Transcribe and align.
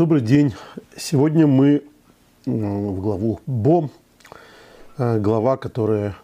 Добрый 0.00 0.22
день. 0.22 0.54
Сегодня 0.96 1.46
мы 1.46 1.82
в 2.46 3.00
главу 3.02 3.38
Бо, 3.44 3.90
э, 4.96 5.18
глава, 5.18 5.58
которая, 5.58 6.16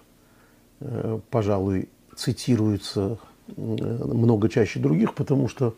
э, 0.80 1.18
пожалуй, 1.28 1.90
цитируется 2.16 3.18
много 3.54 4.48
чаще 4.48 4.80
других, 4.80 5.12
потому 5.12 5.48
что 5.48 5.74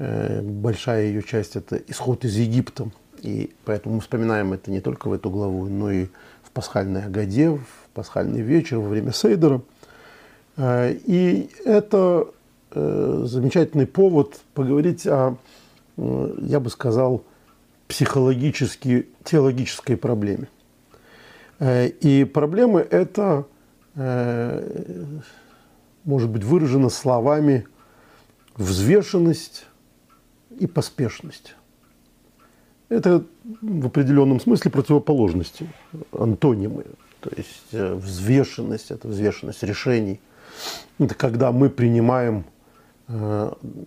э, 0.00 0.42
большая 0.42 1.04
ее 1.04 1.22
часть– 1.22 1.54
это 1.54 1.76
исход 1.76 2.24
из 2.24 2.34
Египта. 2.34 2.90
И 3.22 3.52
поэтому 3.64 3.94
мы 3.94 4.00
вспоминаем 4.00 4.52
это 4.52 4.72
не 4.72 4.80
только 4.80 5.06
в 5.06 5.12
эту 5.12 5.30
главу, 5.30 5.66
но 5.66 5.88
и 5.88 6.06
в 6.42 6.50
пасхальной 6.52 7.04
Агаде, 7.04 7.50
в 7.50 7.60
пасхальный 7.94 8.40
вечер, 8.40 8.78
во 8.78 8.88
время 8.88 9.12
Сейдера. 9.12 9.62
И 10.58 11.48
это 11.64 12.26
замечательный 12.74 13.86
повод 13.86 14.40
поговорить 14.52 15.06
о 15.06 15.36
я 15.96 16.60
бы 16.60 16.70
сказал, 16.70 17.22
психологически, 17.90 19.08
теологической 19.24 19.96
проблеме. 19.96 20.48
Э, 21.58 21.88
и 21.88 22.24
проблема 22.24 22.78
эта 22.80 23.46
э, 23.96 25.18
может 26.04 26.30
быть 26.30 26.44
выражена 26.44 26.88
словами 26.88 27.66
взвешенность 28.56 29.66
и 30.60 30.68
поспешность. 30.68 31.56
Это 32.88 33.24
в 33.60 33.86
определенном 33.86 34.38
смысле 34.40 34.70
противоположности, 34.70 35.68
антонимы. 36.12 36.84
То 37.20 37.30
есть 37.36 37.66
э, 37.72 37.94
взвешенность– 37.94 38.90
это 38.92 39.08
взвешенность 39.08 39.64
решений. 39.64 40.20
Это 41.00 41.16
когда 41.16 41.50
мы 41.50 41.68
принимаем 41.68 42.44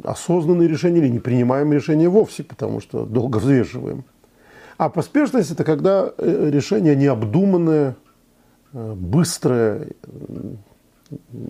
осознанные 0.04 0.68
решения 0.68 1.00
или 1.00 1.10
не 1.10 1.20
принимаем 1.20 1.72
решения 1.72 2.10
вовсе, 2.10 2.44
потому 2.44 2.82
что 2.82 3.06
долго 3.06 3.38
взвешиваем. 3.38 4.04
А 4.78 4.90
поспешность– 4.90 5.52
это 5.52 5.64
когда 5.64 6.12
э, 6.18 6.50
решение 6.52 6.96
необдуманное, 6.96 7.96
э, 8.74 8.94
быстрое, 8.96 9.88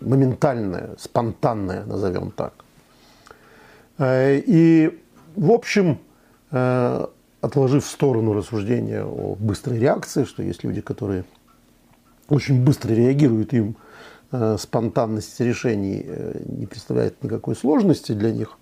моментальное, 0.02 0.90
спонтанное, 1.00 1.86
назовем 1.86 2.32
так. 2.32 2.54
И, 4.00 5.00
в 5.36 5.52
общем, 5.52 6.00
отложив 6.50 7.86
в 7.86 7.90
сторону 7.90 8.34
рассуждения 8.34 9.06
о 9.06 9.36
быстрой 9.40 9.80
реакции, 9.80 10.26
что 10.26 10.44
есть 10.44 10.66
люди, 10.66 10.82
которые 10.82 11.24
очень 12.28 12.62
быстро 12.62 12.92
реагируют, 12.92 13.54
им 13.54 13.78
Э, 13.78 13.93
спонтанность 14.58 15.40
решений 15.40 16.04
э, 16.06 16.42
не 16.46 16.66
представляет 16.66 17.24
никакой 17.24 17.56
сложности 17.56 18.14
для 18.14 18.32
них, 18.32 18.58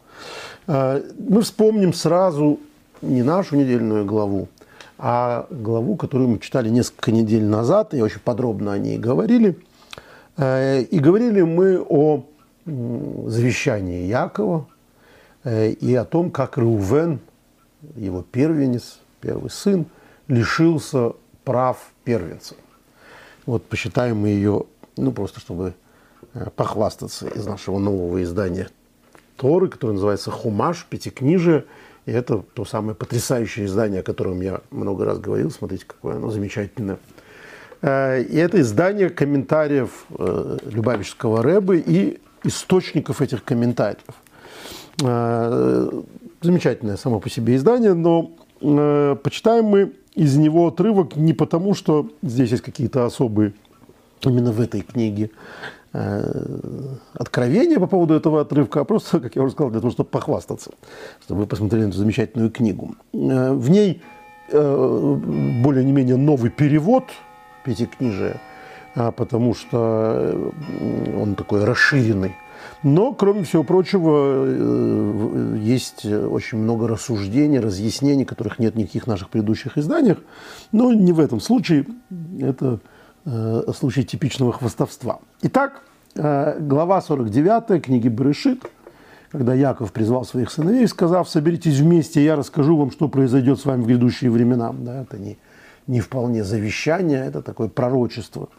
э, 0.68 1.02
мы 1.18 1.42
вспомним 1.42 1.94
сразу 1.94 2.60
не 3.02 3.24
нашу 3.24 3.56
недельную 3.56 4.06
главу, 4.06 4.48
а 4.98 5.48
главу, 5.50 5.96
которую 5.96 6.30
мы 6.30 6.40
читали 6.40 6.70
несколько 6.70 7.12
недель 7.12 7.46
назад, 7.46 7.94
и 7.94 8.02
очень 8.02 8.20
подробно 8.20 8.74
о 8.74 8.78
ней 8.78 8.98
говорили. 8.98 9.58
И 10.38 11.00
говорили 11.00 11.42
мы 11.42 11.80
о 11.80 12.24
завещании 12.66 14.06
Якова 14.06 14.68
и 15.44 15.96
о 16.00 16.06
том, 16.06 16.30
как 16.32 16.58
Рувен, 16.58 17.20
его 17.96 18.22
первенец, 18.22 19.00
первый 19.20 19.50
сын, 19.50 19.86
лишился 20.28 21.14
прав 21.44 21.92
первенца. 22.04 22.56
Вот 23.46 23.66
посчитаем 23.66 24.20
мы 24.20 24.30
ее 24.30 24.66
ну, 25.02 25.12
просто 25.12 25.40
чтобы 25.40 25.74
э, 26.34 26.50
похвастаться 26.56 27.28
из 27.28 27.46
нашего 27.46 27.80
нового 27.80 28.22
издания 28.24 28.70
Торы, 29.38 29.68
которое 29.70 29.94
называется 29.94 30.32
«Хумаш», 30.32 30.86
«Пятикнижие». 30.90 31.66
И 32.06 32.12
это 32.12 32.44
то 32.54 32.66
самое 32.66 32.96
потрясающее 32.96 33.66
издание, 33.66 34.02
о 34.02 34.04
котором 34.04 34.42
я 34.42 34.62
много 34.72 35.06
раз 35.06 35.20
говорил. 35.20 35.52
Смотрите, 35.52 35.86
какое 35.86 36.16
оно 36.16 36.30
замечательное. 36.30 36.98
Э, 37.82 38.22
и 38.22 38.38
это 38.38 38.62
издание 38.62 39.10
комментариев 39.10 40.06
э, 40.18 40.58
Любавического 40.66 41.44
Рэбы 41.44 41.84
и 41.86 42.20
источников 42.44 43.22
этих 43.22 43.44
комментариев. 43.44 44.02
Замечательное 45.00 46.98
само 46.98 47.20
по 47.20 47.30
себе 47.30 47.56
издание, 47.56 47.94
но 47.94 48.32
почитаем 48.60 49.66
мы 49.66 49.94
из 50.16 50.36
него 50.38 50.68
отрывок 50.68 51.16
не 51.16 51.34
потому, 51.34 51.74
что 51.74 52.10
здесь 52.22 52.52
есть 52.52 52.64
какие-то 52.64 53.06
особые 53.06 53.54
именно 54.30 54.52
в 54.52 54.62
этой 54.62 54.82
книге 54.82 55.32
э, 55.94 56.24
откровения 57.14 57.80
по 57.80 57.88
поводу 57.88 58.14
этого 58.14 58.42
отрывка, 58.42 58.82
а 58.82 58.84
просто, 58.84 59.20
как 59.20 59.36
я 59.36 59.44
уже 59.44 59.54
сказал, 59.54 59.72
для 59.72 59.80
того, 59.80 59.92
чтобы 59.92 60.10
похвастаться, 60.10 60.72
чтобы 61.24 61.42
вы 61.42 61.48
посмотрели 61.48 61.88
эту 61.88 61.98
замечательную 61.98 62.52
книгу. 62.52 62.96
Э, 63.14 63.54
в 63.54 63.70
ней 63.70 64.02
э, 64.50 65.18
более 65.64 65.84
не 65.84 65.92
менее 65.92 66.18
новый 66.18 66.50
перевод 66.50 67.06
пятикнижия, 67.64 68.42
а, 68.96 69.12
потому 69.12 69.54
что 69.54 70.52
он 71.16 71.36
такой 71.36 71.64
расширенный. 71.64 72.36
Но, 72.84 73.14
кроме 73.14 73.44
всего 73.44 73.64
прочего, 73.64 75.56
есть 75.58 76.06
очень 76.06 76.58
много 76.58 76.88
рассуждений, 76.88 77.60
разъяснений, 77.60 78.26
которых 78.26 78.60
нет 78.60 78.76
в 78.76 78.78
никаких 78.78 79.08
наших 79.08 79.30
предыдущих 79.30 79.78
изданиях. 79.78 80.18
Но 80.72 80.94
не 80.94 81.12
в 81.12 81.20
этом 81.20 81.40
случае. 81.40 81.86
Это 82.40 82.80
случай 83.26 84.04
типичного 84.04 84.52
хвостовства. 84.52 85.20
Итак, 85.42 85.82
э, 86.16 86.60
глава 86.60 87.02
49 87.02 87.82
книги 87.82 88.08
Берешит, 88.08 88.64
когда 89.32 89.54
Яков 89.54 89.92
призвал 89.92 90.26
своих 90.26 90.52
сыновей, 90.52 90.88
сказав, 90.88 91.30
соберитесь 91.30 91.80
вместе, 91.80 92.24
я 92.24 92.36
расскажу 92.36 92.78
вам, 92.78 92.92
что 92.92 93.08
произойдет 93.08 93.60
с 93.60 93.66
вами 93.66 93.84
в 93.84 93.88
грядущие 93.88 94.32
времена. 94.32 94.74
Да, 94.74 95.02
это 95.02 95.18
не, 95.18 95.38
не 95.88 96.02
вполне 96.02 96.44
завещание, 96.44 97.26
это 97.26 97.42
такое 97.42 97.70
пророчество. 97.70 98.50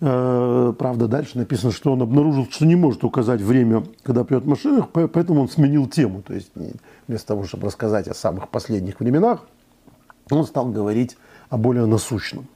Э, 0.00 0.74
правда, 0.78 1.06
дальше 1.06 1.38
написано, 1.38 1.72
что 1.72 1.92
он 1.92 2.02
обнаружил, 2.02 2.46
что 2.50 2.66
не 2.66 2.76
может 2.76 3.04
указать 3.04 3.40
время, 3.40 3.84
когда 4.02 4.24
придет 4.24 4.44
Машинах, 4.44 4.88
поэтому 4.90 5.42
он 5.42 5.48
сменил 5.48 5.86
тему. 5.86 6.22
То 6.22 6.34
есть 6.34 6.50
вместо 7.06 7.28
того, 7.28 7.44
чтобы 7.44 7.66
рассказать 7.66 8.08
о 8.08 8.14
самых 8.14 8.48
последних 8.48 9.00
временах, 9.00 9.46
он 10.30 10.44
стал 10.44 10.66
говорить 10.66 11.16
о 11.48 11.56
более 11.56 11.86
насущном. 11.86 12.46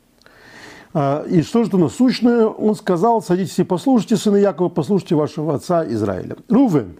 А, 0.92 1.24
и 1.24 1.42
что 1.42 1.62
же 1.62 1.68
это 1.68 1.78
насущное? 1.78 2.46
Он 2.46 2.74
сказал, 2.74 3.22
садитесь 3.22 3.58
и 3.58 3.64
послушайте, 3.64 4.16
сыны 4.16 4.38
Якова, 4.38 4.68
послушайте 4.68 5.14
вашего 5.14 5.54
отца 5.54 5.86
Израиля. 5.86 6.36
Рувен, 6.48 6.98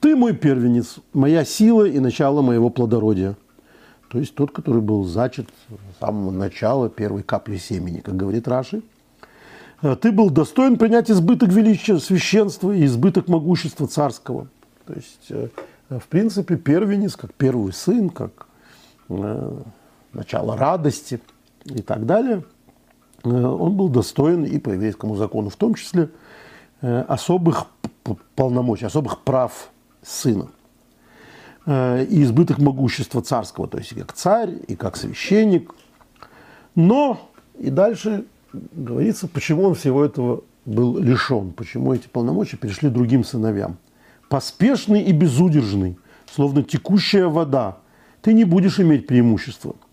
ты 0.00 0.14
мой 0.14 0.34
первенец, 0.34 0.96
моя 1.14 1.44
сила 1.44 1.84
и 1.84 1.98
начало 1.98 2.42
моего 2.42 2.68
плодородия. 2.68 3.36
То 4.10 4.18
есть 4.18 4.34
тот, 4.34 4.52
который 4.52 4.82
был 4.82 5.04
зачат 5.04 5.46
с 5.96 5.98
самого 5.98 6.30
начала 6.30 6.88
первой 6.88 7.22
капли 7.22 7.56
семени, 7.56 8.00
как 8.00 8.16
говорит 8.16 8.46
Раши. 8.48 8.82
А, 9.80 9.96
ты 9.96 10.12
был 10.12 10.28
достоин 10.28 10.76
принять 10.76 11.10
избыток 11.10 11.48
величия, 11.48 11.98
священства 11.98 12.70
и 12.70 12.84
избыток 12.84 13.28
могущества 13.28 13.88
царского. 13.88 14.48
То 14.86 14.92
есть, 14.92 15.26
э, 15.30 15.48
в 15.88 16.06
принципе, 16.08 16.56
первенец, 16.56 17.16
как 17.16 17.32
первый 17.32 17.72
сын, 17.72 18.10
как 18.10 18.46
э, 19.08 19.58
начало 20.12 20.56
радости 20.56 21.18
и 21.64 21.80
так 21.80 22.04
далее– 22.04 22.44
Э, 22.54 22.55
он 23.26 23.76
был 23.76 23.88
достоин 23.88 24.44
и 24.44 24.58
по 24.58 24.70
еврейскому 24.70 25.16
закону 25.16 25.50
в 25.50 25.56
том 25.56 25.74
числе 25.74 26.10
э, 26.80 27.00
особых 27.02 27.66
полномочий, 28.34 28.86
особых 28.86 29.22
прав 29.22 29.70
сына 30.02 30.48
э, 31.66 32.04
и 32.04 32.22
избыток 32.22 32.58
могущества 32.58 33.22
царского, 33.22 33.66
то 33.68 33.78
есть 33.78 33.94
как 33.94 34.12
царь, 34.12 34.50
и 34.68 34.76
как 34.76 34.96
священник. 34.96 35.74
Но 36.74 37.30
и 37.58 37.70
дальше 37.70 38.26
говорится, 38.52 39.28
почему 39.28 39.64
он 39.64 39.74
всего 39.74 40.04
этого 40.04 40.42
был 40.64 40.98
лишен, 40.98 41.52
почему 41.52 41.94
эти 41.94 42.08
полномочия 42.08 42.56
перешли 42.56 42.90
другим 42.90 43.24
сыновьям. 43.24 43.78
Поспешный 44.28 45.02
и 45.02 45.12
безудержный, 45.12 45.96
словно 46.26 46.62
текущая 46.62 47.26
вода, 47.26 47.78
ты 48.22 48.32
не 48.32 48.44
будешь 48.44 48.80
иметь 48.80 49.06
преимущества– 49.06 49.76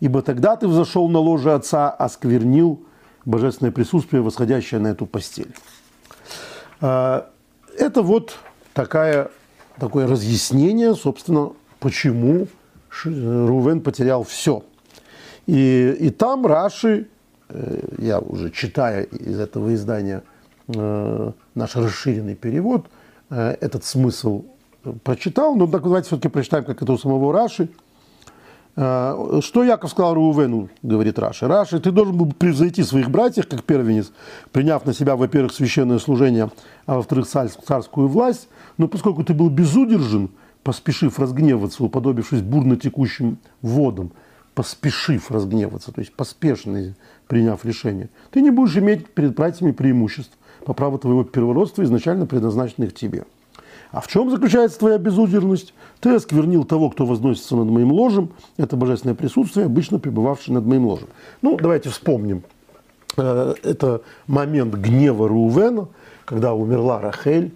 ибо 0.00 0.22
тогда 0.22 0.56
ты 0.56 0.68
взошел 0.68 1.08
на 1.08 1.18
ложе 1.18 1.54
отца, 1.54 1.90
осквернил 1.90 2.80
божественное 3.24 3.72
присутствие, 3.72 4.22
восходящее 4.22 4.80
на 4.80 4.88
эту 4.88 5.06
постель. 5.06 5.54
А, 6.80 7.28
это 7.76 8.02
вот 8.02 8.38
такая, 8.74 9.30
такое 9.78 10.06
разъяснение, 10.06 10.94
собственно, 10.94 11.52
почему 11.80 12.46
Рувен 13.04 13.80
потерял 13.80 14.22
все. 14.22 14.62
И, 15.46 15.96
и 16.00 16.10
там 16.10 16.46
Раши, 16.46 17.08
э, 17.48 17.80
я 17.98 18.18
уже 18.18 18.50
читая 18.50 19.04
из 19.04 19.38
этого 19.38 19.74
издания 19.74 20.22
э, 20.68 21.32
наш 21.54 21.76
расширенный 21.76 22.34
перевод, 22.34 22.86
э, 23.30 23.56
этот 23.60 23.84
смысл 23.84 24.44
прочитал, 25.04 25.54
но 25.56 25.66
давайте 25.66 26.08
все-таки 26.08 26.28
прочитаем, 26.28 26.64
как 26.64 26.82
это 26.82 26.92
у 26.92 26.98
самого 26.98 27.32
Раши– 27.32 27.68
что 28.76 29.64
Яков 29.64 29.90
сказал 29.90 30.14
Рувену, 30.14 30.68
говорит 30.82 31.18
Раши? 31.18 31.46
Раши, 31.46 31.80
ты 31.80 31.90
должен 31.90 32.16
был 32.16 32.30
превзойти 32.32 32.82
своих 32.82 33.10
братьев, 33.10 33.48
как 33.48 33.64
первенец, 33.64 34.12
приняв 34.52 34.84
на 34.84 34.92
себя, 34.92 35.16
во-первых, 35.16 35.52
священное 35.52 35.98
служение, 35.98 36.50
а 36.84 36.96
во-вторых, 36.96 37.26
царскую 37.26 38.08
власть. 38.08 38.48
Но 38.76 38.86
поскольку 38.86 39.24
ты 39.24 39.32
был 39.32 39.48
безудержен, 39.48 40.28
поспешив 40.62 41.18
разгневаться, 41.18 41.84
уподобившись 41.84 42.42
бурно 42.42 42.76
текущим 42.76 43.38
водам, 43.62 44.12
поспешив 44.54 45.30
разгневаться, 45.30 45.90
то 45.90 46.00
есть 46.00 46.12
поспешно 46.12 46.94
приняв 47.28 47.64
решение, 47.64 48.10
ты 48.30 48.42
не 48.42 48.50
будешь 48.50 48.76
иметь 48.76 49.06
перед 49.08 49.34
братьями 49.34 49.72
преимуществ 49.72 50.36
по 50.66 50.74
праву 50.74 50.98
твоего 50.98 51.24
первородства, 51.24 51.82
изначально 51.82 52.26
предназначенных 52.26 52.94
тебе. 52.94 53.24
А 53.96 54.00
в 54.02 54.08
чем 54.08 54.30
заключается 54.30 54.78
твоя 54.78 54.98
безудержность? 54.98 55.72
Ты 56.00 56.14
осквернил 56.14 56.64
того, 56.64 56.90
кто 56.90 57.06
возносится 57.06 57.56
над 57.56 57.70
моим 57.70 57.92
ложем. 57.92 58.30
Это 58.58 58.76
божественное 58.76 59.14
присутствие, 59.14 59.64
обычно 59.64 59.98
пребывавшее 59.98 60.54
над 60.54 60.66
моим 60.66 60.84
ложем. 60.84 61.08
Ну, 61.40 61.56
давайте 61.56 61.88
вспомним. 61.88 62.42
Э, 63.16 63.54
это 63.62 64.02
момент 64.26 64.74
гнева 64.74 65.26
Рувена, 65.26 65.88
когда 66.26 66.52
умерла 66.52 67.00
Рахель, 67.00 67.54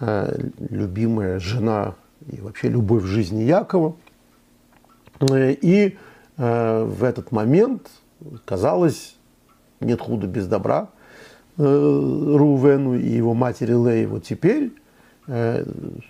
э, 0.00 0.48
любимая 0.70 1.40
жена 1.40 1.94
и 2.26 2.40
вообще 2.40 2.70
любовь 2.70 3.02
в 3.02 3.08
жизни 3.08 3.42
Якова. 3.42 3.96
Э, 5.20 5.52
и 5.52 5.98
в 6.38 7.04
этот 7.04 7.32
момент, 7.32 7.90
казалось, 8.46 9.16
нет 9.80 10.00
худа 10.00 10.26
без 10.26 10.46
добра 10.46 10.88
Рувену 11.58 12.94
и 12.94 13.08
его 13.08 13.34
матери 13.34 13.72
Лей. 13.72 14.06
Вот 14.06 14.24
теперь 14.24 14.72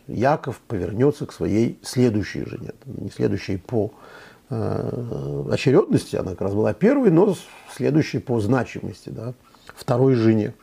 Яков 0.07 0.61
повернется 0.69 1.27
к 1.27 1.33
своей 1.33 1.79
следующей 1.83 2.45
жене, 2.45 2.73
не 2.85 3.11
следующей 3.11 3.57
по 3.57 3.93
очередности, 4.49 6.17
она 6.17 6.33
как 6.33 6.43
раз 6.43 6.55
была 6.55 6.73
первой, 6.73 7.11
но 7.11 7.35
следующей 7.75 8.19
по 8.19 8.39
значимости, 8.41 9.09
да, 9.09 9.35
второй 9.75 10.15
жене 10.15 10.55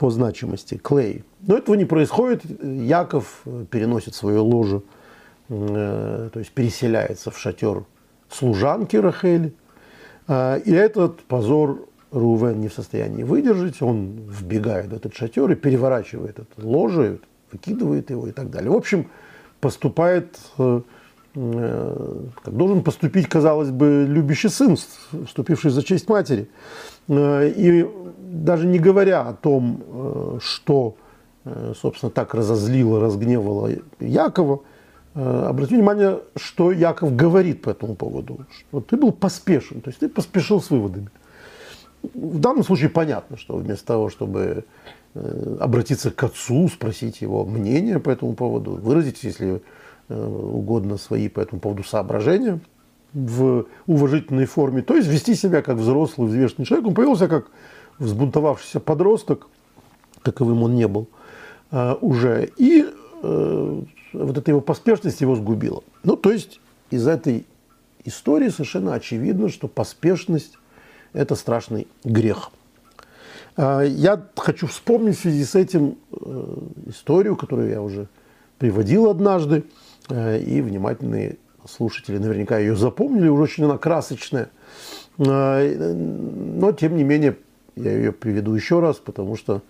по 0.00 0.10
значимости, 0.10 0.78
Клей. 0.78 1.24
Но 1.42 1.58
этого 1.58 1.74
не 1.74 1.84
происходит. 1.84 2.42
Яков 2.62 3.42
переносит 3.70 4.14
свое 4.14 4.38
ложе, 4.38 4.82
э, 5.50 6.30
то 6.32 6.38
есть 6.38 6.52
переселяется 6.52 7.30
в 7.30 7.38
шатер 7.38 7.84
служанки 8.30 8.96
Рахели. 8.96 9.52
Э, 10.26 10.58
и 10.64 10.72
этот 10.72 11.20
позор 11.24 11.86
Рувен 12.12 12.60
не 12.60 12.68
в 12.68 12.72
состоянии 12.72 13.24
выдержать. 13.24 13.82
Он 13.82 14.22
вбегает 14.26 14.88
в 14.88 14.94
этот 14.94 15.14
шатер 15.14 15.50
и 15.50 15.54
переворачивает 15.54 16.38
это 16.38 16.66
ложе, 16.66 17.18
выкидывает 17.52 18.10
его 18.10 18.26
и 18.26 18.32
так 18.32 18.50
далее. 18.50 18.70
В 18.70 18.76
общем, 18.76 19.10
поступает, 19.60 20.38
э, 20.58 20.80
как 21.34 22.54
должен 22.54 22.82
поступить, 22.82 23.28
казалось 23.28 23.70
бы, 23.70 24.04
любящий 24.08 24.48
сын, 24.48 24.76
вступивший 25.26 25.70
за 25.70 25.82
честь 25.82 26.08
матери. 26.08 26.48
И 27.08 27.86
даже 28.30 28.66
не 28.66 28.78
говоря 28.78 29.22
о 29.22 29.32
том, 29.34 29.82
э, 29.86 30.38
что, 30.40 30.94
э, 31.44 31.72
собственно, 31.76 32.10
так 32.10 32.34
разозлило, 32.34 33.00
разгневало 33.00 33.70
Якова, 33.98 34.60
э, 35.14 35.46
обратите 35.48 35.76
внимание, 35.76 36.20
что 36.36 36.70
Яков 36.72 37.16
говорит 37.16 37.62
по 37.62 37.70
этому 37.70 37.96
поводу. 37.96 38.46
Что 38.50 38.80
ты 38.80 38.96
был 38.96 39.12
поспешен, 39.12 39.80
то 39.80 39.90
есть 39.90 40.00
ты 40.00 40.08
поспешил 40.08 40.62
с 40.62 40.70
выводами. 40.70 41.10
В 42.02 42.38
данном 42.38 42.64
случае 42.64 42.88
понятно, 42.88 43.36
что 43.36 43.56
вместо 43.56 43.86
того, 43.86 44.08
чтобы 44.08 44.64
обратиться 45.60 46.10
к 46.10 46.22
отцу, 46.22 46.68
спросить 46.68 47.20
его 47.20 47.44
мнение 47.44 47.98
по 47.98 48.10
этому 48.10 48.34
поводу, 48.34 48.72
выразить, 48.72 49.22
если 49.22 49.60
угодно, 50.08 50.96
свои 50.96 51.28
по 51.28 51.40
этому 51.40 51.60
поводу 51.60 51.84
соображения 51.84 52.60
в 53.12 53.66
уважительной 53.86 54.46
форме, 54.46 54.82
то 54.82 54.94
есть 54.94 55.08
вести 55.08 55.34
себя 55.34 55.62
как 55.62 55.76
взрослый, 55.76 56.28
взвешенный 56.28 56.64
человек, 56.64 56.88
он 56.88 56.94
повел 56.94 57.16
себя 57.16 57.28
как 57.28 57.46
взбунтовавшийся 57.98 58.80
подросток, 58.80 59.48
таковым 60.22 60.62
он 60.62 60.74
не 60.74 60.88
был 60.88 61.08
э, 61.70 61.94
уже, 62.00 62.50
и 62.56 62.86
э, 63.22 63.82
вот 64.12 64.38
эта 64.38 64.50
его 64.50 64.60
поспешность 64.60 65.20
его 65.20 65.34
сгубила. 65.36 65.82
Ну, 66.02 66.16
то 66.16 66.30
есть 66.30 66.60
из 66.90 67.06
этой 67.06 67.46
истории 68.04 68.48
совершенно 68.48 68.94
очевидно, 68.94 69.48
что 69.48 69.68
поспешность– 69.68 70.56
это 71.12 71.34
страшный 71.34 71.86
грех. 72.04 72.50
Э, 73.56 73.84
я 73.86 74.22
хочу 74.36 74.66
вспомнить 74.66 75.18
в 75.18 75.22
связи 75.22 75.44
с 75.44 75.54
этим 75.54 75.96
э, 76.12 76.56
историю, 76.86 77.36
которую 77.36 77.70
я 77.70 77.82
уже 77.82 78.08
приводил 78.58 79.08
однажды, 79.08 79.64
э, 80.08 80.40
и 80.40 80.60
внимательные 80.60 81.38
слушатели 81.68 82.18
наверняка 82.18 82.58
ее 82.58 82.76
запомнили, 82.76 83.28
уже 83.28 83.42
очень 83.42 83.64
она 83.64 83.78
красочная. 83.78 84.50
Э, 85.18 85.94
но, 85.94 86.72
тем 86.72 86.96
не 86.96 87.04
менее, 87.04 87.36
я 87.76 87.92
ее 87.92 88.12
приведу 88.12 88.54
еще 88.54 88.80
раз, 88.80 88.96
потому 88.96 89.36
что, 89.36 89.62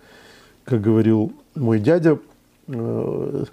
как 0.63 0.81
говорил 0.81 1.33
мой 1.55 1.79
дядя, 1.79 2.19
э, 2.67 3.43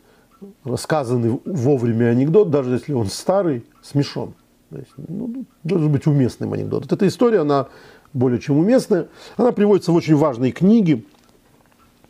рассказанный 0.64 1.40
вовремя 1.44 2.06
анекдот, 2.06 2.50
даже 2.50 2.74
если 2.74 2.92
он 2.92 3.06
старый, 3.06 3.64
смешон. 3.82 4.34
То 4.70 4.76
есть, 4.76 4.90
ну, 4.96 5.44
должен 5.64 5.90
быть 5.90 6.06
уместным 6.06 6.52
анекдот. 6.52 6.84
Вот 6.84 6.92
эта 6.92 7.06
история, 7.06 7.40
она 7.40 7.68
более 8.12 8.40
чем 8.40 8.58
уместная. 8.58 9.08
Она 9.36 9.52
приводится 9.52 9.92
в 9.92 9.94
очень 9.94 10.16
важной 10.16 10.52
книге 10.52 11.04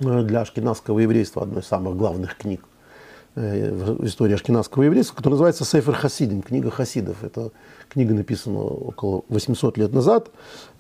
э, 0.01 0.23
для 0.23 0.41
ашкенадского 0.41 0.99
еврейства, 0.99 1.43
одной 1.43 1.63
из 1.63 1.67
самых 1.67 1.97
главных 1.97 2.37
книг 2.37 2.63
Э, 3.41 3.71
в 3.71 4.05
истории 4.05 4.35
ашкенадского 4.35 4.83
еврейства, 4.83 5.15
которая 5.15 5.35
называется 5.35 5.65
«Сейфер 5.65 5.95
Хасидим», 5.95 6.43
книга 6.43 6.73
хасидов. 6.73 7.23
Это 7.23 7.53
книга 7.89 8.13
написана 8.13 8.59
около 8.59 9.23
800 9.29 9.79
лет 9.79 9.93
назад 9.93 10.31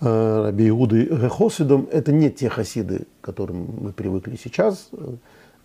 э, 0.00 0.42
Раби 0.46 0.68
Иудой 0.68 1.06
Хосидом. 1.28 1.88
Это 1.92 2.10
не 2.10 2.30
те 2.30 2.48
хасиды, 2.48 3.06
к 3.20 3.24
которым 3.24 3.68
мы 3.80 3.92
привыкли 3.92 4.36
сейчас, 4.42 4.90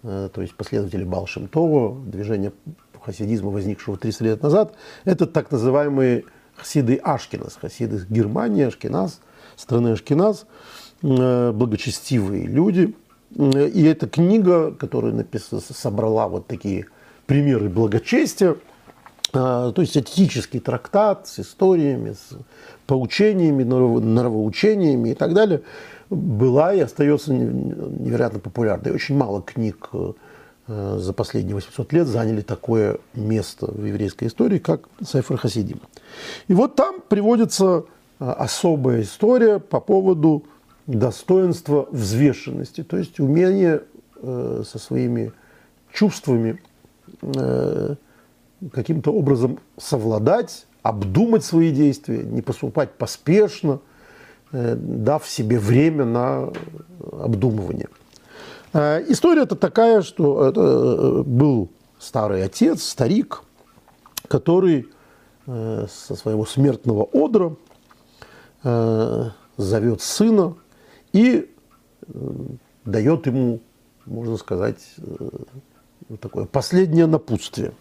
то 0.03 0.41
есть 0.41 0.53
последователи 0.55 1.05
Балшем 1.05 1.47
Това, 1.47 1.95
движение 2.05 2.51
хасидизма, 3.05 3.49
возникшего 3.49 3.97
300 3.97 4.23
лет 4.23 4.43
назад. 4.43 4.73
Это 5.05 5.25
так 5.27 5.51
называемые 5.51 6.23
хасиды 6.55 6.95
Ашкеназ, 6.95 7.57
хасиды 7.59 8.05
Германии, 8.09 8.63
Ашкеназ, 8.63 9.19
страны 9.55 9.89
Ашкеназ, 9.89 10.45
благочестивые 11.01 12.45
люди– 12.45 12.95
и 13.35 13.83
эта 13.83 14.07
книга, 14.07 14.71
которая 14.71 15.11
написана, 15.11 15.61
собрала 15.61 16.27
вот 16.27 16.47
такие 16.47 16.85
примеры 17.25 17.69
благочестия, 17.69 18.57
а, 19.33 19.71
то 19.71 19.81
есть 19.81 19.97
этический 19.97 20.59
трактат 20.59 21.27
с 21.27 21.39
историями, 21.39 22.11
с 22.11 22.37
поучениями, 22.85 23.63
нравоучениями 23.63 25.09
и 25.09 25.13
так 25.15 25.33
далее, 25.33 25.63
была 26.11 26.73
и 26.75 26.79
остается 26.79 27.33
невероятно 27.33 28.39
популярной. 28.39 28.91
Очень 28.91 29.17
мало 29.17 29.41
книг 29.41 29.89
э, 29.93 30.13
за 30.67 31.11
последние 31.11 31.55
800 31.55 31.91
лет 31.91 32.07
заняли 32.07 32.41
такое 32.41 32.97
место 33.13 33.69
в 33.69 33.83
еврейской 33.83 34.27
истории, 34.27 34.59
как 34.59 34.87
Сайфер 35.01 35.37
Хасидим. 35.37 35.81
И 36.47 36.53
вот 36.53 36.75
там 36.75 37.01
приводится 37.01 37.83
а, 38.19 38.33
особая 38.33 39.01
история 39.01 39.59
по 39.59 39.81
поводу 39.81 40.45
достоинство 40.87 41.87
взвешенности, 41.91 42.83
то 42.83 42.97
есть 42.97 43.19
умение 43.19 43.83
э, 44.21 44.63
со 44.65 44.79
своими 44.79 45.33
чувствами 45.91 46.61
э, 47.21 47.95
каким-то 48.71 49.11
образом 49.11 49.59
совладать, 49.77 50.67
обдумать 50.81 51.43
свои 51.43 51.71
действия, 51.71 52.23
не 52.23 52.41
поступать 52.41 52.93
поспешно, 52.93 53.79
э, 54.51 54.75
дав 54.75 55.27
себе 55.27 55.59
время 55.59 56.05
на 56.05 56.51
обдумывание. 57.11 57.89
Э, 58.73 59.03
история 59.07 59.43
это 59.43 59.55
такая, 59.55 60.01
что 60.01 60.47
это 60.47 60.61
э, 60.61 61.23
был 61.23 61.69
старый 61.99 62.43
отец, 62.43 62.83
старик, 62.83 63.43
который 64.27 64.87
э, 65.45 65.85
со 65.89 66.15
своего 66.15 66.45
смертного 66.45 67.07
одра 67.13 67.55
э, 68.63 69.29
зовет 69.57 70.01
сына 70.01 70.55
и 71.13 71.49
э, 72.07 72.35
дает 72.85 73.27
ему, 73.27 73.61
можно 74.05 74.37
сказать, 74.37 74.83
э, 74.97 76.17
такое 76.19 76.45
последнее 76.45 77.05
напутствие. 77.05 77.73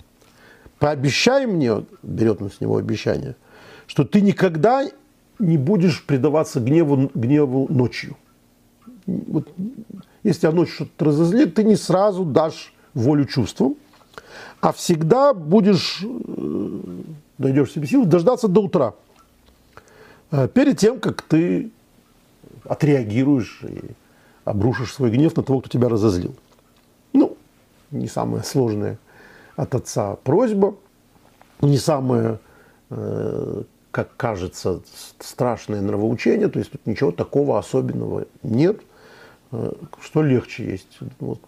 Пообещай 0.78 1.46
мне, 1.46 1.84
берет 2.02 2.42
он 2.42 2.50
с 2.50 2.60
него 2.60 2.76
обещание, 2.76 3.36
что 3.86 4.04
ты 4.04 4.20
никогда 4.20 4.86
не 5.38 5.56
будешь 5.56 6.04
предаваться 6.04 6.60
гневу, 6.60 7.10
гневу 7.14 7.66
ночью. 7.72 8.16
Вот, 9.06 9.48
если 10.22 10.46
ночью 10.48 10.74
что-то 10.74 11.06
разозлит, 11.06 11.54
ты 11.54 11.64
не 11.64 11.76
сразу 11.76 12.24
дашь 12.24 12.72
волю 12.94 13.24
чувствам, 13.24 13.76
а 14.60 14.72
всегда 14.72 15.34
будешь, 15.34 16.02
э, 16.02 16.68
найдешь 17.38 17.72
себе 17.72 17.86
силы 17.86 18.06
дождаться 18.06 18.48
до 18.48 18.62
утра. 18.62 18.94
Перед 20.54 20.78
тем, 20.78 20.98
как 20.98 21.20
ты 21.20 21.70
отреагируешь 22.64 23.60
и 23.62 23.90
обрушишь 24.44 24.94
свой 24.94 25.10
гнев 25.10 25.36
на 25.36 25.42
того, 25.42 25.60
кто 25.60 25.68
тебя 25.68 25.88
разозлил. 25.88 26.34
Ну, 27.12 27.36
не 27.90 28.08
самая 28.08 28.42
сложная 28.42 28.98
от 29.56 29.74
отца 29.74 30.16
просьба, 30.24 30.74
не 31.60 31.78
самое, 31.78 32.38
э, 32.90 33.62
как 33.90 34.16
кажется, 34.16 34.80
страшное 35.18 35.80
нравоучение, 35.80 36.48
то 36.48 36.58
есть 36.58 36.72
тут 36.72 36.86
ничего 36.86 37.12
такого 37.12 37.58
особенного 37.58 38.26
нет. 38.42 38.80
Э, 39.52 39.72
что 40.00 40.22
легче 40.22 40.64
есть. 40.64 40.98
Вот, 41.20 41.40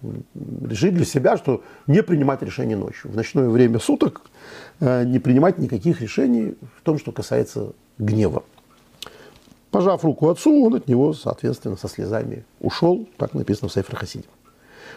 решить 0.65 0.95
для 0.95 1.05
себя, 1.05 1.37
что 1.37 1.63
не 1.87 2.03
принимать 2.03 2.43
решения 2.43 2.77
ночью. 2.77 3.11
В 3.11 3.17
ночное 3.17 3.49
время 3.49 3.79
суток 3.79 4.23
э, 4.81 5.05
не 5.05 5.19
принимать 5.19 5.59
никаких 5.59 6.01
решений 6.01 6.55
в 6.77 6.83
том, 6.83 6.99
что 6.99 7.13
касается 7.13 7.73
гнева. 7.99 8.45
Пожав 9.71 10.05
руку 10.05 10.29
отцу, 10.29 10.65
он 10.65 10.75
от 10.77 10.87
него, 10.87 11.13
соответственно, 11.15 11.77
со 11.77 11.89
слезами 11.89 12.45
ушел. 12.61 13.09
Так 13.17 13.35
написано 13.35 13.69
в 13.69 13.73
Сейфре 13.73 13.97
Хасиде. 13.97 14.29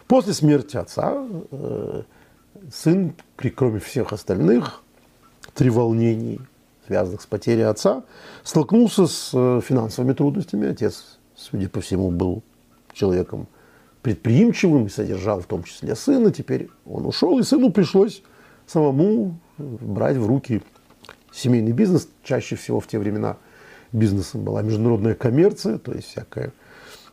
После 0.08 0.34
смерти 0.34 0.78
отца 0.78 1.26
э, 1.52 2.04
сын, 2.72 3.16
кроме 3.56 3.80
всех 3.80 4.14
остальных, 4.14 4.84
три 5.54 5.70
волнений, 5.70 6.40
связанных 6.86 7.22
с 7.22 7.26
потерей 7.26 7.66
отца, 7.66 8.04
столкнулся 8.44 9.08
с 9.08 9.32
э, 9.34 9.62
финансовыми 9.64 10.14
трудностями. 10.14 10.70
Отец, 10.70 11.18
судя 11.36 11.70
по 11.70 11.82
всему, 11.82 12.12
был 12.12 12.44
человеком 12.98 13.48
предприимчивым 14.02 14.90
содержал 14.90 15.42
в 15.42 15.46
том 15.46 15.64
числе 15.64 15.96
сына. 15.96 16.32
Теперь 16.32 16.70
он 16.86 17.06
ушел, 17.06 17.40
и 17.40 17.44
сыну 17.44 17.72
пришлось 17.72 18.24
самому 18.66 19.40
брать 19.58 20.18
в 20.18 20.26
руки 20.26 20.62
семейный 21.32 21.72
бизнес. 21.72 22.08
Чаще 22.24 22.56
всего 22.56 22.80
в 22.80 22.88
те 22.88 23.00
времена 23.00 23.38
бизнесом 23.92 24.44
была 24.44 24.62
международная 24.62 25.14
коммерция, 25.14 25.78
то 25.78 25.94
есть 25.94 26.08
всякое 26.08 26.54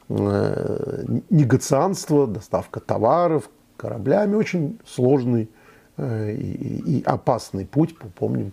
э, 0.08 1.04
негацианство, 1.30 2.26
доставка 2.26 2.80
товаров 2.80 3.50
кораблями. 3.76 4.34
Очень 4.34 4.78
сложный 4.86 5.48
э, 5.96 6.32
и, 6.34 7.02
опасный 7.04 7.66
путь. 7.66 7.96
Помним, 8.16 8.52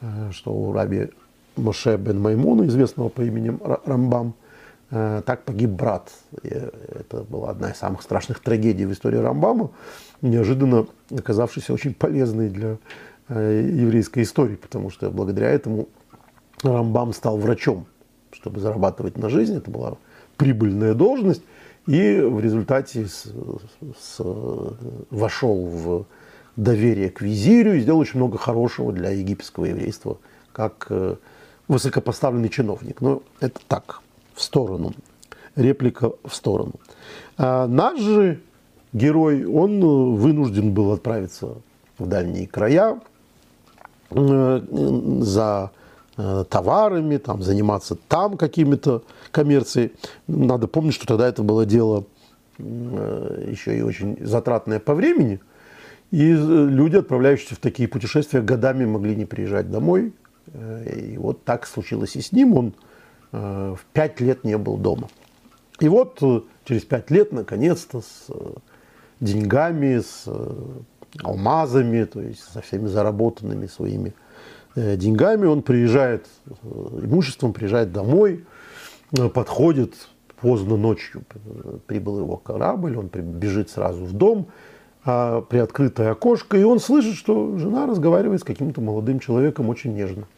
э, 0.00 0.30
что 0.32 0.52
у 0.52 0.72
раби 0.72 1.10
Моше 1.56 1.96
бен 1.96 2.20
Маймуна, 2.20 2.66
известного 2.66 3.08
по 3.08 3.22
имени 3.22 3.58
Рамбам, 3.84 4.34
так 4.90 5.42
погиб 5.44 5.70
брат. 5.70 6.10
И 6.42 6.48
это 6.48 7.22
была 7.28 7.50
одна 7.50 7.70
из 7.70 7.76
самых 7.76 8.02
страшных 8.02 8.40
трагедий 8.40 8.86
в 8.86 8.92
истории 8.92 9.18
Рамбама, 9.18 9.70
неожиданно 10.22 10.86
оказавшейся 11.10 11.74
очень 11.74 11.94
полезной 11.94 12.48
для 12.48 12.78
э, 13.28 13.70
еврейской 13.70 14.22
истории, 14.22 14.56
потому 14.56 14.90
что 14.90 15.10
благодаря 15.10 15.50
этому 15.50 15.88
Рамбам 16.62 17.12
стал 17.12 17.36
врачом, 17.36 17.86
чтобы 18.32 18.60
зарабатывать 18.60 19.18
на 19.18 19.28
жизнь. 19.28 19.56
Это 19.56 19.70
была 19.70 19.96
прибыльная 20.36 20.94
должность. 20.94 21.42
И 21.86 22.20
в 22.20 22.40
результате 22.40 23.06
с, 23.06 23.26
с, 23.98 24.20
вошел 25.10 25.66
в 25.66 26.06
доверие 26.56 27.08
к 27.08 27.22
визирю 27.22 27.74
и 27.74 27.80
сделал 27.80 28.00
очень 28.00 28.18
много 28.18 28.36
хорошего 28.36 28.92
для 28.92 29.10
египетского 29.10 29.66
еврейства, 29.66 30.18
как 30.52 30.86
э, 30.90 31.16
высокопоставленный 31.68 32.48
чиновник. 32.48 33.00
Но 33.00 33.22
это 33.40 33.60
так, 33.68 34.00
в 34.38 34.42
сторону. 34.42 34.92
Реплика 35.56 36.12
в 36.24 36.34
сторону. 36.34 36.74
А 37.36 37.66
наш 37.66 38.00
же 38.00 38.40
герой, 38.92 39.44
он 39.44 40.16
вынужден 40.16 40.72
был 40.72 40.92
отправиться 40.92 41.56
в 41.98 42.06
дальние 42.06 42.46
края 42.46 43.00
э, 44.10 44.60
за 45.20 45.72
Э, 46.20 46.44
товарами, 46.48 47.16
там, 47.16 47.42
заниматься 47.42 47.94
там 47.94 48.36
какими-то 48.36 49.04
коммерцией. 49.30 49.92
Надо 50.26 50.66
помнить, 50.66 50.94
что 50.94 51.06
тогда 51.06 51.28
это 51.28 51.44
было 51.44 51.64
дело 51.64 52.06
э, 52.58 53.46
еще 53.48 53.78
и 53.78 53.82
очень 53.82 54.18
затратное 54.26 54.80
по 54.80 54.96
времени. 54.96 55.38
И 56.10 56.32
э, 56.32 56.34
люди, 56.34 56.96
отправляющиеся 56.96 57.54
в 57.54 57.58
такие 57.58 57.88
путешествия, 57.88 58.40
годами 58.40 58.84
могли 58.84 59.14
не 59.14 59.26
приезжать 59.26 59.70
домой. 59.70 60.12
И 60.92 61.16
вот 61.18 61.44
так 61.44 61.68
случилось 61.68 62.16
и 62.16 62.20
с 62.20 62.32
ним. 62.32 62.54
Он 62.54 62.74
в 63.30 63.78
пять 63.92 64.20
лет 64.20 64.44
не 64.44 64.56
был 64.56 64.76
дома. 64.76 65.08
И 65.80 65.88
вот 65.88 66.18
через 66.64 66.82
пять 66.82 67.10
лет, 67.10 67.32
наконец-то, 67.32 68.00
с 68.00 68.28
деньгами, 69.20 70.00
с 70.00 70.26
алмазами, 71.22 72.04
то 72.04 72.20
есть 72.20 72.42
со 72.52 72.62
всеми 72.62 72.86
заработанными 72.86 73.66
своими 73.66 74.14
Э, 74.78 74.96
деньгами, 74.96 75.46
он 75.46 75.62
приезжает, 75.62 76.26
э, 76.46 76.52
имуществом 77.02 77.52
приезжает 77.52 77.92
домой, 77.92 78.44
э, 79.16 79.28
подходит 79.28 79.94
поздно 80.40 80.76
ночью, 80.76 81.24
прибыл 81.86 82.20
его 82.20 82.36
корабль, 82.36 82.96
он 82.96 83.08
бежит 83.08 83.70
сразу 83.70 84.04
в 84.04 84.12
дом, 84.12 84.46
а, 85.04 85.40
приоткрытое 85.40 86.12
окошко, 86.12 86.56
и 86.56 86.62
он 86.62 86.78
слышит, 86.78 87.16
что 87.16 87.58
жена 87.58 87.86
разговаривает 87.86 88.42
с 88.42 88.44
каким-то 88.44 88.80
молодым 88.80 89.18
человеком 89.18 89.68
очень 89.68 89.94
нежно. 89.94 90.28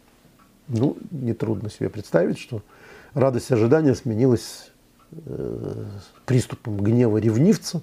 Ну, 0.69 0.97
нетрудно 1.11 1.69
себе 1.69 1.91
представить, 1.91 2.39
что 2.39 2.63
радость 3.15 3.51
ожидания 3.53 3.95
сменилась 3.95 4.71
приступом 6.25 6.77
гнева 6.77 7.19
ревнивца. 7.19 7.83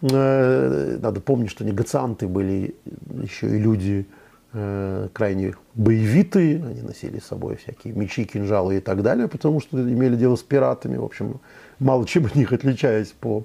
Надо 0.00 1.20
помнить, 1.20 1.50
что 1.50 1.64
негацианты 1.64 2.28
были 2.28 2.76
еще 3.22 3.48
и 3.48 3.58
люди 3.58 4.06
Э, 4.54 5.08
крайне 5.12 5.54
боевитые, 5.74 6.64
они 6.64 6.80
носили 6.80 7.18
с 7.18 7.26
собой 7.26 7.56
всякие 7.56 7.92
мечи, 7.92 8.24
кинжалы 8.24 8.78
и 8.78 8.80
так 8.80 9.02
далее, 9.02 9.28
потому 9.28 9.60
что 9.60 9.78
имели 9.78 10.16
дело 10.16 10.36
с 10.36 10.42
пиратами, 10.42 10.96
в 10.96 11.04
общем, 11.04 11.40
мало 11.78 12.06
чем 12.06 12.24
от 12.24 12.34
них 12.34 12.50
отличаясь 12.50 13.08
по 13.08 13.44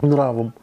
нравам. 0.00 0.54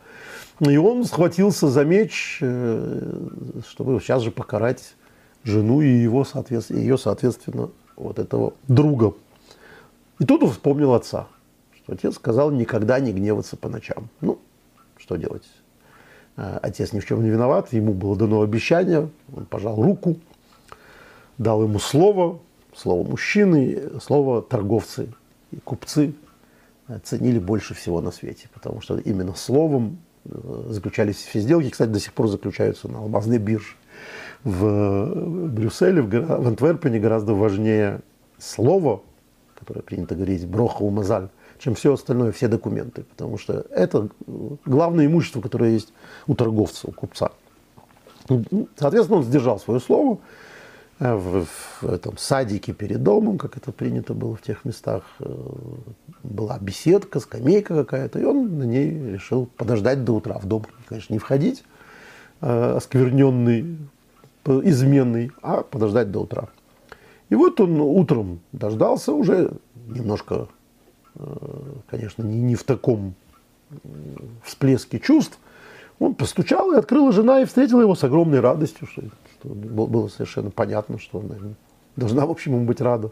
И 0.62 0.78
он 0.78 1.04
схватился 1.04 1.68
за 1.68 1.84
меч, 1.84 2.40
э, 2.42 3.28
чтобы 3.70 4.00
сейчас 4.00 4.22
же 4.24 4.32
покарать 4.32 4.96
жену 5.44 5.82
и 5.82 5.90
его, 5.90 6.24
соответственно, 6.24 6.80
ее, 6.80 6.98
соответственно, 6.98 7.70
вот 7.98 8.20
этого 8.20 8.54
друга. 8.70 9.16
И 10.20 10.26
тут 10.26 10.44
он 10.44 10.52
вспомнил 10.52 10.94
отца, 10.94 11.28
что 11.76 11.94
отец 11.94 12.16
сказал 12.16 12.52
никогда 12.52 13.00
не 13.00 13.14
гневаться 13.14 13.56
по 13.56 13.70
ночам. 13.70 14.10
Ну, 14.22 14.40
что 14.98 15.16
делать? 15.16 15.44
Э, 16.36 16.60
отец 16.62 16.94
ни 16.94 17.00
в 17.00 17.06
чем 17.06 17.24
не 17.24 17.30
виноват, 17.30 17.72
ему 17.74 17.94
было 17.94 18.16
дано 18.16 18.42
обещание, 18.42 19.10
он 19.36 19.46
пожал 19.46 19.82
руку, 19.82 20.18
дал 21.38 21.64
ему 21.64 21.80
слово, 21.80 22.40
слово 22.76 23.08
мужчины, 23.08 24.00
слово 24.02 24.42
торговцы 24.42 25.10
и 25.52 25.58
купцы 25.58 26.14
ценили 27.04 27.40
больше 27.40 27.74
всего 27.74 28.02
на 28.02 28.12
свете, 28.12 28.50
потому 28.54 28.82
что 28.82 28.98
именно 28.98 29.36
словом 29.36 30.00
э, 30.26 30.66
заключались 30.70 31.18
все 31.18 31.40
сделки, 31.40 31.70
кстати, 31.70 31.90
до 31.90 32.00
сих 32.00 32.14
пор 32.14 32.28
заключаются 32.28 32.88
на 32.88 33.00
алмазной 33.00 33.38
бирже. 33.40 33.76
В 34.44 35.50
Брюсселе, 35.50 36.02
в 36.02 36.48
Антверпене 36.48 37.00
гораздо 37.00 37.34
важнее 37.34 38.02
слово, 38.38 39.02
которое 39.58 39.82
принято 39.82 40.16
говорить, 40.16 40.48
броха 40.48 40.84
умазаль, 40.84 41.30
чем 41.60 41.76
все 41.76 41.94
остальное, 41.94 42.32
все 42.32 42.48
документы. 42.48 43.04
Потому 43.04 43.38
что 43.38 43.66
это 43.72 44.10
главное 44.66 45.06
имущество, 45.06 45.42
которое 45.42 45.72
есть 45.72 45.94
у 46.28 46.36
торговца, 46.36 46.88
у 46.88 46.92
купца. 46.92 47.32
Соответственно, 48.78 49.20
он 49.20 49.24
сдержал 49.24 49.60
свое 49.60 49.80
слово 49.80 50.20
э, 51.00 51.14
в, 51.14 51.46
в 51.82 51.84
этом 51.84 52.18
садике 52.18 52.74
перед 52.74 53.02
домом, 53.02 53.38
как 53.38 53.58
это 53.58 53.72
принято 53.72 54.14
было 54.14 54.36
в 54.36 54.42
тех 54.42 54.66
местах. 54.66 55.04
Э, 55.20 55.34
была 56.24 56.58
беседка, 56.60 57.20
скамейка 57.20 57.74
какая-то, 57.74 58.20
и 58.20 58.24
он 58.24 58.58
на 58.58 58.64
ней 58.64 59.14
решил 59.14 59.46
подождать 59.58 60.04
до 60.04 60.14
утра. 60.14 60.38
В 60.40 60.46
дом, 60.46 60.66
конечно, 60.88 61.14
не 61.14 61.20
входить, 61.20 61.64
э, 62.42 62.76
оскверненный, 62.76 63.78
изменный, 64.46 65.32
а 65.42 65.64
подождать 65.64 66.12
до 66.12 66.20
утра. 66.20 66.50
И 67.30 67.36
вот 67.36 67.60
он 67.60 67.80
утром 67.82 68.40
дождался, 68.52 69.14
уже 69.14 69.52
немножко 69.88 70.48
конечно, 71.90 72.24
не, 72.24 72.42
не 72.42 72.56
в 72.56 72.64
таком 72.64 73.16
всплеске 74.44 75.00
чувств, 75.00 75.40
он 76.00 76.14
постучал, 76.14 76.74
и 76.74 76.78
открыла 76.78 77.12
жена, 77.12 77.42
и 77.42 77.46
встретила 77.46 77.82
его 77.82 77.96
с 77.96 78.04
огромной 78.04 78.40
радостью, 78.40 78.88
что, 78.88 79.02
что 79.40 79.50
было 79.50 80.08
совершенно 80.10 80.52
понятно, 80.52 81.00
что 81.00 81.20
она 81.20 81.36
должна, 81.96 82.26
в 82.26 82.32
общем, 82.32 82.54
ему 82.54 82.66
быть 82.66 82.82
рада. 82.82 83.12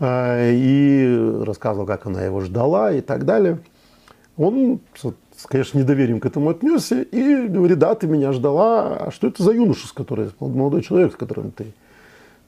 А, 0.00 0.50
и 0.50 1.44
рассказывал, 1.44 1.86
как 1.86 2.06
она 2.06 2.22
его 2.22 2.40
ждала 2.40 2.92
и 2.92 3.00
так 3.00 3.24
далее. 3.24 3.60
Он, 4.36 4.80
с, 4.94 5.46
конечно, 5.46 5.78
недоверием 5.78 6.20
к 6.20 6.26
этому 6.26 6.50
отнесся 6.50 7.02
и 7.02 7.46
говорит, 7.46 7.78
да, 7.78 7.94
ты 7.94 8.06
меня 8.06 8.32
ждала, 8.32 8.96
а 8.96 9.10
что 9.10 9.28
это 9.28 9.42
за 9.42 9.52
юноша, 9.52 9.86
с 9.86 9.92
которым, 9.92 10.30
молодой 10.40 10.82
человек, 10.82 11.12
с 11.12 11.16
которым 11.16 11.50
ты 11.52 11.72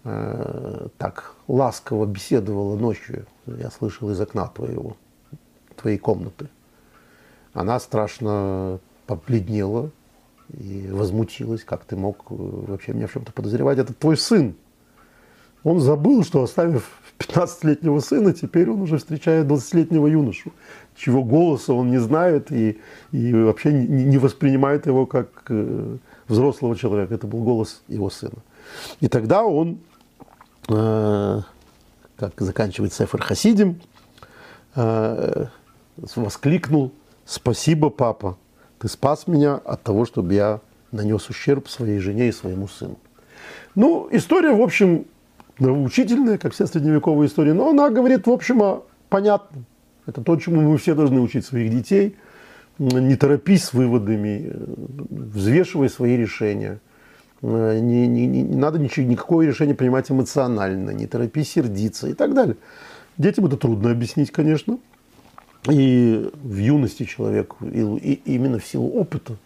э, 0.04 0.88
так 0.98 1.34
ласково 1.48 2.06
беседовала 2.06 2.76
ночью, 2.76 3.26
я 3.46 3.70
слышал 3.70 4.10
из 4.10 4.20
окна 4.20 4.46
твоего, 4.48 4.96
твоей 5.76 5.98
комнаты. 5.98 6.48
Она 7.52 7.80
страшно 7.80 8.78
побледнела 9.06 9.90
и 10.56 10.88
возмутилась, 10.90 11.64
как 11.64 11.84
ты 11.84 11.96
мог 11.96 12.26
э, 12.30 12.34
вообще 12.34 12.92
меня 12.92 13.06
в 13.06 13.12
чем-то 13.12 13.32
подозревать. 13.32 13.78
Это 13.78 13.92
твой 13.92 14.16
сын. 14.16 14.54
Он 15.62 15.80
забыл, 15.80 16.24
что 16.24 16.42
оставив 16.42 16.88
15-летнего 17.18 18.00
сына, 18.00 18.32
теперь 18.32 18.70
он 18.70 18.80
уже 18.80 18.98
встречает 18.98 19.46
20-летнего 19.46 20.06
юношу, 20.06 20.52
чего 20.96 21.22
голоса 21.22 21.74
он 21.74 21.90
не 21.90 21.98
знает 21.98 22.50
и, 22.50 22.78
и 23.12 23.32
вообще 23.32 23.72
не, 23.72 24.18
воспринимает 24.18 24.86
его 24.86 25.06
как 25.06 25.44
э, 25.48 25.96
взрослого 26.28 26.76
человека. 26.76 27.14
Это 27.14 27.26
был 27.26 27.42
голос 27.42 27.82
его 27.88 28.08
сына. 28.10 28.38
И 29.00 29.08
тогда 29.08 29.44
он 29.44 29.78
э, 30.68 31.40
как 32.16 32.32
заканчивает 32.40 32.92
Сефер 32.92 33.22
Хасидим, 33.22 33.80
э, 34.76 35.46
воскликнул 36.16 36.92
«Спасибо, 37.24 37.90
папа, 37.90 38.36
ты 38.78 38.88
спас 38.88 39.26
меня 39.26 39.54
от 39.54 39.82
того, 39.82 40.04
чтобы 40.04 40.34
я 40.34 40.60
нанес 40.92 41.28
ущерб 41.28 41.68
своей 41.68 41.98
жене 41.98 42.28
и 42.28 42.32
своему 42.32 42.68
сыну». 42.68 42.98
Ну, 43.74 44.08
история, 44.10 44.52
в 44.52 44.60
общем, 44.60 45.06
нравоучительная, 45.58 46.38
как 46.38 46.52
все 46.52 46.66
средневековые 46.66 47.28
истории, 47.28 47.52
но 47.52 47.70
она 47.70 47.90
говорит, 47.90 48.26
в 48.26 48.30
общем, 48.30 48.62
о 48.62 48.84
понятном. 49.08 49.66
Это 50.06 50.22
то, 50.22 50.36
чему 50.36 50.62
мы 50.62 50.78
все 50.78 50.94
должны 50.94 51.20
учить 51.20 51.44
своих 51.44 51.70
детей. 51.70 52.16
Не 52.78 53.16
торопись 53.16 53.64
с 53.64 53.72
выводами, 53.74 54.52
взвешивай 55.10 55.90
свои 55.90 56.16
решения. 56.16 56.80
Не, 57.42 57.80
не, 58.06 58.26
не, 58.26 58.42
не 58.42 58.56
надо 58.56 58.78
ничего, 58.78 59.06
никакое 59.06 59.46
решение 59.46 59.74
принимать 59.74 60.10
эмоционально, 60.10 60.90
не 60.90 61.06
торопись 61.06 61.52
сердиться 61.52 62.08
и 62.08 62.12
так 62.12 62.34
далее. 62.34 62.56
Детям 63.16 63.46
это 63.46 63.56
трудно 63.56 63.90
объяснить, 63.90 64.30
конечно. 64.30 64.78
И 65.68 66.30
в 66.42 66.56
юности 66.56 67.04
человек, 67.04 67.54
и, 67.60 67.80
и 67.80 68.34
именно 68.34 68.58
в 68.58 68.66
силу 68.66 68.88
опыта, 68.90 69.36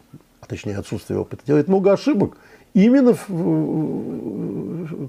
а 0.40 0.46
точнее 0.46 0.76
отсутствия 0.76 1.16
опыта, 1.16 1.42
делает 1.46 1.68
много 1.68 1.92
ошибок. 1.92 2.36
Именно 2.72 3.14
в, 3.28 5.08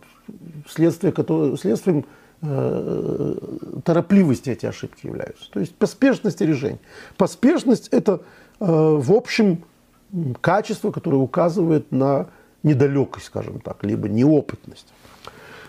следствие, 0.68 1.12
которое, 1.12 1.58
следствием 1.58 2.06
э, 2.42 3.36
торопливости 3.84 4.51
эти 4.51 4.68
ошибки 4.68 5.08
являются. 5.08 5.51
То 5.51 5.60
есть 5.60 5.75
поспешность 5.75 6.42
решений. 6.42 6.80
Поспешность– 7.18 7.88
это, 7.92 8.22
э, 8.60 8.65
в 8.65 9.12
общем, 9.12 9.63
качество, 10.42 10.92
которое 10.92 11.18
указывает 11.18 11.92
на 11.92 12.27
недалекость, 12.65 13.27
скажем 13.27 13.62
так, 13.62 13.84
либо 13.84 14.10
неопытность. 14.10 14.88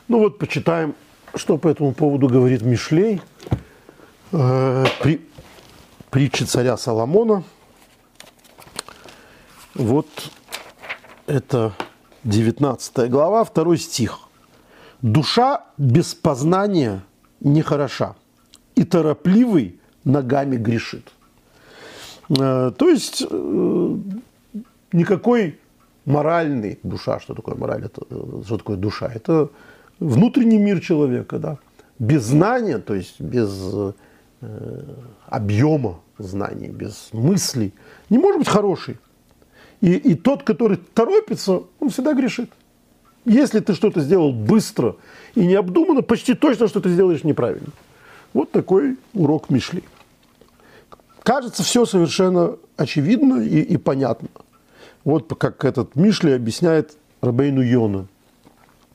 Ну 0.08 0.18
вот 0.18 0.38
почитаем 0.38 0.94
что 1.36 1.58
по 1.58 1.68
этому 1.68 1.92
поводу 1.92 2.28
говорит 2.28 2.62
Мишлей? 2.62 3.20
Э, 4.32 4.84
при, 5.02 5.20
притча 6.10 6.46
царя 6.46 6.76
Соломона. 6.76 7.44
Вот 9.74 10.08
это 11.26 11.74
19 12.24 13.10
глава, 13.10 13.44
второй 13.44 13.78
стих. 13.78 14.20
«Душа 15.02 15.66
без 15.76 16.14
познания 16.14 17.02
нехороша, 17.40 18.16
и 18.74 18.84
торопливый 18.84 19.78
ногами 20.04 20.56
грешит». 20.56 21.12
Э, 22.30 22.72
то 22.76 22.88
есть 22.88 23.22
э, 23.28 23.96
никакой 24.92 25.60
моральный 26.06 26.78
душа, 26.82 27.20
что 27.20 27.34
такое 27.34 27.54
мораль, 27.54 27.84
это, 27.84 28.02
что 28.44 28.56
такое 28.56 28.76
душа? 28.76 29.10
Это 29.14 29.50
внутренний 30.00 30.58
мир 30.58 30.80
человека, 30.80 31.38
да, 31.38 31.58
без 31.98 32.22
знания, 32.24 32.78
то 32.78 32.94
есть 32.94 33.20
без 33.20 33.50
э, 34.40 34.82
объема 35.26 36.00
знаний, 36.18 36.68
без 36.68 37.08
мыслей, 37.12 37.74
не 38.08 38.18
может 38.18 38.38
быть 38.38 38.48
хороший. 38.48 38.98
И, 39.80 39.92
и 39.92 40.14
тот, 40.14 40.42
который 40.42 40.78
торопится, 40.78 41.62
он 41.80 41.90
всегда 41.90 42.14
грешит. 42.14 42.50
Если 43.24 43.60
ты 43.60 43.74
что-то 43.74 44.00
сделал 44.00 44.32
быстро 44.32 44.96
и 45.34 45.44
необдуманно, 45.46 46.02
почти 46.02 46.34
точно, 46.34 46.68
что 46.68 46.80
ты 46.80 46.90
сделаешь 46.90 47.24
неправильно. 47.24 47.68
Вот 48.32 48.52
такой 48.52 48.96
урок 49.14 49.50
Мишли. 49.50 49.82
Кажется, 51.22 51.62
все 51.62 51.84
совершенно 51.86 52.56
очевидно 52.76 53.40
и, 53.40 53.60
и 53.60 53.76
понятно. 53.76 54.28
Вот 55.06 55.32
как 55.38 55.64
этот 55.64 55.96
Мишли 55.96 56.32
объясняет 56.32 56.98
Рабейну 57.22 57.62
Йона– 57.62 58.08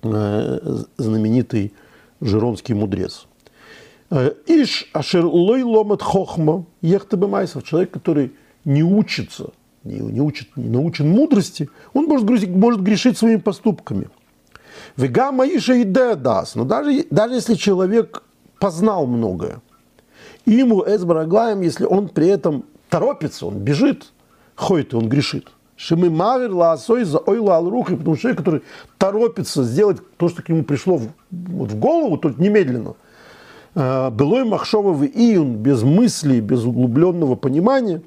Э, 0.04 0.58
знаменитый 0.98 1.74
жиронский 2.22 2.74
мудрец. 2.74 3.28
Э, 4.10 4.32
Иш 4.48 4.90
ашер 4.94 5.26
лой 5.26 5.62
ломат 5.62 6.02
хохма 6.02 6.66
ехтабе 6.82 7.28
майсов. 7.28 7.64
Человек, 7.64 7.92
который 7.92 8.32
не 8.66 8.84
учится, 8.84 9.52
не, 9.84 10.00
не, 10.00 10.22
учит, 10.22 10.58
не 10.58 10.70
научен 10.70 11.08
мудрости, 11.08 11.70
он 11.94 12.06
может, 12.06 12.26
грузить, 12.26 12.50
может 12.50 12.82
грешить 12.82 13.18
своими 13.18 13.40
поступками. 13.40 14.10
Вегама 14.98 15.46
иша 15.46 15.76
и 15.76 15.84
дас. 15.84 16.56
Но 16.56 16.66
даже, 16.66 17.06
даже 17.12 17.36
если 17.36 17.54
человек 17.54 18.24
познал 18.60 19.06
многое, 19.06 19.62
и 20.46 20.54
ему 20.54 20.84
эсбараглаем, 20.84 21.62
если 21.62 21.86
он 21.86 22.10
при 22.10 22.28
этом 22.28 22.66
торопится, 22.90 23.46
он 23.46 23.60
бежит, 23.60 24.12
ходит, 24.56 24.96
он 24.96 25.10
грешит– 25.10 25.52
Шимы 25.82 26.12
Мавер 26.12 26.54
Лаосой 26.54 27.06
за 27.06 27.18
Ойла 27.18 27.58
Алрухи, 27.58 27.96
потому 27.96 28.16
что 28.16 28.22
человек, 28.22 28.38
который 28.38 28.62
торопится 29.00 29.64
сделать 29.64 29.98
то, 30.18 30.30
что 30.30 30.44
к 30.44 30.50
нему 30.50 30.64
пришло 30.64 30.98
в, 30.98 31.08
вот 31.32 31.72
в 31.72 31.80
голову, 31.80 32.20
только 32.20 32.40
немедленно. 32.40 32.94
Э, 33.74 34.12
Белой 34.12 34.44
Махшова 34.44 34.94
в 34.94 35.04
Июн, 35.04 35.56
без 35.56 35.82
мысли, 35.82 36.40
без 36.40 36.66
углубленного 36.66 37.34
понимания, 37.34 38.04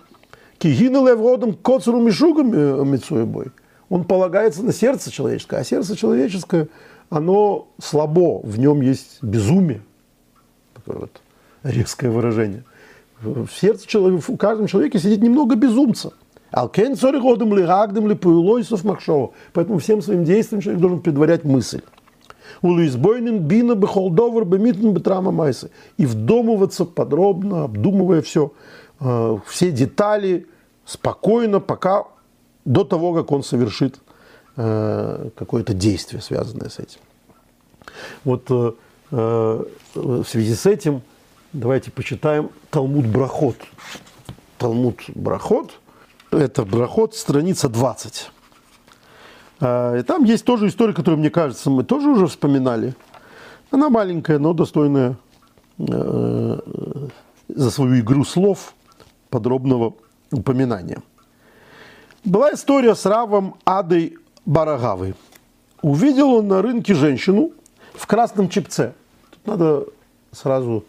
Кигина 0.58 1.04
Левродом 1.04 1.52
Коцеру 1.52 2.00
Мишугом 2.00 2.52
э, 2.54 2.84
Мицуебой. 2.84 3.46
Он 3.88 4.04
полагается 4.04 4.62
на 4.62 4.72
сердце 4.72 5.10
человеческое, 5.10 5.58
а 5.58 5.64
сердце 5.64 5.96
человеческое, 5.96 6.68
оно 7.10 7.66
слабо, 7.82 8.38
в 8.38 8.56
нем 8.56 8.82
есть 8.82 9.18
безумие. 9.20 9.82
Такое 10.74 11.00
вот 11.00 11.20
резкое 11.64 12.10
выражение. 12.10 12.62
В 13.20 13.48
сердце 13.48 13.88
человека, 13.88 14.30
в 14.30 14.37
каждом 14.37 14.68
человеке 14.68 15.00
сидит 15.00 15.20
немного 15.22 15.56
безумца– 15.56 16.12
Алкен 16.55 16.97
цоригодом 16.97 17.57
ли 17.57 17.64
рагдом 17.64 18.09
ли 18.09 18.14
пуэлойсов 18.14 18.85
махшова. 18.85 19.33
Поэтому 19.53 19.79
всем 19.79 20.01
своим 20.01 20.25
действием 20.25 20.62
человек 20.62 20.81
должен 20.81 21.01
предварять 21.01 21.45
мысль. 21.45 21.83
Улуизбойнен 22.62 23.40
бина 23.40 23.75
бехолдовар 23.75 24.45
бемитн 24.45 24.90
бетрама 24.90 25.33
майсы. 25.33 25.71
И 25.97 26.07
вдумываться 26.07 26.85
подробно, 26.85 27.64
обдумывая 27.64 28.23
все, 28.23 28.53
э, 29.01 29.38
все 29.49 29.73
детали, 29.73 30.47
спокойно, 30.85 31.59
пока 31.59 32.05
до 32.64 32.85
того, 32.85 33.14
как 33.14 33.33
он 33.33 33.43
совершит 33.43 33.97
э, 34.57 35.31
какое-то 35.35 35.75
действие, 35.75 36.23
связанное 36.23 36.69
с 36.69 36.79
этим. 36.79 37.01
Вот 38.23 38.49
э, 38.51 38.73
в 39.11 40.25
связи 40.25 40.55
с 40.55 40.67
этим 40.67 41.03
давайте 41.53 41.90
почитаем 41.90 42.51
Талмуд 42.71 43.07
Брахот. 43.07 43.57
Талмуд 44.59 45.01
Брахот– 45.14 45.73
это 46.38 46.64
Брахот, 46.64 47.14
страница 47.14 47.68
20. 47.68 48.31
А, 49.61 49.97
и 49.97 50.03
там 50.03 50.25
есть 50.25 50.44
тоже 50.44 50.68
история, 50.68 50.92
которую, 50.92 51.18
мне 51.20 51.31
кажется, 51.31 51.70
мы 51.70 51.85
тоже 51.85 52.09
уже 52.09 52.27
вспоминали. 52.27 52.94
Она 53.70 53.88
маленькая, 53.88 54.38
но 54.38 54.53
достойная 54.53 55.16
э, 55.79 56.59
за 57.49 57.70
свою 57.70 58.01
игру 58.01 58.25
слов 58.25 58.75
подробного 59.31 59.94
упоминания. 60.31 61.03
Была 62.25 62.53
история 62.53 62.94
с 62.94 63.05
Равом 63.07 63.57
Адой 63.64 64.18
Барагавой. 64.47 65.14
Увидел 65.83 66.33
он 66.35 66.49
на 66.49 66.62
рынке 66.62 66.94
женщину 66.94 67.53
в 67.94 68.07
красном 68.07 68.49
чепце. 68.49 68.94
Тут 69.31 69.47
надо 69.47 69.87
сразу, 70.33 70.85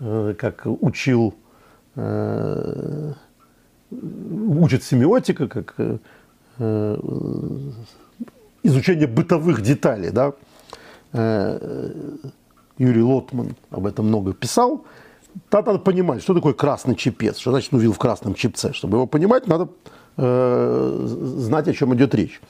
э, 0.00 0.34
как 0.38 0.62
учил 0.64 1.34
учат 3.90 4.82
семиотика, 4.82 5.48
как 5.48 5.74
э, 5.78 5.98
э, 6.58 6.96
изучение 8.62 9.06
бытовых 9.06 9.62
деталей. 9.62 10.10
Да? 10.10 10.32
Э, 11.12 11.88
Юрий 12.78 13.02
Лотман 13.02 13.56
об 13.70 13.86
этом 13.86 14.06
много 14.06 14.32
писал. 14.32 14.84
Там 15.48 15.64
надо 15.64 15.78
понимать, 15.78 16.22
что 16.22 16.34
такое 16.34 16.54
красный 16.54 16.94
чепец, 16.94 17.38
что 17.38 17.50
значит 17.50 17.72
увидел 17.72 17.92
в 17.92 17.98
красном 17.98 18.34
чепце. 18.34 18.72
Чтобы 18.72 18.96
его 18.96 19.06
понимать, 19.06 19.46
надо 19.46 19.68
знать, 20.16 21.68
о 21.68 21.74
чем 21.74 21.94
идет 21.94 22.14
речь. 22.14 22.40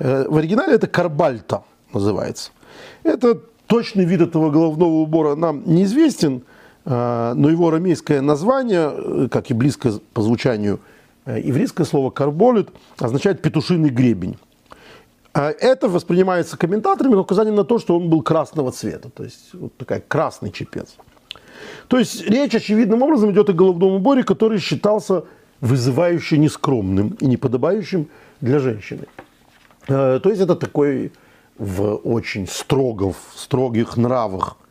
В 0.00 0.36
оригинале 0.36 0.74
это 0.74 0.88
карбальта 0.88 1.62
называется. 1.94 2.50
Это 3.04 3.40
точный 3.68 4.04
вид 4.04 4.22
этого 4.22 4.50
головного 4.50 4.90
убора 4.90 5.36
нам 5.36 5.62
неизвестен, 5.64 6.42
но 6.84 7.48
его 7.50 7.68
арамейское 7.68 8.20
название, 8.20 9.28
как 9.28 9.50
и 9.50 9.54
близко 9.54 9.92
по 10.12 10.22
звучанию 10.22 10.80
Э, 11.24 11.40
еврейское 11.40 11.84
слово 11.84 12.10
«карболит» 12.10 12.68
означает 12.98 13.42
«петушиный 13.42 13.90
гребень». 13.90 14.36
Это 15.32 15.88
воспринимается 15.88 16.58
комментаторами 16.58 17.12
как 17.12 17.22
указание 17.22 17.54
на 17.54 17.64
то, 17.64 17.78
что 17.78 17.96
он 17.96 18.10
был 18.10 18.20
красного 18.20 18.70
цвета, 18.70 19.08
то 19.08 19.24
есть 19.24 19.54
вот 19.54 19.74
такой 19.78 20.02
красный 20.06 20.50
чепец. 20.50 20.96
То 21.88 21.98
есть 21.98 22.28
речь 22.28 22.54
очевидным 22.54 23.00
образом 23.00 23.30
идет 23.30 23.48
о 23.48 23.54
головном 23.54 23.92
уборе, 23.92 24.24
который 24.24 24.58
считался 24.58 25.24
вызывающе 25.60 26.36
нескромным 26.36 27.16
и 27.20 27.26
неподобающим 27.26 28.08
для 28.42 28.58
женщины. 28.58 29.06
Э, 29.88 30.20
то 30.22 30.28
есть 30.28 30.42
это 30.42 30.54
такой 30.54 31.12
в 31.56 31.94
очень 31.94 32.46
строго, 32.46 33.12
в 33.12 33.38
строгих 33.38 33.96
нравах 33.96 34.56
э, 34.58 34.61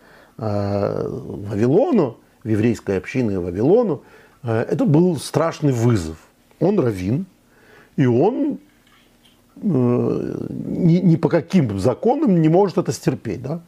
Вавилону, 0.42 2.18
в 2.44 2.48
еврейской 2.48 2.98
общине 2.98 3.40
Вавилону, 3.40 4.02
это 4.44 4.86
был 4.86 5.18
страшный 5.18 5.72
вызов 5.72 6.18
он 6.62 6.80
равин, 6.80 7.26
и 7.98 8.06
он 8.06 8.60
э, 9.58 10.48
ни, 10.50 10.98
ни 10.98 11.16
по 11.18 11.28
каким 11.28 11.78
законам 11.80 12.42
не 12.42 12.48
может 12.50 12.78
это 12.78 12.92
стерпеть. 12.94 13.42
Да? 13.42 13.62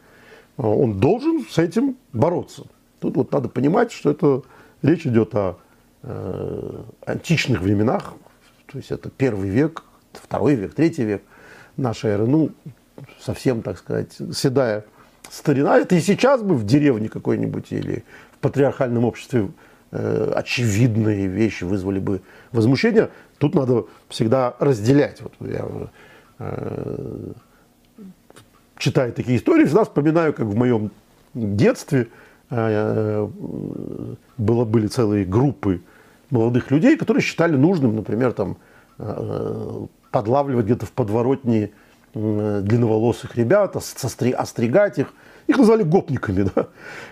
Он 0.58 1.00
должен 1.00 1.46
с 1.50 1.58
этим 1.58 1.98
бороться. 2.14 2.66
Тут 3.00 3.18
вот 3.18 3.32
надо 3.32 3.50
понимать, 3.50 3.92
что 3.92 4.12
это 4.12 4.44
речь 4.82 5.06
идет 5.06 5.36
о 5.36 5.58
античных 7.06 7.62
временах, 7.62 8.14
то 8.66 8.78
есть 8.78 8.92
это 8.92 9.10
первый 9.10 9.48
век, 9.48 9.84
второй 10.12 10.56
век, 10.56 10.74
третий 10.74 11.06
век 11.06 11.24
нашей 11.78 12.12
эры, 12.12 12.28
ну, 12.28 12.50
совсем, 13.22 13.62
так 13.62 13.78
сказать, 13.78 14.12
седая 14.34 14.84
старина. 15.30 15.78
Это 15.78 15.96
и 15.96 16.00
сейчас 16.00 16.42
бы 16.42 16.56
в 16.56 16.66
деревне 16.66 17.10
какой-нибудь 17.10 17.72
или 17.72 18.04
в 18.34 18.38
патриархальном 18.40 19.06
обществе 19.06 19.50
э, 19.92 20.32
очевидные 20.36 21.28
вещи 21.28 21.64
вызвали 21.64 22.00
бы 22.00 22.22
возмущение. 22.52 23.10
Тут 23.38 23.56
надо 23.56 23.86
всегда 24.10 24.56
разделять. 24.60 25.22
Вот 25.22 25.34
я 25.40 25.66
э, 26.40 27.32
читаю 28.78 29.14
такие 29.14 29.38
истории, 29.38 29.66
всегда 29.66 29.84
вспоминаю, 29.84 30.34
как 30.34 30.46
в 30.46 30.56
моем 30.56 30.92
детстве 31.34 32.08
э, 32.50 33.28
было, 34.38 34.66
были 34.66 34.88
целые 34.88 35.26
группы 35.26 35.82
молодых 36.30 36.72
людей, 36.72 36.98
которые 36.98 37.22
считали 37.22 37.56
нужным, 37.56 37.96
например, 37.96 38.34
там, 38.34 38.58
э, 38.98 39.86
подлавливать 40.12 40.66
где-то 40.66 40.86
в 40.86 40.92
подворотне 40.92 41.64
э, 41.66 41.70
длинноволосых 42.14 43.36
ребят, 43.36 43.76
остригать 43.76 45.00
их. 45.00 45.14
Их 45.48 45.58
назвали 45.58 45.84
гопниками. 45.84 46.50
Да? 46.56 46.68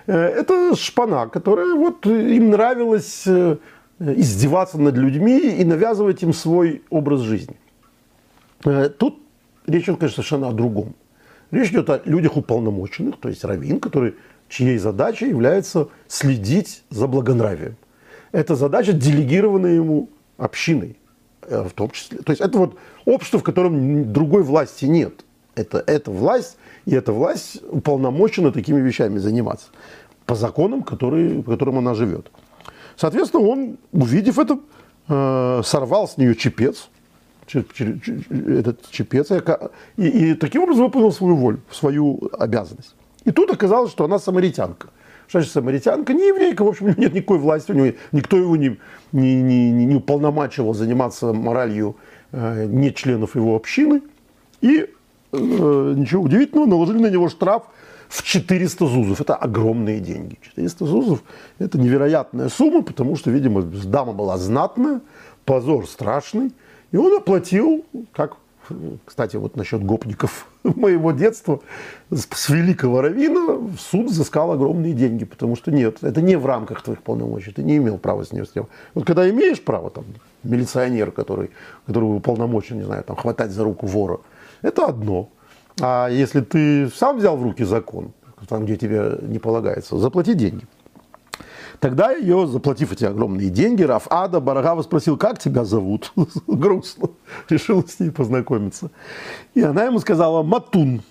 Э, 0.08 0.18
это 0.18 0.76
шпана, 0.76 1.28
которая 1.28 1.76
вот 1.76 2.06
им 2.06 2.52
нравилось 2.52 3.28
издеваться 4.00 4.80
над 4.80 4.96
людьми 4.96 5.38
и 5.38 5.66
навязывать 5.66 6.24
им 6.24 6.34
свой 6.34 6.82
образ 6.90 7.22
жизни. 7.22 7.56
Тут 8.98 9.20
речь 9.68 9.84
идет, 9.84 10.00
конечно, 10.00 10.24
совершенно 10.24 10.48
о 10.48 10.52
другом. 10.54 10.96
Речь 11.52 11.70
идет 11.70 11.90
о 11.90 12.02
людях 12.06 12.38
уполномоченных, 12.38 13.20
то 13.20 13.30
есть 13.30 13.44
раввин, 13.44 13.80
который, 13.80 14.16
чьей 14.48 14.78
задачей 14.78 15.28
является 15.28 15.90
следить 16.08 16.84
за 16.90 17.08
благонравием. 17.08 17.76
Это 18.32 18.56
задача, 18.56 18.94
делегированная 18.94 19.74
ему 19.74 20.10
общиной. 20.38 20.96
Э, 21.44 21.64
в 21.64 21.74
том 21.74 21.90
числе. 21.90 22.20
То 22.20 22.32
есть 22.32 22.42
это 22.42 22.58
вот 22.58 22.78
общество, 23.06 23.40
в 23.40 23.44
котором 23.44 24.14
другой 24.14 24.44
власти 24.44 24.86
нет. 24.86 25.26
Это, 25.56 25.84
это 25.86 26.12
власть, 26.12 26.58
и 26.86 26.94
эта 26.94 27.12
власть 27.12 27.62
уполномочена 27.70 28.52
такими 28.52 28.80
вещами 28.80 29.18
заниматься 29.18 29.68
по 30.26 30.36
законам, 30.36 30.84
которые, 30.84 31.42
по 31.42 31.52
которым 31.52 31.80
она 31.80 31.94
живет. 31.94 32.32
Соответственно, 32.96 33.44
он, 33.44 33.78
увидев 33.92 34.38
это, 34.38 34.60
э, 35.08 35.62
сорвал 35.66 36.08
с 36.08 36.18
нее 36.18 36.36
чепец, 36.36 36.90
этот 37.52 38.90
чепец, 38.92 39.30
и, 39.98 40.08
и 40.08 40.34
таким 40.36 40.64
образом 40.64 40.86
выполнил 40.86 41.12
свою 41.12 41.36
волю, 41.36 41.62
свою 41.70 42.30
обязанность. 42.38 42.96
И 43.26 43.32
тут 43.32 43.52
оказалось, 43.52 43.92
что 43.92 44.06
она 44.06 44.20
самаритянка– 44.20 44.90
что 45.32 45.42
самаритянка? 45.44 46.14
Не 46.14 46.28
еврейка, 46.28 46.64
в 46.64 46.68
общем, 46.68 46.94
нет 46.98 47.14
никакой 47.14 47.38
власти 47.38 47.72
у 47.72 47.76
него, 47.76 47.94
никто 48.12 48.38
его 48.38 48.58
не, 48.58 48.78
не, 49.14 49.42
не, 49.42 49.72
не 49.72 49.96
уполномачивал 49.96 50.74
заниматься 50.74 51.32
моралью 51.32 51.96
э, 52.32 52.66
не 52.66 52.94
членов 52.94 53.36
его 53.36 53.56
общины. 53.56 54.02
И 54.60 54.90
э, 55.32 55.38
ничего 55.98 56.24
удивительного, 56.24 56.68
наложили 56.68 57.00
на 57.00 57.10
него 57.10 57.30
штраф 57.30 57.64
в 58.10 58.24
400 58.24 58.86
зузов. 58.86 59.22
Это 59.22 59.36
огромные 59.36 60.02
деньги. 60.02 60.38
400 60.42 60.86
зузов– 60.86 61.24
это 61.60 61.80
невероятная 61.80 62.50
сумма, 62.50 62.82
потому 62.82 63.16
что, 63.16 63.32
видимо, 63.32 63.62
дама 63.62 64.12
была 64.12 64.38
знатная, 64.38 65.00
позор 65.46 65.88
страшный. 65.88 66.52
И 66.92 66.98
он 66.98 67.16
оплатил, 67.16 67.86
как 68.12 68.36
кстати, 69.06 69.38
вот 69.38 69.56
насчет 69.56 69.84
гопников 69.84 70.48
моего 70.64 71.12
детства, 71.12 71.60
с 72.10 72.50
великого 72.50 73.02
равина 73.02 73.60
суд 73.80 74.08
взыскал 74.08 74.52
огромные 74.52 74.94
деньги, 74.94 75.26
потому 75.26 75.56
что 75.56 75.72
нет, 75.72 76.04
это 76.04 76.22
не 76.22 76.36
в 76.36 76.46
рамках 76.46 76.82
твоих 76.82 77.02
полномочий, 77.02 77.52
ты 77.52 77.64
не 77.64 77.78
имел 77.78 77.98
права 77.98 78.24
с 78.24 78.32
ним 78.32 78.46
сделать. 78.46 78.70
Вот 78.94 79.06
когда 79.06 79.30
имеешь 79.30 79.62
право, 79.62 79.90
там, 79.90 80.06
милиционер, 80.44 81.12
который, 81.12 81.52
который 81.86 82.06
уполномочен, 82.06 82.78
не 82.78 82.84
знаю, 82.84 83.04
там, 83.04 83.16
хватать 83.16 83.52
за 83.52 83.64
руку 83.64 83.88
вора, 83.88 84.20
это 84.62 84.86
одно. 84.86 85.30
А 85.80 86.10
если 86.10 86.42
ты 86.42 86.90
сам 86.90 87.18
взял 87.18 87.38
в 87.38 87.44
руки 87.44 87.64
закон, 87.64 88.14
там, 88.48 88.66
где 88.66 88.76
тебе 88.76 89.18
не 89.22 89.40
полагается, 89.40 89.98
заплати 89.98 90.34
деньги. 90.34 90.66
Тогда 91.80 92.12
ее, 92.12 92.48
заплатив 92.48 92.92
эти 92.92 93.06
огромные 93.06 93.50
деньги, 93.50 93.84
Раф 93.84 94.08
Ада 94.10 94.40
Барагава 94.40 94.82
спросил, 94.84 95.18
как 95.18 95.40
тебя 95.40 95.66
зовут? 95.66 96.14
Грустно. 96.48 97.10
Решил 97.50 97.86
с 97.88 98.00
ней 98.00 98.12
познакомиться. 98.12 98.92
И 99.56 99.62
она 99.62 99.86
ему 99.86 100.00
сказала, 100.00 100.44
Матун. 100.44 101.02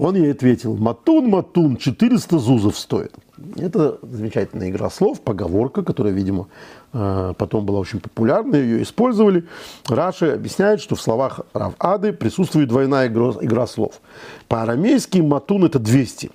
Он 0.00 0.14
ей 0.14 0.30
ответил, 0.30 0.76
Матун, 0.76 1.28
Матун, 1.28 1.76
400 1.76 2.38
зузов 2.38 2.78
стоит. 2.78 3.12
Это 3.56 3.98
замечательная 4.02 4.70
игра 4.70 4.90
слов, 4.90 5.20
поговорка, 5.20 5.82
которая, 5.82 6.12
видимо, 6.12 6.46
э, 6.92 7.34
потом 7.36 7.66
была 7.66 7.80
очень 7.80 7.98
популярна, 7.98 8.54
ее 8.54 8.82
использовали. 8.82 9.44
Раши 9.88 10.26
объясняет, 10.26 10.80
что 10.80 10.94
в 10.94 11.00
словах 11.00 11.40
Рав 11.52 11.74
Ады 11.80 12.12
присутствует 12.12 12.68
двойная 12.68 13.08
игра 13.08 13.66
слов. 13.66 14.00
По-арамейски 14.46 15.18
Матун 15.18 15.64
это 15.64 15.80
200 15.80 16.30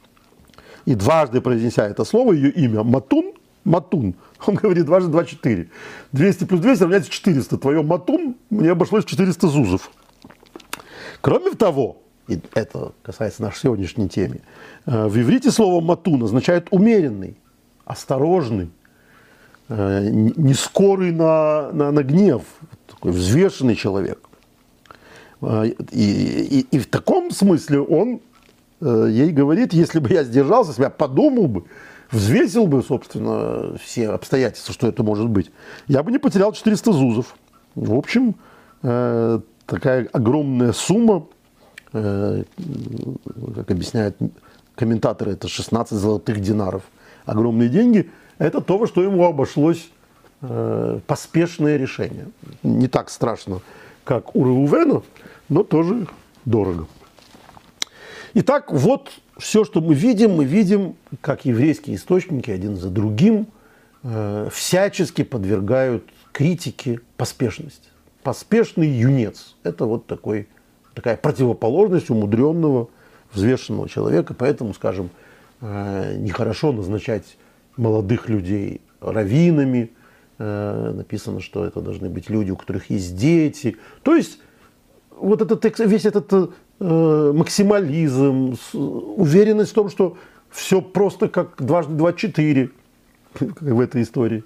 и 0.85 0.95
дважды 0.95 1.41
произнеся 1.41 1.87
это 1.87 2.03
слово, 2.03 2.33
ее 2.33 2.51
имя, 2.51 2.83
Матун, 2.83 3.33
Матун, 3.63 4.15
он 4.45 4.55
говорит 4.55 4.85
дважды 4.85 5.09
два 5.09 5.25
четыре. 5.25 5.69
200 6.11 6.45
плюс 6.45 6.59
200 6.61 6.83
равняется 6.83 7.09
400. 7.09 7.57
Твое 7.57 7.81
Матун 7.81 8.35
мне 8.49 8.71
обошлось 8.71 9.05
400 9.05 9.47
зузов. 9.47 9.91
Кроме 11.21 11.51
того, 11.51 11.97
и 12.27 12.39
это 12.53 12.93
касается 13.01 13.41
нашей 13.41 13.61
сегодняшней 13.61 14.09
темы, 14.09 14.41
э, 14.85 15.07
в 15.07 15.19
иврите 15.19 15.51
слово 15.51 15.81
«матун» 15.81 16.23
означает 16.23 16.67
умеренный, 16.71 17.37
осторожный, 17.85 18.69
э, 19.69 20.09
не 20.09 20.53
скорый 20.53 21.11
на, 21.11 21.71
на, 21.71 21.91
на 21.91 22.03
гнев, 22.03 22.43
такой 22.87 23.11
взвешенный 23.11 23.75
человек. 23.75 24.19
Э, 25.41 25.65
и, 25.91 26.59
и, 26.59 26.59
и 26.71 26.79
в 26.79 26.87
таком 26.87 27.31
смысле 27.31 27.81
он 27.81 28.21
ей 28.83 29.31
говорит, 29.31 29.73
если 29.73 29.99
бы 29.99 30.09
я 30.09 30.23
сдержался 30.23 30.73
себя, 30.73 30.89
подумал 30.89 31.47
бы, 31.47 31.63
взвесил 32.11 32.67
бы, 32.67 32.83
собственно, 32.83 33.77
все 33.77 34.09
обстоятельства, 34.09 34.73
что 34.73 34.87
это 34.87 35.03
может 35.03 35.29
быть, 35.29 35.51
я 35.87 36.03
бы 36.03 36.11
не 36.11 36.17
потерял 36.17 36.51
400 36.51 36.91
зузов. 36.91 37.35
В 37.75 37.95
общем, 37.95 38.35
э, 38.81 39.39
такая 39.65 40.09
огромная 40.11 40.73
сумма, 40.73 41.25
э, 41.93 42.43
как 43.55 43.71
объясняют 43.71 44.17
комментаторы, 44.75 45.33
это 45.33 45.47
16 45.47 45.97
золотых 45.97 46.39
динаров. 46.39 46.83
Огромные 47.25 47.69
деньги– 47.69 48.09
это 48.37 48.61
то, 48.61 48.77
во 48.77 48.87
что 48.87 49.01
ему 49.01 49.25
обошлось 49.25 49.89
поспешное 51.07 51.77
решение. 51.77 52.27
Не 52.63 52.89
так 52.89 53.09
страшно, 53.09 53.61
как 54.03 54.35
у 54.35 54.43
Реувена, 54.43 55.03
но 55.47 55.63
тоже 55.63 56.05
дорого. 56.43 56.85
Итак, 58.35 58.71
вот 58.71 59.11
все, 59.37 59.63
что 59.63 59.79
мы 59.79 59.93
видим, 59.93 60.31
мы 60.31 60.45
видим, 60.45 60.95
как 61.21 61.45
еврейские 61.45 61.97
источники 61.97 62.49
один 62.49 62.77
за 62.77 62.89
другим 62.89 63.45
э, 64.01 64.49
всячески 64.51 65.23
подвергают 65.23 66.03
критике 66.31 66.99
поспешность. 67.15 67.91
Поспешный 68.23 68.87
юнец– 68.87 69.55
это 69.63 69.85
вот 69.85 70.07
такой, 70.07 70.47
такая 70.95 71.15
противоположность 71.15 72.09
умудренного, 72.09 72.89
взвешенного 73.33 73.87
человека. 73.87 74.33
Поэтому, 74.33 74.73
скажем, 74.73 75.11
э, 75.61 76.15
нехорошо 76.17 76.71
назначать 76.71 77.37
молодых 77.77 78.29
людей 78.29 78.81
раввинами. 78.99 79.91
Э, 80.39 80.91
написано, 80.95 81.39
что 81.39 81.65
это 81.65 81.81
должны 81.81 82.09
быть 82.09 82.31
люди, 82.31 82.49
у 82.49 82.55
которых 82.55 82.89
есть 82.89 83.15
дети. 83.15 83.77
То 84.01 84.15
есть 84.15 84.39
вот 85.11 85.43
этот, 85.43 85.77
весь 85.77 86.05
этот 86.05 86.33
Э, 86.33 86.47
максимализм, 86.83 88.57
уверенность 88.73 89.71
в 89.71 89.75
том, 89.75 89.89
что 89.89 90.17
все 90.49 90.81
просто 90.81 91.27
как 91.29 91.55
дважды 91.61 91.93
два 91.93 92.13
четыре, 92.13 92.69
в 93.39 93.79
этой 93.79 94.03
истории. 94.03 94.43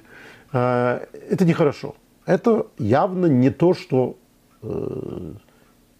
А, 0.51 1.05
это 1.29 1.45
нехорошо. 1.45 1.95
Это 2.25 2.67
явно 2.77 3.27
не 3.27 3.49
то, 3.49 3.73
что 3.73 4.17
э, 4.61 5.33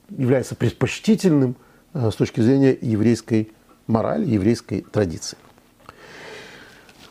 является 0.09 0.55
предпочтительным 0.55 1.55
э, 1.93 2.11
с 2.11 2.15
точки 2.15 2.41
зрения 2.41 2.77
еврейской 2.81 3.51
морали, 3.87 4.25
еврейской 4.25 4.81
традиции. 4.81 5.37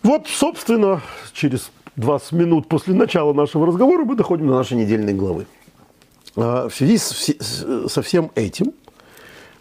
Вот, 0.03 0.29
собственно, 0.29 1.01
через 1.33 1.71
20 1.97 2.33
минут 2.33 2.69
после 2.69 2.95
начала 2.95 3.33
нашего 3.33 3.67
разговора 3.67 4.05
мы 4.05 4.17
доходим 4.17 4.49
до 4.49 4.55
нашей 4.55 4.77
недельной 4.77 5.15
главы. 5.15 5.47
А, 6.37 6.69
в 6.69 6.75
связи 6.75 6.99
со 6.99 8.03
всем 8.03 8.31
этим 8.35 8.75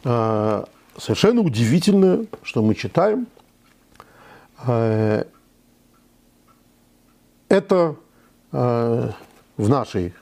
совершенно 0.06 1.42
удивительно, 1.42 2.26
что 2.44 2.62
мы 2.62 2.76
читаем. 2.76 3.28
А, 4.60 5.26
это 7.50 7.96
а, 8.52 9.12
в 9.58 9.70
нашей 9.70 10.14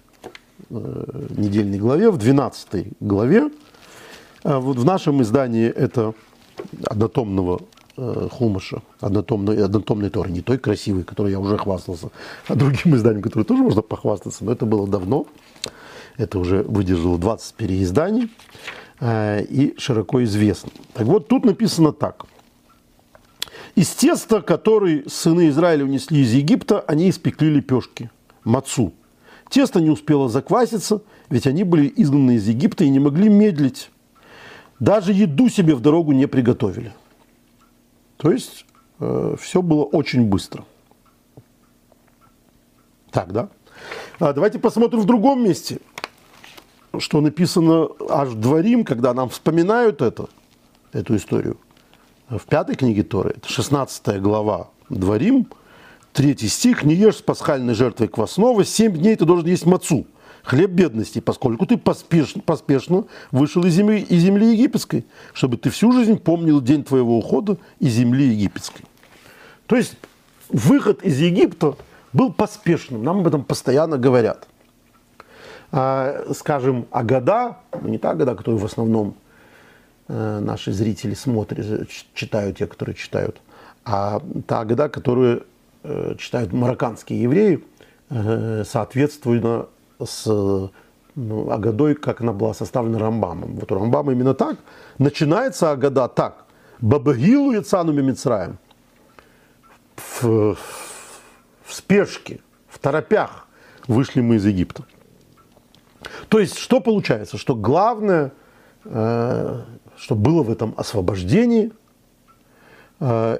недельной 0.69 1.77
главе, 1.77 2.09
в 2.09 2.17
12 2.17 2.87
главе. 2.99 3.51
Вот 4.43 4.77
в 4.77 4.85
нашем 4.85 5.21
издании 5.21 5.67
это 5.67 6.13
однотомного 6.85 7.61
э, 7.97 8.27
Хумаша, 8.31 8.81
однотомной, 8.99 9.63
однотомной 9.63 10.09
Торы, 10.09 10.31
не 10.31 10.41
той 10.41 10.57
красивой, 10.57 11.03
которой 11.03 11.31
я 11.31 11.39
уже 11.39 11.57
хвастался, 11.57 12.09
а 12.47 12.55
другим 12.55 12.95
изданием, 12.95 13.21
которое 13.21 13.45
тоже 13.45 13.61
можно 13.61 13.81
похвастаться, 13.81 14.43
но 14.43 14.51
это 14.51 14.65
было 14.65 14.87
давно. 14.87 15.27
Это 16.17 16.39
уже 16.39 16.63
выдержало 16.63 17.17
20 17.17 17.55
переизданий 17.55 18.23
э, 18.23 18.27
и 19.03 19.73
широко 19.77 20.23
известно. 20.23 20.71
Так 20.93 21.07
вот, 21.07 21.27
тут 21.27 21.45
написано 21.45 21.91
так. 21.91 22.25
Из 23.75 23.89
теста, 23.89 24.41
который 24.41 25.03
сыны 25.09 25.49
Израиля 25.49 25.85
унесли 25.85 26.21
из 26.21 26.31
Египта, 26.33 26.81
они 26.81 27.09
испекли 27.09 27.49
лепешки, 27.49 28.11
мацу. 28.43 28.93
Тесто 29.49 29.81
не 29.81 29.89
успело 29.89 30.29
закваситься, 30.29 31.01
ведь 31.29 31.47
они 31.47 31.63
были 31.63 31.91
изгнаны 31.95 32.35
из 32.35 32.47
Египта 32.47 32.83
и 32.83 32.89
не 32.89 32.99
могли 32.99 33.29
медлить. 33.29 33.89
Даже 34.79 35.11
еду 35.13 35.49
себе 35.49 35.75
в 35.75 35.81
дорогу 35.81 36.11
не 36.11 36.27
приготовили. 36.27 36.93
То 38.17 38.31
есть 38.31 38.65
э, 38.99 39.35
все 39.39 39.61
было 39.61 39.83
очень 39.83 40.25
быстро. 40.25 40.65
Так, 43.11 43.31
да? 43.31 43.49
А 44.19 44.33
давайте 44.33 44.59
посмотрим 44.59 45.01
в 45.01 45.05
другом 45.05 45.43
месте, 45.43 45.79
что 46.99 47.21
написано 47.21 47.89
аж 48.10 48.29
Дворим, 48.34 48.84
когда 48.84 49.13
нам 49.13 49.29
вспоминают 49.29 50.01
это, 50.01 50.27
эту 50.91 51.15
историю. 51.15 51.58
В 52.29 52.41
пятой 52.41 52.75
книге 52.75 53.03
Торы, 53.03 53.34
это 53.38 53.49
16 53.49 54.21
глава 54.21 54.69
Дворим, 54.89 55.47
третий 56.13 56.47
стих, 56.47 56.84
«Не 56.84 56.95
ешь 56.95 57.17
с 57.17 57.21
пасхальной 57.21 57.73
жертвой 57.73 58.08
квасного, 58.08 58.63
семь 58.63 58.93
дней 58.93 59.15
ты 59.15 59.25
должен 59.25 59.47
есть 59.47 59.65
мацу, 59.65 60.06
хлеб 60.43 60.71
бедности, 60.71 61.19
поскольку 61.19 61.65
ты 61.65 61.77
поспешно, 61.77 62.41
поспешно 62.41 63.06
вышел 63.32 63.63
из 63.65 63.73
земли, 63.73 64.01
из 64.01 64.21
земли 64.21 64.53
египетской, 64.53 65.06
чтобы 65.34 65.58
ты 65.58 65.69
всю 65.69 65.91
жизнь 65.91 66.17
помнил 66.17 66.62
день 66.62 66.84
твоего 66.84 67.17
ухода 67.17 67.58
из 67.79 67.93
земли 67.93 68.27
египетской». 68.27 68.84
То 69.67 69.75
есть 69.75 69.95
выход 70.49 71.01
из 71.03 71.19
Египта 71.19 71.75
был 72.12 72.32
поспешным, 72.32 73.03
нам 73.03 73.19
об 73.19 73.27
этом 73.27 73.43
постоянно 73.43 73.97
говорят. 73.97 74.47
А, 75.75 76.31
скажем, 76.36 76.86
Агада, 76.91 77.57
ну 77.81 77.89
не 77.89 77.97
та 77.97 78.12
Агада, 78.12 78.36
которую 78.36 78.59
в 78.59 78.65
основном 78.65 79.15
э, 80.07 80.39
наши 80.39 80.71
зрители 80.71 81.15
смотрят, 81.15 81.89
читают, 82.13 82.57
те, 82.57 82.67
которые 82.67 82.95
читают, 82.95 83.41
а 83.83 84.21
та 84.45 84.59
Агада, 84.59 84.88
которую 84.88 85.47
э, 85.81 86.13
читают 86.19 86.53
марокканские 86.53 87.23
евреи, 87.23 87.63
э, 88.12 88.63
соответственно, 88.67 89.65
с 89.99 90.27
ну, 91.15 91.49
Агадой, 91.49 91.95
как 91.95 92.21
она 92.21 92.33
была 92.33 92.53
составлена 92.53 92.99
Рамбамом. 92.99 93.55
Вот 93.55 93.71
у 93.71 93.75
Рамбама 93.75 94.12
именно 94.12 94.36
так. 94.36 94.57
Начинается 94.99 95.71
Агада 95.71 96.07
так. 96.07 96.45
Бабагилу 96.81 97.51
и 97.51 97.62
Цану 97.62 97.93
Мицраем. 97.93 98.59
В, 99.95 100.23
в, 100.23 100.57
в 101.65 101.73
спешке, 101.73 102.41
в 102.67 102.77
торопях 102.77 103.47
вышли 103.88 104.21
мы 104.21 104.36
из 104.36 104.45
Египта. 104.45 104.83
То 106.29 106.39
есть, 106.39 106.57
что 106.57 106.79
получается? 106.79 107.37
Что 107.37 107.55
главное, 107.55 108.33
э, 108.85 109.61
что 109.97 110.15
было 110.15 110.43
в 110.43 110.51
этом 110.51 110.73
освобождении, 110.77 111.71
э, 112.99 113.37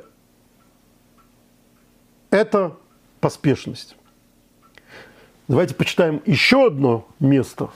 это 2.30 2.76
поспешность. 3.19 3.95
Давайте 5.47 5.76
почитаем 5.76 6.21
еще 6.26 6.67
одно 6.67 7.08
место 7.19 7.69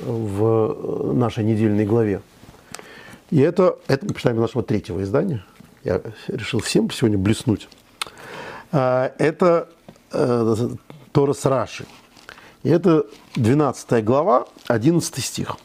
в 0.00 1.12
нашей 1.14 1.44
недельной 1.44 1.86
главе. 1.86 2.20
И 3.30 3.40
это, 3.40 3.78
это 3.88 4.06
мы 4.06 4.12
почитаем 4.12 4.40
нашего 4.40 4.62
третьего 4.62 5.02
издания. 5.02 5.44
Я 5.84 6.02
решил 6.28 6.60
всем 6.60 6.90
сегодня 6.90 7.18
блеснуть. 7.18 7.68
А, 8.72 9.12
это 9.18 9.68
э, 10.12 10.68
Торас 11.12 11.44
Раши. 11.44 11.86
И 12.66 12.68
это 12.68 13.06
12 13.36 14.04
глава, 14.04 14.48
11 14.66 15.24
стих. 15.24 15.56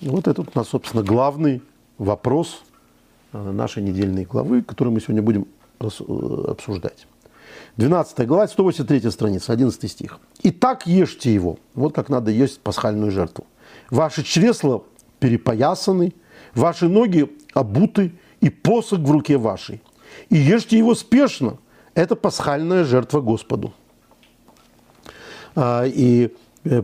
И 0.00 0.08
вот 0.08 0.26
это 0.26 0.42
у 0.42 0.46
нас, 0.56 0.66
собственно, 0.66 1.04
главный 1.04 1.62
вопрос 1.98 2.64
э, 3.32 3.52
нашей 3.52 3.80
недельной 3.80 4.24
главы, 4.24 4.62
который 4.62 4.88
мы 4.88 5.00
сегодня 5.00 5.22
будем 5.22 5.46
э, 5.78 5.86
обсуждать. 6.48 7.06
12 7.76 8.26
глава, 8.26 8.48
183 8.48 9.08
страница, 9.08 9.52
11 9.52 9.88
стих. 9.88 10.18
«И 10.42 10.50
так 10.50 10.84
ешьте 10.88 11.32
его». 11.32 11.60
Вот 11.76 11.94
как 11.94 12.08
надо 12.08 12.32
есть 12.32 12.60
пасхальную 12.60 13.12
жертву. 13.12 13.46
«Ваши 13.88 14.24
чресла 14.24 14.82
перепоясаны, 15.20 16.12
ваши 16.56 16.88
ноги 16.88 17.30
обуты, 17.54 18.10
и 18.40 18.50
посох 18.50 18.98
в 18.98 19.10
руке 19.12 19.38
вашей. 19.38 19.80
И 20.28 20.36
ешьте 20.36 20.76
его 20.76 20.96
спешно. 20.96 21.58
Это 21.94 22.16
пасхальная 22.16 22.82
жертва 22.82 23.20
Господу». 23.20 23.72
А, 25.54 25.84
и 25.86 26.32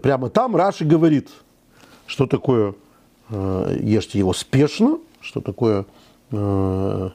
прямо 0.03 0.31
там 0.31 0.57
Раши 0.57 0.85
говорит, 0.85 1.29
что 2.07 2.27
такое 2.27 2.75
э, 3.31 3.79
ешьте 3.81 4.19
его 4.19 4.33
спешно, 4.33 4.99
что 5.21 5.41
такое 5.41 5.87
э, 6.31 7.11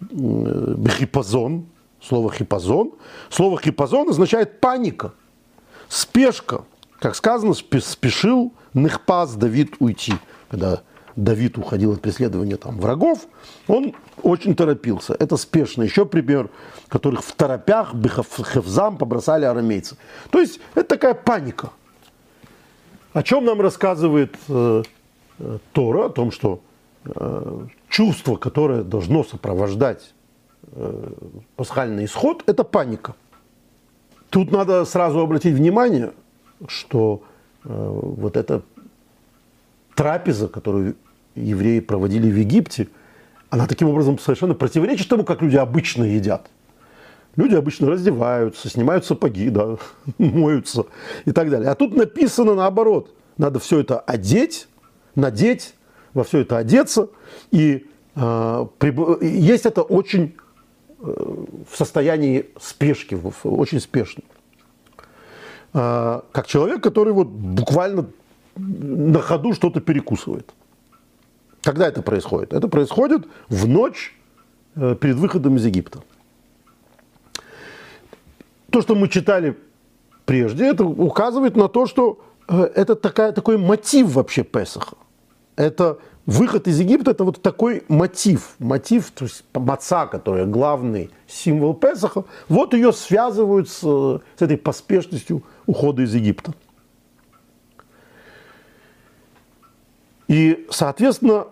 бхипазон, 0.00 1.66
Слово 2.02 2.32
хипозон. 2.32 2.92
Слово 3.28 3.60
хипозон 3.60 4.08
означает 4.08 4.60
паника, 4.60 5.12
спешка. 5.88 6.64
Как 6.98 7.14
сказано, 7.14 7.54
спешил 7.54 8.52
Нехпас 8.74 9.34
Давид 9.34 9.74
уйти. 9.78 10.14
Когда 10.50 10.82
Давид 11.16 11.58
уходил 11.58 11.92
от 11.92 12.00
преследования 12.00 12.56
там, 12.56 12.78
врагов, 12.78 13.26
он 13.66 13.94
очень 14.22 14.54
торопился. 14.54 15.14
Это 15.18 15.36
спешно. 15.36 15.82
Еще 15.82 16.04
пример, 16.04 16.50
которых 16.88 17.24
в 17.24 17.32
торопях 17.32 17.94
Бехавзам 17.94 18.96
побросали 18.96 19.44
арамейцы. 19.44 19.96
То 20.30 20.40
есть 20.40 20.60
это 20.74 20.88
такая 20.88 21.14
паника. 21.14 21.70
О 23.12 23.22
чем 23.22 23.44
нам 23.44 23.60
рассказывает 23.60 24.36
э, 24.48 24.82
э, 25.38 25.58
Тора? 25.72 26.06
О 26.06 26.10
том, 26.10 26.30
что 26.30 26.60
э, 27.04 27.66
чувство, 27.88 28.36
которое 28.36 28.82
должно 28.82 29.24
сопровождать 29.24 30.12
Э, 30.72 31.12
пасхальный 31.56 32.04
исход– 32.04 32.44
это 32.46 32.64
паника. 32.64 33.14
Тут 34.28 34.52
надо 34.52 34.84
сразу 34.84 35.20
обратить 35.20 35.54
внимание, 35.54 36.12
что 36.68 37.22
э, 37.64 37.68
вот 37.68 38.36
эта 38.36 38.62
трапеза, 39.94 40.48
которую 40.48 40.96
евреи 41.34 41.80
проводили 41.80 42.30
в 42.30 42.36
Египте, 42.36 42.88
она 43.50 43.66
таким 43.66 43.88
образом 43.88 44.18
совершенно 44.18 44.54
противоречит 44.54 45.08
тому, 45.08 45.24
как 45.24 45.42
люди 45.42 45.56
обычно 45.56 46.04
едят. 46.04 46.50
Люди 47.36 47.54
обычно 47.54 47.88
раздеваются, 47.88 48.68
снимают 48.68 49.04
сапоги, 49.04 49.50
да, 49.50 49.76
моются 50.18 50.86
и 51.24 51.32
так 51.32 51.50
далее. 51.50 51.70
А 51.70 51.74
тут 51.74 51.94
написано 51.94 52.54
наоборот. 52.54 53.14
Надо 53.38 53.58
все 53.58 53.80
это 53.80 54.00
одеть, 54.00 54.68
надеть, 55.14 55.74
во 56.12 56.24
все 56.24 56.40
это 56.40 56.58
одеться. 56.58 57.08
И 57.50 57.86
э, 58.14 58.66
есть 59.22 59.66
это 59.66 59.82
очень 59.82 60.34
в 61.00 61.76
состоянии 61.76 62.50
спешки, 62.60 63.18
очень 63.44 63.80
спешно. 63.80 64.22
А, 65.72 66.24
как 66.32 66.46
человек, 66.46 66.82
который 66.82 67.12
вот 67.12 67.28
буквально 67.28 68.06
на 68.60 69.20
ходу 69.20 69.54
что-то 69.54 69.80
перекусывает. 69.80 70.54
Когда 71.62 71.88
это 71.88 72.02
происходит? 72.02 72.52
Это 72.52 72.68
происходит 72.68 73.26
в 73.48 73.68
ночь 73.68 74.14
э, 74.76 74.94
перед 74.94 75.16
выходом 75.16 75.56
из 75.56 75.64
Египта. 75.66 76.00
То, 78.70 78.82
что 78.82 78.94
мы 78.94 79.08
читали 79.08 79.56
прежде, 80.24 80.66
это 80.66 80.84
указывает 80.84 81.56
на 81.56 81.68
то, 81.68 81.86
что 81.86 82.20
э, 82.48 82.70
это 82.74 82.94
такая, 82.94 83.32
такой 83.32 83.58
мотив 83.58 84.14
вообще 84.14 84.42
Песаха. 84.42 84.96
Это 85.56 85.98
выход 86.24 86.68
из 86.68 86.80
Египта– 86.80 87.10
это 87.12 87.24
вот 87.24 87.42
такой 87.42 87.82
мотив. 87.88 88.54
Мотив, 88.58 89.10
то 89.10 89.24
есть 89.24 89.44
маца, 89.52 90.06
которая 90.06 90.46
главный 90.46 91.10
символ 91.26 91.74
Песаха, 91.74 92.24
вот 92.48 92.72
ее 92.72 92.92
связывают 92.92 93.68
с, 93.68 93.80
с 93.80 94.42
этой 94.42 94.56
поспешностью 94.56 95.42
ухода 95.66 96.02
из 96.02 96.14
Египта. 96.14 96.54
И, 100.30 100.66
соответственно, 100.70 101.46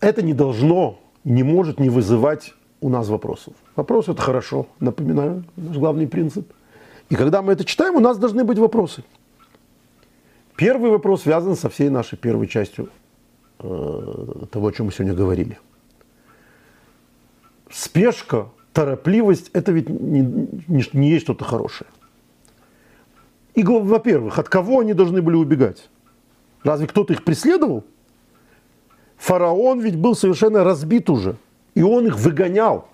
это 0.00 0.22
не 0.22 0.32
должно, 0.32 0.98
не 1.24 1.42
может 1.42 1.80
не 1.80 1.90
вызывать 1.90 2.54
у 2.80 2.88
нас 2.88 3.08
вопросов. 3.08 3.54
Вопрос– 3.76 4.08
это 4.08 4.22
хорошо, 4.22 4.66
напоминаю, 4.80 5.44
наш 5.56 5.76
главный 5.76 6.06
принцип. 6.06 6.50
И 7.10 7.14
когда 7.16 7.42
мы 7.42 7.52
это 7.52 7.64
читаем, 7.64 7.96
у 7.96 8.00
нас 8.00 8.16
должны 8.18 8.44
быть 8.44 8.58
вопросы. 8.58 9.04
Первый 10.56 10.90
вопрос 10.90 11.22
связан 11.22 11.56
со 11.56 11.68
всей 11.68 11.88
нашей 11.90 12.16
первой 12.16 12.46
частью 12.46 12.88
Э, 13.64 14.46
того, 14.50 14.66
о 14.66 14.72
чем 14.72 14.86
мы 14.86 14.92
сегодня 14.92 15.14
говорили. 15.14 15.56
Спешка, 17.70 18.48
торопливость– 18.72 19.50
это 19.52 19.70
ведь 19.70 19.88
не, 19.88 20.20
не, 20.66 20.84
не 20.92 21.10
есть 21.10 21.24
что-то 21.24 21.44
хорошее. 21.44 21.88
И, 23.54 23.62
во-первых, 23.62 24.38
от 24.38 24.48
кого 24.48 24.80
они 24.80 24.94
должны 24.94 25.22
были 25.22 25.36
убегать? 25.36 25.88
Разве 26.64 26.86
кто-то 26.86 27.12
их 27.12 27.24
преследовал? 27.24 27.84
Фараон 29.16 29.80
ведь 29.80 29.96
был 29.96 30.14
совершенно 30.14 30.64
разбит 30.64 31.10
уже. 31.10 31.36
И 31.74 31.82
он 31.82 32.06
их 32.06 32.18
выгонял, 32.18 32.88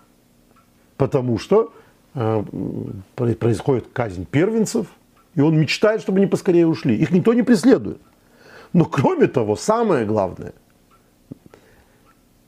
потому 0.97 1.39
что 1.39 1.73
э, 2.15 2.45
происходит 3.17 3.89
казнь 3.93 4.25
первенцев, 4.25 4.87
и 5.35 5.41
он 5.41 5.59
мечтает, 5.59 6.01
чтобы 6.01 6.19
они 6.19 6.27
поскорее 6.27 6.67
ушли. 6.67 6.97
Их 6.97 7.11
никто 7.11 7.35
не 7.35 7.43
преследует. 7.43 8.01
Но 8.73 8.85
кроме 8.85 9.27
того, 9.27 9.57
самое 9.57 10.05
главное, 10.05 10.53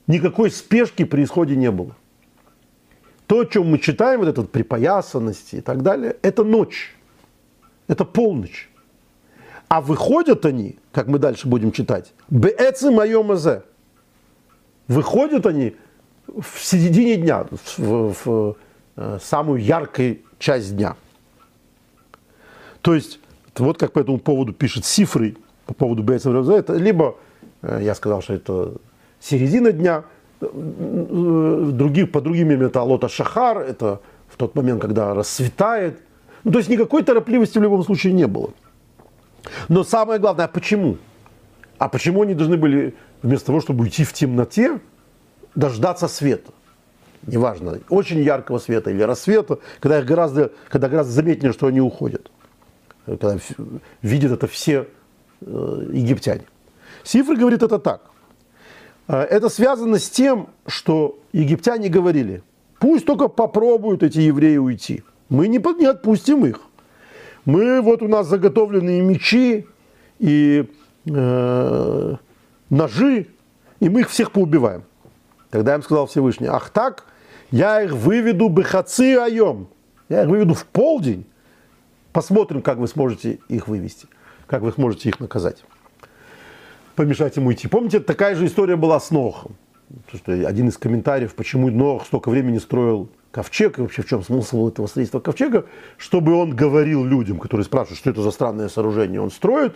никакой 0.07 0.51
спешки 0.51 1.03
при 1.03 1.23
исходе 1.23 1.55
не 1.55 1.71
было. 1.71 1.95
То, 3.27 3.39
о 3.39 3.45
чем 3.45 3.67
мы 3.67 3.79
читаем, 3.79 4.19
вот 4.19 4.29
этот 4.29 4.51
припоясанности 4.51 5.57
и 5.57 5.61
так 5.61 5.83
далее, 5.83 6.17
это 6.21 6.43
ночь, 6.43 6.95
это 7.87 8.05
полночь. 8.05 8.69
А 9.71 9.79
выходят 9.79 10.45
они, 10.45 10.75
как 10.91 11.07
мы 11.07 11.17
дальше 11.17 11.47
будем 11.47 11.71
читать, 11.71 12.11
беэци 12.29 12.91
моё 12.91 13.23
мазе. 13.23 13.63
Выходят 14.89 15.45
они 15.45 15.77
в 16.27 16.59
середине 16.59 17.15
дня, 17.15 17.45
в, 17.77 17.77
в, 17.77 18.15
в 18.25 18.55
э, 18.97 19.19
самую 19.23 19.63
яркую 19.63 20.17
часть 20.39 20.75
дня. 20.75 20.97
То 22.81 22.93
есть, 22.93 23.21
вот 23.57 23.77
как 23.77 23.93
по 23.93 23.99
этому 23.99 24.19
поводу 24.19 24.51
пишет 24.51 24.83
Сифры, 24.83 25.37
по 25.65 25.73
поводу 25.73 26.03
беэци 26.03 26.27
мазе, 26.27 26.57
это 26.57 26.73
либо, 26.73 27.15
э, 27.61 27.79
я 27.81 27.95
сказал, 27.95 28.21
что 28.21 28.33
это 28.33 28.73
середина 29.21 29.71
дня, 29.71 30.03
э, 30.41 31.69
других, 31.71 32.11
по 32.11 32.19
другим 32.19 32.49
именам 32.49 32.67
это 32.67 32.81
Алота 32.81 33.07
Шахар, 33.07 33.59
это 33.59 34.01
в 34.27 34.35
тот 34.35 34.53
момент, 34.53 34.81
когда 34.81 35.13
расцветает. 35.13 36.01
Ну, 36.43 36.51
то 36.51 36.57
есть 36.57 36.69
никакой 36.69 37.03
торопливости 37.03 37.57
в 37.57 37.61
любом 37.61 37.85
случае 37.85 38.11
не 38.11 38.27
было. 38.27 38.49
Но 39.69 39.83
самое 39.83 40.19
главное, 40.19 40.45
а 40.45 40.47
почему? 40.47 40.97
А 41.77 41.89
почему 41.89 42.21
они 42.21 42.33
должны 42.33 42.57
были, 42.57 42.95
вместо 43.21 43.47
того, 43.47 43.61
чтобы 43.61 43.83
уйти 43.83 44.03
в 44.03 44.13
темноте, 44.13 44.79
дождаться 45.55 46.07
света? 46.07 46.51
Неважно, 47.25 47.79
очень 47.89 48.19
яркого 48.19 48.57
света 48.57 48.89
или 48.89 49.01
рассвета, 49.03 49.59
когда, 49.79 49.99
их 49.99 50.05
гораздо, 50.05 50.51
когда 50.69 50.89
гораздо 50.89 51.13
заметнее, 51.13 51.53
что 51.53 51.67
они 51.67 51.79
уходят. 51.79 52.31
Когда 53.05 53.37
видят 54.01 54.31
это 54.31 54.47
все 54.47 54.87
э, 55.41 55.89
египтяне. 55.91 56.45
Сифры 57.03 57.35
говорит 57.35 57.61
это 57.61 57.79
так. 57.79 58.01
Э, 59.07 59.21
это 59.21 59.49
связано 59.49 59.99
с 59.99 60.09
тем, 60.09 60.49
что 60.65 61.19
египтяне 61.31 61.89
говорили, 61.89 62.43
пусть 62.79 63.05
только 63.05 63.27
попробуют 63.27 64.03
эти 64.03 64.19
евреи 64.19 64.57
уйти. 64.57 65.03
Мы 65.29 65.47
не, 65.47 65.59
не 65.79 65.85
отпустим 65.85 66.45
их 66.45 66.61
мы 67.45 67.81
вот 67.81 68.01
у 68.01 68.07
нас 68.07 68.27
заготовленные 68.27 69.01
мечи 69.01 69.65
и 70.19 70.69
э, 71.05 72.15
ножи, 72.69 73.27
и 73.79 73.89
мы 73.89 74.01
их 74.01 74.09
всех 74.09 74.31
поубиваем. 74.31 74.83
Тогда 75.49 75.75
им 75.75 75.83
сказал 75.83 76.07
Всевышний, 76.07 76.47
ах 76.47 76.69
так, 76.69 77.05
я 77.49 77.81
их 77.81 77.93
выведу 77.93 78.47
бехацы 78.47 79.17
айом, 79.17 79.67
я 80.07 80.23
их 80.23 80.29
выведу 80.29 80.53
в 80.53 80.65
полдень, 80.65 81.25
посмотрим, 82.13 82.61
как 82.61 82.77
вы 82.77 82.87
сможете 82.87 83.39
их 83.49 83.67
вывести, 83.67 84.07
как 84.47 84.61
вы 84.61 84.71
сможете 84.71 85.09
их 85.09 85.19
наказать. 85.19 85.63
Помешать 86.95 87.37
ему 87.37 87.51
идти. 87.51 87.67
Помните, 87.67 87.99
такая 87.99 88.35
же 88.35 88.45
история 88.45 88.75
была 88.75 88.99
с 88.99 89.11
Нохом. 89.11 89.55
Один 90.25 90.69
из 90.69 90.77
комментариев, 90.77 91.33
почему 91.33 91.69
Нох 91.69 92.05
столько 92.05 92.29
времени 92.29 92.59
строил 92.59 93.09
ковчег, 93.31 93.79
и 93.79 93.81
вообще 93.81 94.01
в 94.01 94.07
чем 94.07 94.23
смысл 94.23 94.67
этого 94.67 94.87
строительства 94.87 95.19
ковчега, 95.19 95.65
чтобы 95.97 96.33
он 96.33 96.55
говорил 96.55 97.03
людям, 97.05 97.39
которые 97.39 97.65
спрашивают, 97.65 97.99
что 97.99 98.09
это 98.09 98.21
за 98.21 98.31
странное 98.31 98.69
сооружение 98.69 99.21
он 99.21 99.31
строит, 99.31 99.75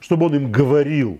чтобы 0.00 0.26
он 0.26 0.34
им 0.34 0.52
говорил, 0.52 1.18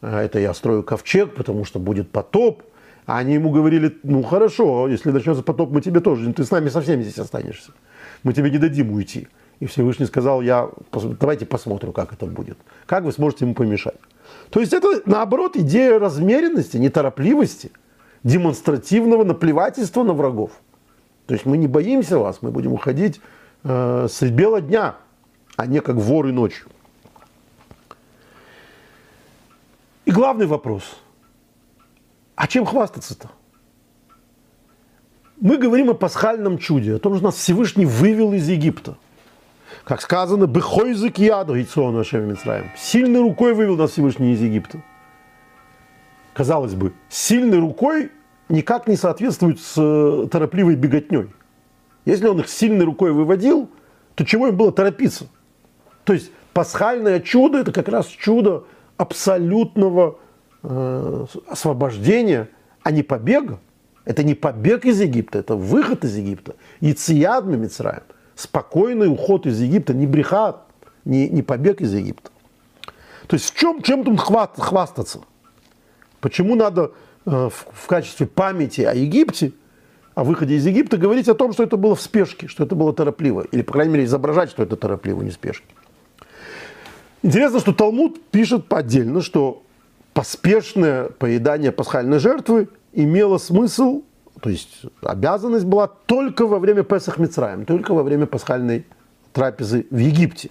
«А, 0.00 0.22
это 0.22 0.38
я 0.38 0.52
строю 0.54 0.82
ковчег, 0.82 1.34
потому 1.34 1.64
что 1.64 1.78
будет 1.78 2.10
потоп, 2.10 2.62
а 3.06 3.18
они 3.18 3.34
ему 3.34 3.50
говорили, 3.50 3.96
ну 4.02 4.22
хорошо, 4.22 4.88
если 4.88 5.10
начнется 5.10 5.42
потоп, 5.42 5.70
мы 5.70 5.80
тебе 5.80 6.00
тоже, 6.00 6.32
ты 6.32 6.44
с 6.44 6.50
нами 6.50 6.68
со 6.68 6.80
всеми 6.80 7.02
здесь 7.02 7.18
останешься, 7.18 7.72
мы 8.22 8.32
тебе 8.32 8.50
не 8.50 8.58
дадим 8.58 8.92
уйти. 8.92 9.28
И 9.60 9.66
Всевышний 9.66 10.06
сказал, 10.06 10.42
я, 10.42 10.68
давайте 11.20 11.46
посмотрим, 11.46 11.92
как 11.92 12.12
это 12.12 12.26
будет, 12.26 12.58
как 12.86 13.04
вы 13.04 13.12
сможете 13.12 13.44
ему 13.44 13.54
помешать. 13.54 13.98
То 14.50 14.60
есть 14.60 14.72
это, 14.72 15.02
наоборот, 15.06 15.56
идея 15.56 15.98
размеренности, 15.98 16.76
неторопливости, 16.76 17.70
демонстративного 18.24 19.22
наплевательства 19.22 20.02
на 20.02 20.12
врагов. 20.12 20.50
То 21.26 21.34
есть 21.34 21.46
мы 21.46 21.56
не 21.56 21.66
боимся 21.66 22.18
вас, 22.18 22.42
мы 22.42 22.50
будем 22.50 22.72
уходить 22.72 23.20
э, 23.62 24.06
с 24.08 24.22
бела 24.22 24.60
дня, 24.60 24.96
а 25.56 25.66
не 25.66 25.80
как 25.80 25.96
воры 25.96 26.32
ночью. 26.32 26.68
И 30.04 30.10
главный 30.10 30.46
вопрос. 30.46 30.82
А 32.34 32.46
чем 32.46 32.66
хвастаться-то? 32.66 33.30
Мы 35.40 35.56
говорим 35.56 35.90
о 35.90 35.94
пасхальном 35.94 36.58
чуде, 36.58 36.94
о 36.94 36.98
том, 36.98 37.14
что 37.14 37.24
нас 37.24 37.36
Всевышний 37.36 37.86
вывел 37.86 38.32
из 38.32 38.48
Египта. 38.48 38.96
Как 39.84 40.00
сказано, 40.00 40.46
«Бехой 40.46 40.90
язык 40.90 41.18
яду, 41.18 41.54
Сильной 42.76 43.20
рукой 43.20 43.54
вывел 43.54 43.76
нас 43.76 43.90
Всевышний 43.92 44.32
из 44.32 44.40
Египта. 44.40 44.80
Казалось 46.32 46.74
бы, 46.74 46.92
сильной 47.08 47.58
рукой 47.58 48.10
никак 48.48 48.86
не 48.86 48.96
соответствуют 48.96 49.60
с 49.60 49.74
э, 49.76 50.28
торопливой 50.30 50.76
беготней. 50.76 51.28
Если 52.04 52.26
он 52.26 52.40
их 52.40 52.48
сильной 52.48 52.84
рукой 52.84 53.12
выводил, 53.12 53.70
то 54.14 54.24
чего 54.24 54.48
им 54.48 54.56
было 54.56 54.72
торопиться? 54.72 55.26
То 56.04 56.12
есть 56.12 56.30
пасхальное 56.52 57.20
чудо– 57.20 57.58
это 57.60 57.72
как 57.72 57.88
раз 57.88 58.06
чудо 58.06 58.64
абсолютного 58.96 60.18
э, 60.62 61.26
освобождения, 61.48 62.48
а 62.82 62.90
не 62.90 63.02
побега. 63.02 63.60
Это 64.04 64.22
не 64.22 64.34
побег 64.34 64.84
из 64.84 65.00
Египта, 65.00 65.38
это 65.38 65.56
выход 65.56 66.04
из 66.04 66.16
Египта. 66.16 66.56
Яцият 66.80 67.46
Мицраем. 67.46 68.02
Спокойный 68.34 69.10
уход 69.10 69.46
из 69.46 69.60
Египта, 69.60 69.94
не 69.94 70.06
брехат, 70.06 70.66
не, 71.04 71.28
не 71.28 71.42
побег 71.42 71.80
из 71.80 71.94
Египта. 71.94 72.30
То 73.26 73.36
есть 73.36 73.50
в 73.50 73.58
чем, 73.58 73.80
чем 73.80 74.04
тут 74.04 74.20
хвастаться? 74.20 75.20
Почему 76.20 76.54
надо 76.54 76.92
в, 77.24 77.86
качестве 77.86 78.26
памяти 78.26 78.82
о 78.82 78.94
Египте, 78.94 79.52
о 80.14 80.24
выходе 80.24 80.54
из 80.54 80.66
Египта, 80.66 80.96
говорить 80.96 81.28
о 81.28 81.34
том, 81.34 81.52
что 81.52 81.62
это 81.62 81.76
было 81.76 81.94
в 81.94 82.00
спешке, 82.00 82.46
что 82.48 82.64
это 82.64 82.74
было 82.74 82.92
торопливо. 82.92 83.42
Или, 83.50 83.62
по 83.62 83.72
крайней 83.72 83.94
мере, 83.94 84.04
изображать, 84.04 84.50
что 84.50 84.62
это 84.62 84.76
торопливо, 84.76 85.22
не 85.22 85.30
спешки. 85.30 85.66
Интересно, 87.22 87.60
что 87.60 87.72
Талмуд 87.72 88.22
пишет 88.30 88.72
отдельно, 88.72 89.22
что 89.22 89.62
поспешное 90.12 91.08
поедание 91.08 91.72
пасхальной 91.72 92.18
жертвы 92.18 92.68
имело 92.92 93.38
смысл, 93.38 94.02
то 94.40 94.50
есть 94.50 94.82
обязанность 95.02 95.64
была 95.64 95.88
только 95.88 96.46
во 96.46 96.58
время 96.58 96.82
Песах 96.82 97.18
Мицраем, 97.18 97.64
только 97.64 97.94
во 97.94 98.02
время 98.02 98.26
пасхальной 98.26 98.86
трапезы 99.32 99.86
в 99.90 99.96
Египте. 99.96 100.50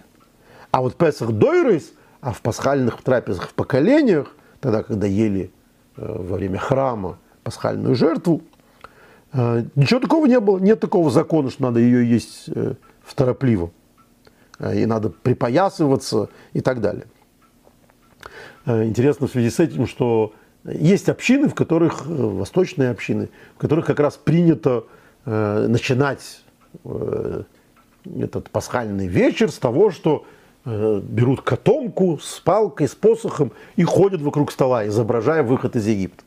А 0.72 0.82
вот 0.82 0.96
Песах 0.96 1.32
Дойрейс, 1.32 1.94
а 2.20 2.34
в 2.34 2.42
пасхальных 2.42 3.02
трапезах 3.04 3.50
в 3.50 3.54
поколениях, 3.54 4.36
тогда, 4.60 4.82
когда 4.82 5.06
ели 5.06 5.52
Э, 5.54 5.63
во 5.96 6.36
время 6.36 6.58
храма 6.58 7.18
пасхальную 7.44 7.96
жертву. 7.96 8.42
Э, 9.32 9.64
ничего 9.76 10.00
такого 10.00 10.26
не 10.26 10.40
было. 10.40 10.60
Нет 10.60 10.80
такого 10.80 11.10
закона, 11.10 11.50
что 11.50 11.64
надо 11.64 11.80
ее 11.80 12.10
есть 12.10 12.46
э, 12.48 12.76
в 13.04 13.14
торопливо. 13.14 13.72
И 14.74 14.86
надо 14.86 15.10
припоясываться 15.10 16.30
и 16.54 16.62
так 16.62 16.80
далее. 16.80 17.06
Интересно 18.66 19.28
в 19.28 19.32
связи 19.32 19.50
с 19.50 19.60
этим, 19.60 19.88
что 19.88 20.34
есть 20.64 21.10
общины, 21.10 21.50
в 21.50 21.56
которых, 21.56 22.06
восточные 22.06 22.92
общины, 22.92 23.30
в 23.56 23.58
которых 23.58 23.88
как 23.88 24.00
раз 24.00 24.16
принято 24.16 24.86
начинать 25.26 26.44
этот 26.86 28.50
пасхальный 28.52 29.08
вечер 29.08 29.52
с 29.52 29.58
того, 29.58 29.90
что 29.90 30.24
Э, 30.24 30.43
берут 30.66 31.42
котомку 31.42 32.20
с 32.22 32.40
палкой, 32.40 32.88
с 32.88 32.96
посохом 32.96 33.52
и 33.76 33.84
ходят 33.84 34.22
вокруг 34.22 34.52
стола, 34.52 34.88
изображая 34.88 35.44
выход 35.44 35.76
из 35.76 35.88
Египта. 35.88 36.24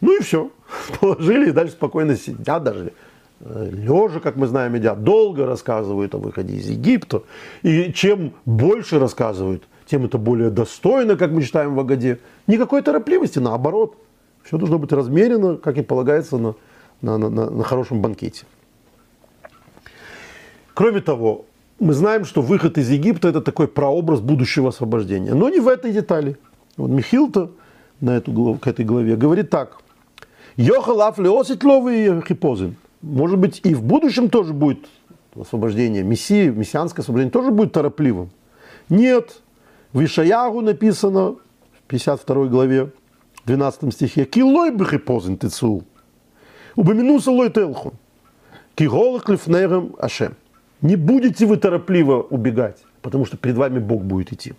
Ну 0.00 0.16
и 0.16 0.22
все. 0.22 0.50
Положили 1.00 1.50
и 1.50 1.52
дальше 1.52 1.74
спокойно 1.74 2.16
сидят 2.16 2.62
даже. 2.62 2.92
Э, 3.40 3.68
Лежа, 3.70 4.20
как 4.20 4.36
мы 4.36 4.46
знаем, 4.46 4.74
едят. 4.74 5.02
Долго 5.04 5.46
рассказывают 5.46 6.14
о 6.14 6.18
выходе 6.18 6.54
из 6.54 6.68
Египта. 6.68 7.22
И 7.62 7.92
чем 7.92 8.32
больше 8.44 8.98
рассказывают, 8.98 9.64
тем 9.86 10.04
это 10.04 10.18
более 10.18 10.50
достойно, 10.50 11.16
как 11.16 11.30
мы 11.30 11.42
читаем 11.42 11.74
в 11.74 11.80
Агаде. 11.80 12.18
Никакой 12.46 12.82
торопливости, 12.82 13.38
наоборот. 13.38 13.96
Все 14.42 14.56
должно 14.56 14.78
быть 14.78 14.92
размерено, 14.92 15.56
как 15.56 15.76
и 15.76 15.82
полагается 15.82 16.38
на, 16.38 16.54
на, 17.02 17.18
на, 17.18 17.50
на 17.50 17.64
хорошем 17.64 18.00
банкете. 18.00 18.46
Кроме 20.74 21.00
того, 21.00 21.44
мы 21.80 21.94
знаем, 21.94 22.24
что 22.24 22.42
выход 22.42 22.78
из 22.78 22.90
Египта 22.90 23.28
это 23.28 23.40
такой 23.40 23.66
прообраз 23.66 24.20
будущего 24.20 24.68
освобождения. 24.68 25.34
Но 25.34 25.48
не 25.48 25.60
в 25.60 25.66
этой 25.66 25.92
детали. 25.92 26.36
Вот 26.76 26.90
Михилта 26.90 27.50
на 28.00 28.10
эту, 28.10 28.58
к 28.60 28.66
этой 28.66 28.84
главе 28.84 29.16
говорит 29.16 29.50
так. 29.50 29.78
Йохалав 30.56 31.18
леосит 31.18 31.64
ловый 31.64 32.22
хипозин. 32.22 32.76
Может 33.00 33.38
быть, 33.38 33.60
и 33.64 33.74
в 33.74 33.82
будущем 33.82 34.28
тоже 34.28 34.52
будет 34.52 34.86
освобождение 35.34 36.02
Мессии, 36.02 36.50
мессианское 36.50 37.02
освобождение 37.02 37.32
тоже 37.32 37.50
будет 37.50 37.72
торопливым. 37.72 38.30
Нет. 38.90 39.40
В 39.92 40.04
Ишаягу 40.04 40.60
написано 40.60 41.32
в 41.32 41.88
52 41.88 42.46
главе, 42.46 42.90
12 43.46 43.92
стихе, 43.92 44.24
«Килой 44.24 44.70
бы 44.70 44.84
хипозин 44.84 45.38
тецул». 45.38 45.84
Убаминуса 46.76 47.30
лой 47.30 47.50
телхун. 47.50 47.94
Киголах 48.74 49.28
лифнерем 49.28 49.96
ашем. 49.98 50.36
Не 50.82 50.96
будете 50.96 51.46
вы 51.46 51.56
торопливо 51.56 52.22
убегать, 52.22 52.78
потому 53.02 53.26
что 53.26 53.36
перед 53.36 53.56
вами 53.56 53.78
Бог 53.78 54.02
будет 54.02 54.32
идти. 54.32 54.54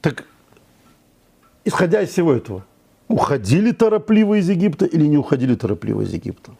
Так, 0.00 0.24
исходя 1.64 2.02
из 2.02 2.10
всего 2.10 2.34
этого, 2.34 2.64
уходили 3.08 3.72
торопливо 3.72 4.38
из 4.38 4.50
Египта 4.50 4.84
или 4.84 5.06
не 5.06 5.16
уходили 5.16 5.54
торопливо 5.54 6.02
из 6.02 6.12
Египта? 6.12 6.52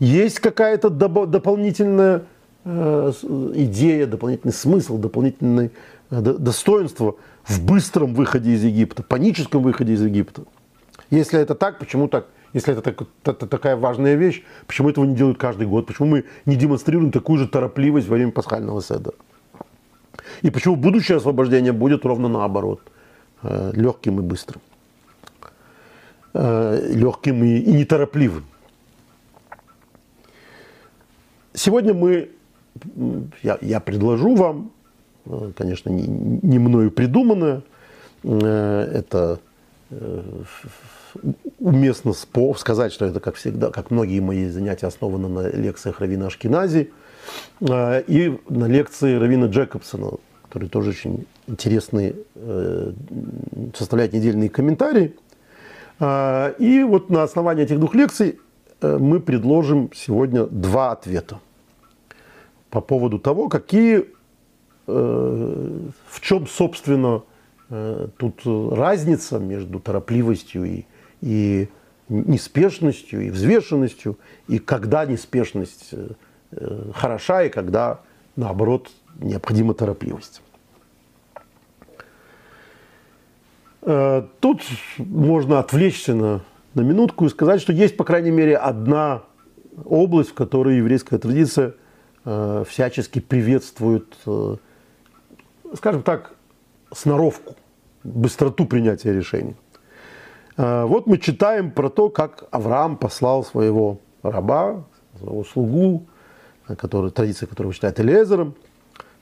Есть 0.00 0.38
какая-то 0.38 0.90
дополнительная 0.90 2.24
э, 2.64 3.12
идея, 3.54 4.06
дополнительный 4.06 4.52
смысл, 4.52 4.98
дополнительное 4.98 5.70
э, 6.10 6.20
достоинство 6.20 7.16
в 7.44 7.64
быстром 7.64 8.14
выходе 8.14 8.52
из 8.52 8.62
Египта, 8.62 9.02
паническом 9.02 9.62
выходе 9.62 9.94
из 9.94 10.02
Египта. 10.02 10.42
Если 11.10 11.40
это 11.40 11.54
так, 11.54 11.78
почему 11.78 12.06
так? 12.06 12.26
Если 12.54 12.72
это, 12.72 12.82
так, 12.82 13.06
это 13.24 13.46
такая 13.46 13.76
важная 13.76 14.14
вещь, 14.14 14.42
почему 14.66 14.88
этого 14.88 15.04
не 15.04 15.14
делают 15.14 15.38
каждый 15.38 15.66
год? 15.66 15.86
Почему 15.86 16.08
мы 16.08 16.24
не 16.46 16.56
демонстрируем 16.56 17.12
такую 17.12 17.38
же 17.38 17.46
торопливость 17.46 18.08
во 18.08 18.14
время 18.14 18.32
пасхального 18.32 18.82
седа? 18.82 19.12
И 20.42 20.50
почему 20.50 20.76
будущее 20.76 21.18
освобождение 21.18 21.72
будет 21.72 22.04
ровно 22.04 22.28
наоборот, 22.28 22.80
э, 23.42 23.72
легким 23.74 24.20
и 24.20 24.22
быстрым, 24.22 24.62
э, 26.34 26.92
легким 26.92 27.44
и, 27.44 27.58
и 27.58 27.72
неторопливым. 27.72 28.44
Сегодня 31.52 31.92
мы, 31.92 32.30
я, 33.42 33.58
я 33.60 33.80
предложу 33.80 34.34
вам, 34.36 34.70
э, 35.26 35.52
конечно, 35.56 35.90
не, 35.90 36.06
не 36.06 36.58
мною 36.58 36.90
придуманное, 36.90 37.62
это 38.22 39.38
уместно 41.58 42.12
сказать, 42.56 42.92
что 42.92 43.04
это, 43.04 43.20
как 43.20 43.36
всегда, 43.36 43.70
как 43.70 43.90
многие 43.90 44.20
мои 44.20 44.48
занятия 44.48 44.86
основаны 44.86 45.28
на 45.28 45.48
лекциях 45.48 46.00
Равина 46.00 46.26
Ашкинази 46.26 46.90
и 47.60 48.38
на 48.48 48.64
лекции 48.66 49.14
Равина 49.16 49.46
Джекобсона, 49.46 50.12
который 50.48 50.68
тоже 50.68 50.90
очень 50.90 51.26
интересный, 51.46 52.16
э, 52.34 52.92
составляет 53.74 54.12
недельные 54.12 54.48
комментарии. 54.48 55.14
А, 56.00 56.50
и 56.58 56.82
вот 56.84 57.10
на 57.10 57.22
основании 57.22 57.64
этих 57.64 57.78
двух 57.78 57.94
лекций 57.94 58.38
э, 58.80 58.98
мы 58.98 59.20
предложим 59.20 59.90
сегодня 59.94 60.46
два 60.46 60.92
ответа 60.92 61.40
по 62.70 62.80
поводу 62.80 63.18
того, 63.18 63.48
какие, 63.48 64.04
э, 64.86 65.80
в 66.08 66.20
чем, 66.20 66.46
собственно, 66.46 67.22
тут 68.16 68.40
разница 68.46 69.38
между 69.38 69.78
торопливостью 69.78 70.64
и, 70.64 70.86
и 71.20 71.68
неспешностью, 72.08 73.26
и 73.26 73.30
взвешенностью, 73.30 74.18
и 74.46 74.58
когда 74.58 75.04
неспешность 75.04 75.94
хороша, 76.94 77.44
и 77.44 77.50
когда, 77.50 78.00
наоборот, 78.36 78.90
необходима 79.18 79.74
торопливость. 79.74 80.40
Э, 83.82 84.22
тут 84.40 84.62
можно 84.98 85.60
отвлечься 85.60 86.14
на, 86.14 86.40
на 86.74 86.80
минутку 86.80 87.26
и 87.26 87.28
сказать, 87.28 87.60
что 87.60 87.72
есть, 87.72 87.96
по 87.96 88.04
крайней 88.04 88.30
мере, 88.30 88.56
одна 88.56 89.22
область, 89.84 90.30
в 90.30 90.34
которой 90.34 90.76
еврейская 90.76 91.18
традиция 91.18 91.74
э, 92.24 92.64
всячески 92.68 93.20
приветствует, 93.20 94.14
э, 94.26 94.56
скажем 95.74 96.02
так, 96.02 96.34
сноровку, 96.92 97.56
быстроту 98.04 98.66
принятия 98.66 99.12
решений. 99.12 99.56
Вот 100.58 101.06
мы 101.06 101.18
читаем 101.18 101.70
про 101.70 101.88
то, 101.88 102.10
как 102.10 102.44
Авраам 102.50 102.96
послал 102.96 103.44
своего 103.44 104.00
раба, 104.24 104.82
своего 105.16 105.44
слугу, 105.44 106.06
который, 106.76 107.12
традиция 107.12 107.46
которого 107.46 107.72
считает 107.72 108.00
Элезером, 108.00 108.54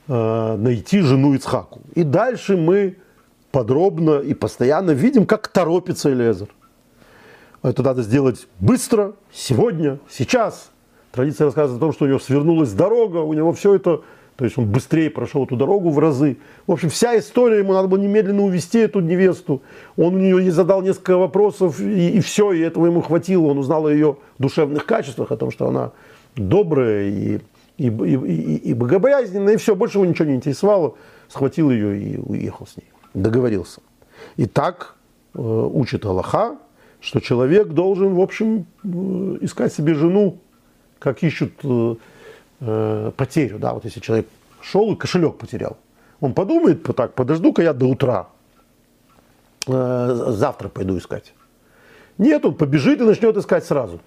найти 0.07 1.01
жену 1.01 1.35
Ицхаку. 1.35 1.81
И 1.93 2.03
дальше 2.03 2.57
мы 2.57 2.97
подробно 3.51 4.19
и 4.19 4.33
постоянно 4.33 4.91
видим, 4.91 5.27
как 5.27 5.47
торопится 5.49 6.11
Элезер. 6.11 6.47
Это 7.61 7.83
надо 7.83 8.01
сделать 8.01 8.47
быстро, 8.59 9.13
сегодня, 9.31 9.99
сейчас. 10.09 10.71
Традиция 11.11 11.45
рассказывает 11.45 11.77
о 11.77 11.85
том, 11.85 11.93
что 11.93 12.05
у 12.05 12.07
него 12.07 12.19
свернулась 12.19 12.71
дорога, 12.73 13.17
у 13.17 13.33
него 13.33 13.53
все 13.53 13.75
это, 13.75 14.01
то 14.37 14.45
есть 14.45 14.57
он 14.57 14.67
быстрее 14.67 15.09
прошел 15.09 15.45
эту 15.45 15.57
дорогу 15.57 15.89
в 15.89 15.99
разы. 15.99 16.37
В 16.67 16.71
общем, 16.71 16.89
вся 16.89 17.17
история, 17.17 17.59
ему 17.59 17.73
надо 17.73 17.87
было 17.87 17.97
немедленно 17.97 18.43
увести 18.43 18.79
эту 18.79 18.99
невесту. 18.99 19.61
Он 19.97 20.15
у 20.15 20.19
нее 20.19 20.51
задал 20.51 20.81
несколько 20.81 21.17
вопросов, 21.17 21.79
и, 21.81 22.11
и 22.11 22.19
все, 22.21 22.51
и 22.53 22.59
этого 22.59 22.85
ему 22.85 23.01
хватило. 23.01 23.47
Он 23.47 23.57
узнал 23.57 23.87
о 23.87 23.91
ее 23.91 24.17
душевных 24.37 24.85
качествах, 24.85 25.31
о 25.31 25.37
том, 25.37 25.51
что 25.51 25.67
она 25.67 25.91
добрая 26.35 27.09
и, 27.09 27.39
и, 27.77 27.87
и, 27.87 27.89
и, 27.89 28.55
и 28.57 28.73
богобоязненная, 28.73 29.55
и 29.55 29.57
все, 29.57 29.75
больше 29.75 29.97
его 29.97 30.05
ничего 30.05 30.25
не 30.25 30.35
интересовало. 30.35 30.95
Схватил 31.27 31.71
ее 31.71 31.99
и 31.99 32.17
уехал 32.17 32.67
с 32.67 32.77
ней 32.77 32.87
договорился. 33.17 33.81
И 34.35 34.45
так 34.45 34.95
э, 35.33 35.39
учит 35.39 36.05
Аллаха, 36.05 36.57
что 36.99 37.19
человек 37.19 37.69
должен, 37.69 38.15
в 38.15 38.21
общем, 38.21 38.65
э, 38.83 38.87
искать 39.41 39.73
себе 39.73 39.93
жену, 39.93 40.39
как 40.99 41.23
ищут 41.23 41.53
э, 41.63 41.95
э, 42.59 43.11
потерю. 43.15 43.59
Да, 43.59 43.73
вот 43.73 43.85
если 43.85 43.99
человек 43.99 44.27
шел 44.61 44.91
и 44.93 44.95
кошелек 44.95 45.37
потерял, 45.37 45.77
он 46.19 46.33
подумает, 46.33 46.83
так, 46.95 47.13
подожду-ка 47.13 47.61
я 47.61 47.73
до 47.73 47.85
утра, 47.85 48.27
э, 49.67 50.25
завтра 50.29 50.69
пойду 50.69 50.97
искать. 50.97 51.33
Нет, 52.17 52.45
он 52.45 52.55
побежит 52.55 53.01
и 53.01 53.03
начнет 53.03 53.37
искать 53.37 53.65
сразу. 53.65 53.99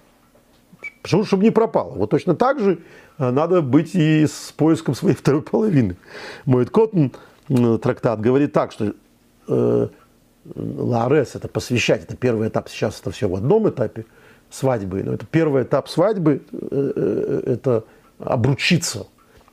Почему, 1.01 1.23
чтобы 1.23 1.43
не 1.43 1.51
пропало. 1.51 1.93
Вот 1.95 2.09
точно 2.09 2.35
так 2.35 2.59
же 2.59 2.79
э, 3.17 3.31
надо 3.31 3.61
быть 3.61 3.95
и 3.95 4.25
с 4.25 4.51
поиском 4.55 4.95
своей 4.95 5.15
второй 5.17 5.41
половины. 5.41 5.95
Мой 6.45 6.65
Коттон 6.65 7.11
трактат 7.81 8.21
говорит 8.21 8.53
так, 8.53 8.71
что 8.71 8.93
э, 9.47 9.87
Ларес 10.55 11.35
это 11.35 11.47
посвящать, 11.47 12.03
это 12.03 12.15
первый 12.15 12.49
этап, 12.49 12.69
сейчас 12.69 12.99
это 12.99 13.11
все 13.11 13.27
в 13.29 13.35
одном 13.35 13.69
этапе 13.69 14.05
свадьбы, 14.49 15.03
но 15.03 15.13
это 15.13 15.25
первый 15.25 15.63
этап 15.63 15.87
свадьбы, 15.87 16.41
э, 16.51 16.93
э, 16.95 17.41
это 17.45 17.83
обручиться. 18.23 19.07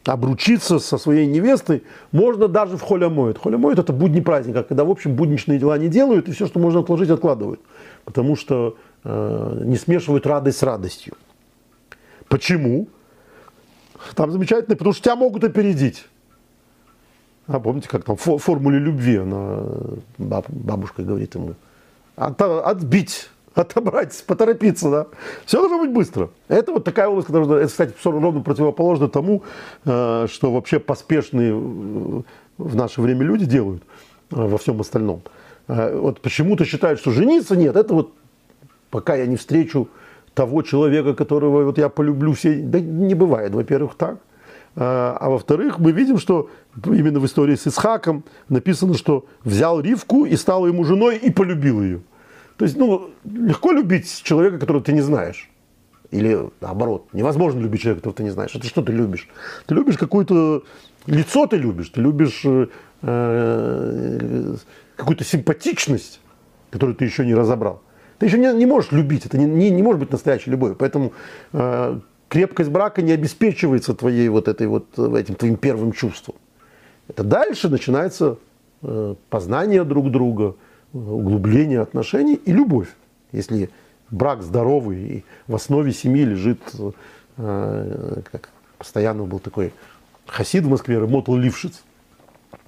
Обручиться 0.04 0.78
со 0.78 0.96
своей 0.96 1.26
невестой 1.26 1.82
можно 2.12 2.48
даже 2.48 2.76
в 2.76 2.82
холямоид. 2.82 3.38
Холямоид 3.38 3.78
это 3.78 3.92
будний 3.92 4.22
праздник, 4.22 4.66
когда, 4.66 4.84
в 4.84 4.90
общем, 4.90 5.14
будничные 5.14 5.58
дела 5.58 5.76
не 5.76 5.88
делают, 5.88 6.28
и 6.28 6.32
все, 6.32 6.46
что 6.46 6.58
можно 6.58 6.80
отложить, 6.80 7.10
откладывают. 7.10 7.60
Потому 8.04 8.36
что 8.36 8.76
э, 9.04 9.62
не 9.64 9.76
смешивают 9.76 10.26
радость 10.26 10.58
с 10.58 10.62
радостью. 10.62 11.14
Почему? 12.28 12.88
Там 14.14 14.30
замечательно, 14.30 14.76
потому 14.76 14.92
что 14.94 15.02
тебя 15.02 15.16
могут 15.16 15.44
опередить. 15.44 16.06
А 17.46 17.60
помните, 17.60 17.88
как 17.88 18.04
там 18.04 18.16
в 18.16 18.38
формуле 18.38 18.78
любви 18.78 19.16
она, 19.16 19.62
бабушка 20.18 21.02
говорит 21.02 21.34
ему, 21.34 21.54
От, 22.14 22.40
отбить, 22.40 23.30
отобрать, 23.58 24.24
поторопиться, 24.26 24.90
да. 24.90 25.06
Все 25.44 25.58
должно 25.58 25.80
быть 25.80 25.92
быстро. 25.92 26.30
Это 26.48 26.72
вот 26.72 26.84
такая 26.84 27.08
область, 27.08 27.26
которая, 27.26 27.60
это, 27.60 27.68
кстати, 27.68 27.94
ровно 28.04 28.40
противоположно 28.40 29.08
тому, 29.08 29.42
э, 29.84 30.26
что 30.30 30.52
вообще 30.52 30.78
поспешные 30.78 31.52
в 31.54 32.76
наше 32.76 33.00
время 33.00 33.24
люди 33.24 33.46
делают 33.46 33.82
э, 34.30 34.36
во 34.36 34.58
всем 34.58 34.80
остальном. 34.80 35.22
Э, 35.66 35.96
вот 35.96 36.20
почему-то 36.20 36.64
считают, 36.64 37.00
что 37.00 37.10
жениться 37.10 37.56
нет, 37.56 37.76
это 37.76 37.94
вот 37.94 38.12
пока 38.90 39.16
я 39.16 39.26
не 39.26 39.36
встречу 39.36 39.88
того 40.34 40.62
человека, 40.62 41.14
которого 41.14 41.64
вот 41.64 41.78
я 41.78 41.88
полюблю 41.88 42.32
все. 42.32 42.54
Да 42.54 42.78
не 42.78 43.14
бывает, 43.14 43.52
во-первых, 43.52 43.94
так. 43.96 44.18
А 44.80 45.28
во-вторых, 45.28 45.80
мы 45.80 45.90
видим, 45.90 46.18
что 46.18 46.50
именно 46.84 47.18
в 47.18 47.26
истории 47.26 47.56
с 47.56 47.66
Исхаком 47.66 48.22
написано, 48.48 48.94
что 48.94 49.24
взял 49.42 49.80
Ривку 49.80 50.24
и 50.24 50.36
стал 50.36 50.68
ему 50.68 50.84
женой 50.84 51.16
и 51.16 51.32
полюбил 51.32 51.82
ее. 51.82 52.00
То 52.58 52.64
есть, 52.64 52.76
ну, 52.76 53.10
легко 53.24 53.72
любить 53.72 54.22
человека, 54.24 54.58
которого 54.58 54.82
ты 54.82 54.92
не 54.92 55.00
знаешь. 55.00 55.48
Или 56.10 56.50
наоборот, 56.60 57.06
невозможно 57.12 57.60
любить 57.60 57.82
человека, 57.82 58.00
которого 58.00 58.16
ты 58.16 58.22
не 58.24 58.30
знаешь. 58.30 58.54
Это 58.54 58.66
что 58.66 58.82
ты 58.82 58.92
любишь? 58.92 59.28
Ты 59.66 59.74
любишь 59.74 59.96
какое-то 59.96 60.64
лицо, 61.06 61.46
ты 61.46 61.56
любишь, 61.56 61.90
ты 61.90 62.00
любишь 62.00 62.42
э, 62.44 62.66
э 63.02 64.56
какую-то 64.96 65.22
симпатичность, 65.22 66.20
которую 66.70 66.96
ты 66.96 67.04
еще 67.04 67.24
не 67.24 67.34
разобрал. 67.34 67.80
Ты 68.18 68.26
еще 68.26 68.36
не, 68.36 68.52
не 68.52 68.66
можешь 68.66 68.90
любить, 68.90 69.24
это 69.26 69.38
не, 69.38 69.44
не, 69.44 69.70
не 69.70 69.82
может 69.82 70.00
быть 70.00 70.10
настоящей 70.10 70.50
любовью. 70.50 70.74
Поэтому 70.74 71.12
э, 71.52 72.00
крепкость 72.28 72.70
брака 72.70 73.02
не 73.02 73.12
обеспечивается 73.12 73.94
твоей 73.94 74.28
вот 74.28 74.48
этой 74.48 74.66
вот, 74.66 74.98
этим 74.98 75.36
твоим 75.36 75.56
первым 75.56 75.92
чувством. 75.92 76.34
Это 77.06 77.22
дальше 77.22 77.68
начинается 77.68 78.38
э, 78.82 79.14
познание 79.30 79.84
друг 79.84 80.10
друга, 80.10 80.56
углубление 80.92 81.80
отношений 81.80 82.34
и 82.34 82.52
любовь. 82.52 82.88
Если 83.32 83.70
брак 84.10 84.42
здоровый 84.42 84.98
и 84.98 85.24
в 85.46 85.54
основе 85.54 85.92
семьи 85.92 86.24
лежит, 86.24 86.60
э, 87.36 88.22
как 88.30 88.50
постоянно 88.78 89.24
был 89.24 89.38
такой 89.38 89.72
хасид 90.26 90.64
в 90.64 90.68
Москве, 90.68 90.98
Мотл 91.00 91.36
Лившиц, 91.36 91.82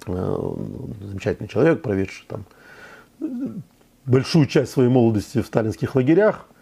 э, 0.07 0.53
замечательный 1.01 1.47
человек, 1.47 1.81
проведший 1.81 2.25
там 2.27 2.45
большую 4.05 4.47
часть 4.47 4.71
своей 4.71 4.89
молодости 4.89 5.41
в 5.41 5.45
сталинских 5.45 5.95
лагерях– 5.95 6.47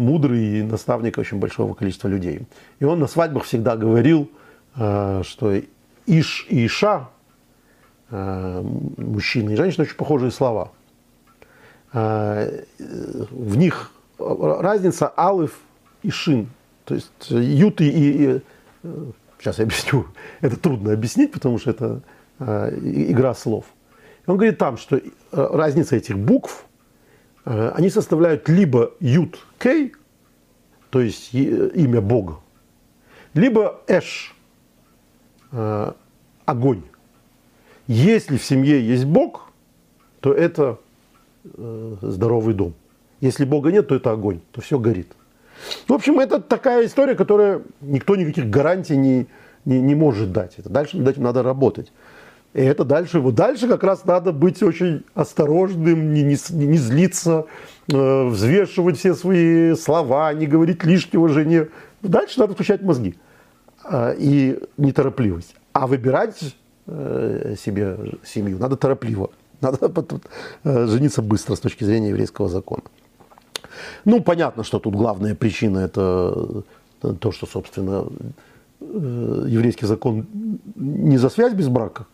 мудрый 0.00 0.62
наставник 0.62 1.18
очень 1.18 1.38
большого 1.38 1.74
количества 1.74 2.08
людей. 2.08 2.40
И 2.80 2.84
он 2.84 2.98
на 2.98 3.06
свадьбах 3.06 3.44
всегда 3.44 3.76
говорил, 3.76 4.30
э, 4.76 5.22
что 5.24 5.60
Иш 6.06 6.46
и 6.48 6.66
Иша, 6.66 7.10
э, 8.10 8.62
мужчина 8.96 9.50
и 9.50 9.56
женщина, 9.56 9.84
очень 9.84 9.96
похожие 9.96 10.30
слова. 10.30 10.72
Э, 11.92 12.64
в 12.78 13.56
них 13.56 13.92
разница 14.18 15.08
алыф 15.08 15.58
и 16.02 16.10
шин. 16.10 16.48
То 16.84 16.94
есть 16.94 17.10
ют 17.28 17.80
и, 17.80 17.88
и 17.88 18.40
сейчас 19.38 19.58
я 19.58 19.64
объясню, 19.64 20.06
это 20.40 20.58
трудно 20.58 20.92
объяснить, 20.92 21.32
потому 21.32 21.58
что 21.58 21.70
это 21.70 22.02
игра 22.38 23.34
слов. 23.34 23.66
Он 24.26 24.36
говорит 24.36 24.58
там, 24.58 24.78
что 24.78 25.00
разница 25.32 25.96
этих 25.96 26.18
букв– 26.18 26.64
Э, 27.44 27.72
они 27.74 27.90
составляют 27.90 28.48
либо 28.48 28.92
Ют 29.00 29.38
Кей, 29.58 29.94
то 30.90 31.00
есть 31.00 31.32
имя 31.32 32.00
Бога, 32.00 32.40
либо 33.34 33.80
Эш, 33.86 34.34
э, 35.52 35.92
огонь. 36.44 36.82
Если 37.86 38.36
в 38.36 38.44
семье 38.44 38.86
есть 38.86 39.04
Бог, 39.04 39.50
то 40.20 40.32
это 40.32 40.62
э, 40.62 40.76
здоровый 41.44 42.54
дом. 42.54 42.74
Если 43.20 43.44
Бога 43.44 43.70
нет, 43.70 43.88
то 43.88 43.94
это 43.94 44.12
огонь, 44.12 44.40
то 44.52 44.60
все 44.60 44.78
горит. 44.78 45.12
В 45.86 45.92
общем, 45.92 46.18
это 46.18 46.40
такая 46.40 46.86
история, 46.86 47.14
которая 47.14 47.62
никто 47.80 48.16
никаких 48.16 48.48
гарантий 48.48 48.96
не, 48.96 49.26
не, 49.64 49.80
не 49.80 49.94
может 49.94 50.32
дать. 50.32 50.54
Это 50.58 50.70
дальше 50.70 50.96
над 50.96 51.08
этим 51.08 51.22
надо 51.22 51.42
работать. 51.42 51.92
И 52.52 52.60
это 52.60 52.84
дальше, 52.84 53.20
вот 53.20 53.34
дальше 53.34 53.68
как 53.68 53.84
раз 53.84 54.04
надо 54.04 54.32
быть 54.32 54.60
очень 54.62 55.04
осторожным, 55.14 56.12
не, 56.12 56.22
не, 56.22 56.36
не 56.50 56.78
злиться, 56.78 57.46
э, 57.92 58.26
взвешивать 58.26 58.98
все 58.98 59.14
свои 59.14 59.74
слова, 59.76 60.32
не 60.32 60.46
говорить 60.46 60.82
лишнего 60.84 61.28
жене. 61.28 61.68
Дальше 62.02 62.40
надо 62.40 62.54
включать 62.54 62.82
мозги 62.82 63.14
э, 63.88 64.16
и 64.18 64.58
неторопливость. 64.78 65.54
А 65.72 65.86
выбирать 65.86 66.56
э, 66.86 67.54
себе 67.62 67.98
семью 68.24 68.58
надо 68.58 68.76
торопливо. 68.76 69.30
Надо 69.60 69.78
э, 70.64 70.86
жениться 70.86 71.22
быстро 71.22 71.54
с 71.54 71.60
точки 71.60 71.84
зрения 71.84 72.08
еврейского 72.08 72.48
закона. 72.48 72.82
Ну, 74.04 74.22
понятно, 74.22 74.64
что 74.64 74.78
тут 74.78 74.94
главная 74.94 75.34
причина 75.34 75.78
это 75.78 76.64
то, 77.00 77.32
что, 77.32 77.46
собственно, 77.46 78.06
э, 78.80 79.44
еврейский 79.48 79.86
закон 79.86 80.26
не 80.76 81.18
за 81.18 81.28
связь 81.30 81.54
без 81.54 81.68
брака, 81.68 82.06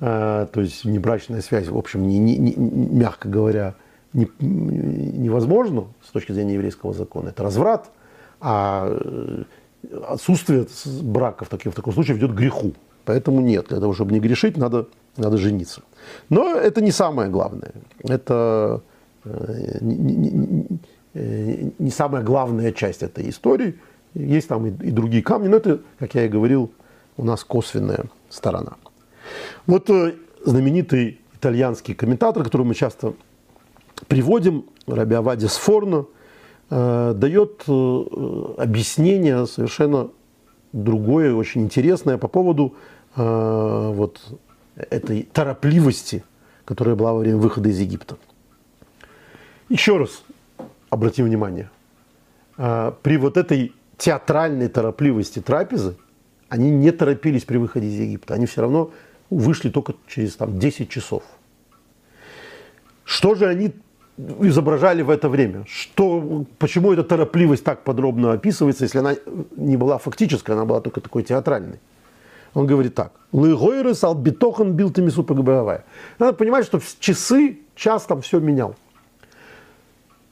Э, 0.00 0.46
то 0.50 0.62
есть 0.62 0.84
внебрачная 0.84 1.42
связь, 1.42 1.68
в 1.68 1.76
общем, 1.76 2.08
не, 2.08 2.18
не, 2.18 2.36
не, 2.38 2.54
мягко 2.56 3.28
говоря, 3.28 3.74
не, 4.14 4.28
невозможно 4.40 5.88
с 6.02 6.10
точки 6.10 6.32
зрения 6.32 6.54
еврейского 6.54 6.94
закона. 6.94 7.28
Это 7.28 7.42
разврат, 7.42 7.90
а 8.40 8.88
э, 8.88 9.44
отсутствие 10.08 10.66
брака 11.02 11.44
в, 11.44 11.48
таких, 11.48 11.72
в 11.72 11.76
таком 11.76 11.92
случае 11.92 12.16
ведет 12.16 12.32
к 12.32 12.34
греху. 12.34 12.72
Поэтому 13.04 13.40
нет, 13.40 13.66
для 13.68 13.80
того, 13.80 13.92
чтобы 13.92 14.12
не 14.12 14.20
грешить, 14.20 14.56
надо, 14.56 14.88
надо 15.16 15.36
жениться. 15.36 15.82
Но 16.28 16.54
это 16.54 16.80
не 16.80 16.92
самое 16.92 17.30
главное. 17.30 17.72
Это 18.04 18.82
э, 19.24 19.78
не, 19.80 20.80
не, 21.14 21.90
самая 21.90 22.22
главная 22.22 22.72
часть 22.72 23.02
этой 23.02 23.28
истории. 23.28 23.78
Есть 24.14 24.48
там 24.48 24.66
и, 24.66 24.90
другие 24.90 25.22
камни, 25.22 25.48
но 25.48 25.56
это, 25.56 25.80
как 25.98 26.14
я 26.14 26.24
и 26.24 26.28
говорил, 26.28 26.72
у 27.16 27.24
нас 27.24 27.44
косвенная 27.44 28.04
сторона. 28.28 28.76
Вот 29.66 29.90
э, 29.90 30.14
знаменитый 30.44 31.20
итальянский 31.34 31.94
комментатор, 31.94 32.42
который 32.42 32.66
мы 32.66 32.74
часто 32.74 33.14
приводим, 34.08 34.64
Раби 34.86 35.14
Авади 35.14 35.46
Сфорно, 35.46 36.06
э, 36.70 37.12
дает 37.14 37.62
э, 37.68 38.04
объяснение 38.58 39.46
совершенно 39.46 40.10
другое, 40.72 41.34
очень 41.34 41.62
интересное 41.62 42.16
по 42.18 42.28
поводу 42.28 42.74
вот 43.16 44.20
этой 44.76 45.22
торопливости, 45.32 46.24
которая 46.64 46.94
была 46.94 47.12
во 47.12 47.18
время 47.20 47.38
выхода 47.38 47.68
из 47.68 47.78
Египта. 47.78 48.16
Еще 49.68 49.96
раз 49.96 50.22
обратим 50.88 51.26
внимание, 51.26 51.70
при 52.56 53.16
вот 53.16 53.36
этой 53.36 53.72
театральной 53.96 54.68
торопливости 54.68 55.40
трапезы, 55.40 55.96
они 56.48 56.70
не 56.70 56.90
торопились 56.90 57.44
при 57.44 57.58
выходе 57.58 57.86
из 57.86 57.98
Египта, 58.00 58.34
они 58.34 58.46
все 58.46 58.62
равно 58.62 58.90
вышли 59.28 59.70
только 59.70 59.94
через 60.08 60.36
там, 60.36 60.58
10 60.58 60.88
часов. 60.88 61.22
Что 63.04 63.34
же 63.34 63.46
они 63.46 63.72
изображали 64.40 65.02
в 65.02 65.10
это 65.10 65.28
время? 65.28 65.64
Что, 65.68 66.44
почему 66.58 66.92
эта 66.92 67.04
торопливость 67.04 67.64
так 67.64 67.84
подробно 67.84 68.32
описывается, 68.32 68.84
если 68.84 68.98
она 68.98 69.14
не 69.56 69.76
была 69.76 69.98
фактической, 69.98 70.52
она 70.52 70.64
была 70.64 70.80
только 70.80 71.00
такой 71.00 71.22
театральной? 71.22 71.78
Он 72.54 72.66
говорит 72.66 72.94
так. 72.94 73.12
Лыгойрес 73.32 74.02
албитохан 74.02 74.72
бил 74.72 74.92
темису 74.92 75.24
Надо 76.18 76.32
понимать, 76.32 76.66
что 76.66 76.80
часы, 76.98 77.60
час 77.74 78.04
там 78.04 78.22
все 78.22 78.40
менял. 78.40 78.74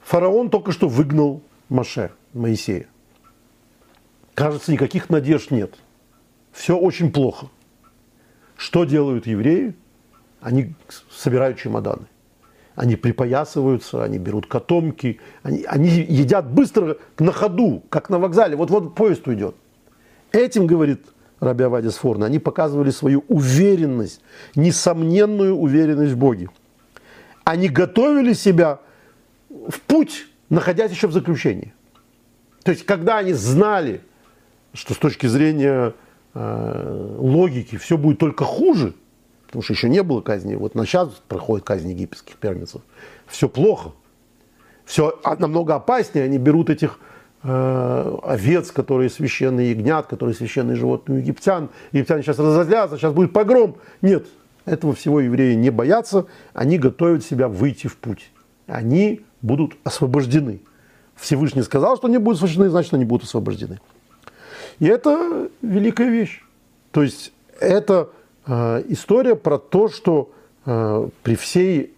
Фараон 0.01 0.49
только 0.49 0.71
что 0.71 0.87
выгнал 0.87 1.41
Маше, 1.69 2.11
Моисея. 2.33 2.87
Кажется, 4.33 4.71
никаких 4.71 5.09
надежд 5.09 5.51
нет. 5.51 5.75
Все 6.51 6.77
очень 6.77 7.11
плохо. 7.11 7.47
Что 8.57 8.83
делают 8.83 9.27
евреи? 9.27 9.75
Они 10.41 10.73
собирают 11.11 11.57
чемоданы. 11.57 12.07
Они 12.75 12.95
припоясываются, 12.95 14.03
они 14.03 14.17
берут 14.17 14.47
котомки, 14.47 15.19
они, 15.43 15.63
они 15.63 15.89
едят 15.89 16.49
быстро 16.49 16.97
на 17.17 17.33
ходу, 17.33 17.83
как 17.89 18.09
на 18.09 18.19
вокзале. 18.19 18.55
Вот-вот 18.55 18.95
поезд 18.95 19.27
уйдет. 19.27 19.55
Этим, 20.31 20.65
говорит 20.65 21.05
Раби 21.39 21.63
Авадис 21.63 21.95
Форна, 21.95 22.25
они 22.25 22.39
показывали 22.39 22.91
свою 22.91 23.23
уверенность, 23.27 24.21
несомненную 24.55 25.55
уверенность 25.55 26.13
в 26.13 26.17
Боге. 26.17 26.49
Они 27.43 27.69
готовили 27.69 28.33
себя 28.33 28.79
в 29.49 29.79
путь, 29.87 30.27
находясь 30.49 30.91
еще 30.91 31.07
в 31.07 31.13
заключении. 31.13 31.73
То 32.63 32.71
есть, 32.71 32.85
когда 32.85 33.17
они 33.17 33.33
знали, 33.33 34.01
что 34.73 34.93
с 34.93 34.97
точки 34.97 35.27
зрения 35.27 35.93
Э, 36.33 37.15
логики 37.17 37.77
все 37.77 37.97
будет 37.97 38.19
только 38.19 38.43
хуже, 38.43 38.93
потому 39.47 39.63
что 39.63 39.73
еще 39.73 39.89
не 39.89 40.03
было 40.03 40.21
казни. 40.21 40.55
Вот 40.55 40.75
на 40.75 40.85
сейчас 40.85 41.09
проходит 41.27 41.65
казнь 41.65 41.89
египетских 41.89 42.35
первенцев. 42.35 42.81
Все 43.27 43.49
плохо. 43.49 43.93
Все 44.85 45.19
намного 45.39 45.75
опаснее. 45.75 46.25
Они 46.25 46.37
берут 46.37 46.69
этих 46.69 46.99
овец, 47.41 48.71
которые 48.71 49.09
священные 49.09 49.71
ягнят, 49.71 50.07
которые 50.07 50.35
священные 50.35 50.75
животные 50.75 51.19
египтян. 51.19 51.69
Египтяне 51.93 52.21
сейчас 52.21 52.37
разозлятся, 52.37 52.97
сейчас 52.97 53.13
будет 53.13 53.31
погром. 53.31 53.77
Нет, 54.01 54.25
этого 54.65 54.93
всего 54.93 55.19
евреи 55.21 55.55
не 55.55 55.69
боятся. 55.69 56.25
Они 56.53 56.77
готовят 56.77 57.23
себя 57.23 57.47
выйти 57.47 57.87
в 57.87 57.97
путь. 57.97 58.29
Они 58.67 59.21
будут 59.41 59.75
освобождены. 59.83 60.61
Всевышний 61.15 61.63
сказал, 61.63 61.97
что 61.97 62.07
они 62.07 62.17
будут 62.17 62.37
освобождены, 62.37 62.69
значит, 62.69 62.93
они 62.93 63.05
будут 63.05 63.25
освобождены. 63.25 63.79
И 64.79 64.85
это 64.85 65.49
великая 65.61 66.09
вещь. 66.09 66.43
То 66.91 67.03
есть 67.03 67.33
это 67.59 68.09
э, 68.45 68.83
история 68.87 69.35
про 69.35 69.57
то, 69.57 69.89
что 69.89 70.31
э, 70.65 71.09
при 71.23 71.35
всей 71.35 71.93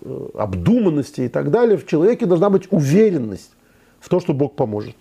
э, 0.00 0.28
обдуманности 0.34 1.22
и 1.22 1.28
так 1.28 1.50
далее 1.50 1.76
в 1.76 1.86
человеке 1.86 2.26
должна 2.26 2.50
быть 2.50 2.66
уверенность 2.70 3.52
в 4.00 4.08
то, 4.08 4.20
что 4.20 4.32
Бог 4.32 4.56
поможет. 4.56 4.96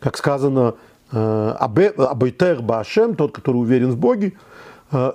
Как 0.00 0.16
сказано, 0.16 0.74
э, 1.12 1.54
Абайтер 1.58 2.62
Баашем, 2.62 3.14
тот, 3.16 3.32
который 3.32 3.56
уверен 3.56 3.90
в 3.90 3.96
Боге, 3.96 4.32
э, 4.92 5.12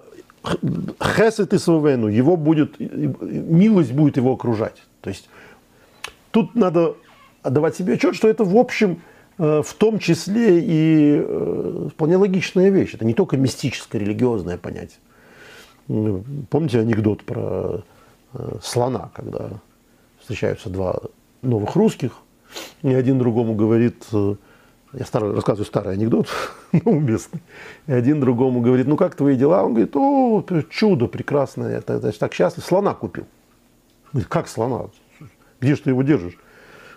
Хесет 1.02 1.54
и 1.54 1.58
Свавену, 1.58 2.08
его 2.08 2.38
будет, 2.38 2.80
милость 2.80 3.94
будет 3.94 4.18
его 4.18 4.34
окружать. 4.34 4.84
То 5.02 5.10
есть 5.10 5.30
тут 6.32 6.54
надо 6.56 6.96
отдавать 7.42 7.76
себе 7.76 7.94
отчет, 7.94 8.16
что 8.16 8.28
это 8.28 8.44
в 8.44 8.56
общем 8.56 9.02
Э, 9.38 9.62
в 9.64 9.74
том 9.74 10.00
числе 10.00 10.62
и 10.62 11.90
вполне 11.90 12.18
логичная 12.18 12.70
вещь. 12.70 12.94
Это 12.94 13.06
не 13.06 13.14
только 13.14 13.38
мистическое, 13.38 14.02
религиозное 14.02 14.58
понятие. 14.58 15.00
Помните 16.50 16.80
анекдот 16.80 17.24
про 17.24 17.84
слона, 18.62 19.12
когда 19.14 19.52
встречаются 20.20 20.70
два 20.70 21.00
новых 21.42 21.76
русских, 21.76 22.18
и 22.82 22.94
один 22.94 23.20
другому 23.20 23.56
говорит, 23.56 24.06
я 24.12 25.06
старый, 25.06 25.34
рассказываю 25.34 25.66
старый 25.66 25.94
анекдот, 25.94 26.28
ну, 26.72 26.92
уместный, 26.92 27.42
и 27.88 27.94
один 27.94 28.20
другому 28.20 28.62
говорит, 28.62 28.88
ну 28.88 28.98
как 28.98 29.16
твои 29.16 29.36
дела? 29.36 29.64
Он 29.64 29.74
говорит, 29.74 29.96
о, 29.96 30.44
чудо 30.70 31.08
прекрасное, 31.08 31.82
я 31.88 32.12
так 32.12 32.34
счастлив, 32.34 32.64
слона 32.64 32.94
купил. 32.94 33.26
Говорит, 34.12 34.30
как 34.30 34.48
слона? 34.48 34.86
Где 35.60 35.76
же 35.76 35.82
ты 35.82 35.90
его 35.90 36.04
держишь? 36.04 36.38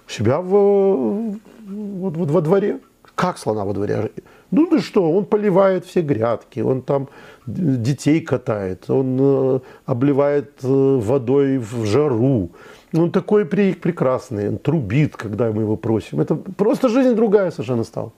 У 0.06 0.10
себя 0.10 0.40
в, 0.40 0.48
вот, 0.48 2.16
вот 2.16 2.30
во 2.30 2.40
дворе. 2.40 2.80
Как 3.14 3.38
слона 3.38 3.64
во 3.64 3.72
дворе? 3.72 4.12
Ну 4.50 4.66
ты 4.66 4.78
что, 4.80 5.10
он 5.10 5.26
поливает 5.26 5.84
все 5.84 6.00
грядки, 6.00 6.60
он 6.60 6.82
там 6.82 7.08
детей 7.46 8.20
катает, 8.20 8.88
он 8.88 9.18
э, 9.20 9.60
обливает 9.84 10.52
э, 10.62 10.66
водой 10.68 11.58
в 11.58 11.84
жару. 11.84 12.50
Он 12.94 13.10
такой 13.10 13.44
прекрасный, 13.44 14.48
он 14.48 14.58
трубит, 14.58 15.16
когда 15.16 15.52
мы 15.52 15.62
его 15.62 15.76
просим. 15.76 16.20
Это 16.20 16.34
просто 16.34 16.88
жизнь 16.88 17.14
другая 17.14 17.50
совершенно 17.50 17.84
стала. 17.84 18.12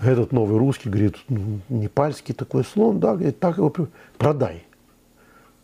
Этот 0.00 0.32
новый 0.32 0.58
русский 0.58 0.88
говорит, 0.88 1.16
ну, 1.28 1.60
непальский 1.68 2.34
такой 2.34 2.64
слон, 2.64 3.00
да, 3.00 3.14
говорит, 3.14 3.40
так 3.40 3.56
его 3.56 3.72
продай. 4.18 4.62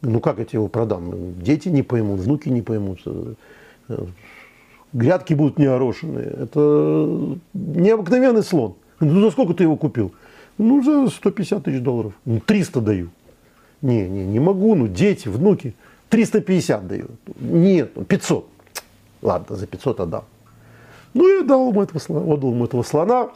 Ну 0.00 0.20
как 0.20 0.38
я 0.38 0.44
тебе 0.44 0.59
его 0.59 0.68
продам? 0.68 1.40
Дети 1.40 1.68
не 1.68 1.82
поймут, 1.82 2.20
внуки 2.20 2.48
не 2.48 2.62
поймут. 2.62 3.00
Грядки 4.92 5.34
будут 5.34 5.59
неорошенные. 5.59 6.26
Это 6.26 7.38
необыкновенный 7.55 8.42
слон. 8.42 8.74
Ну 9.00 9.20
за 9.20 9.30
сколько 9.30 9.55
ты 9.55 9.62
его 9.62 9.76
купил? 9.76 10.12
Ну 10.59 10.82
за 10.82 11.09
150 11.09 11.64
тысяч 11.64 11.80
долларов. 11.80 12.14
Ну 12.24 12.40
300 12.40 12.80
даю. 12.80 13.11
Не, 13.80 14.09
не, 14.09 14.24
не 14.24 14.40
могу, 14.40 14.74
ну 14.74 14.88
дети, 14.88 15.28
внуки. 15.28 15.74
350 16.12 16.86
даю. 16.86 17.06
Нет, 17.40 17.92
500. 18.06 18.46
Ладно, 19.22 19.56
за 19.56 19.66
500 19.66 20.00
отдам. 20.00 20.24
Ну 21.14 21.26
я 21.26 21.42
дал 21.42 21.70
ему 21.70 21.82
этого 21.82 21.98
слона, 21.98 22.34
отдал 22.34 22.50
ему 22.50 22.66
этого 22.66 22.82
слона. 22.82 23.30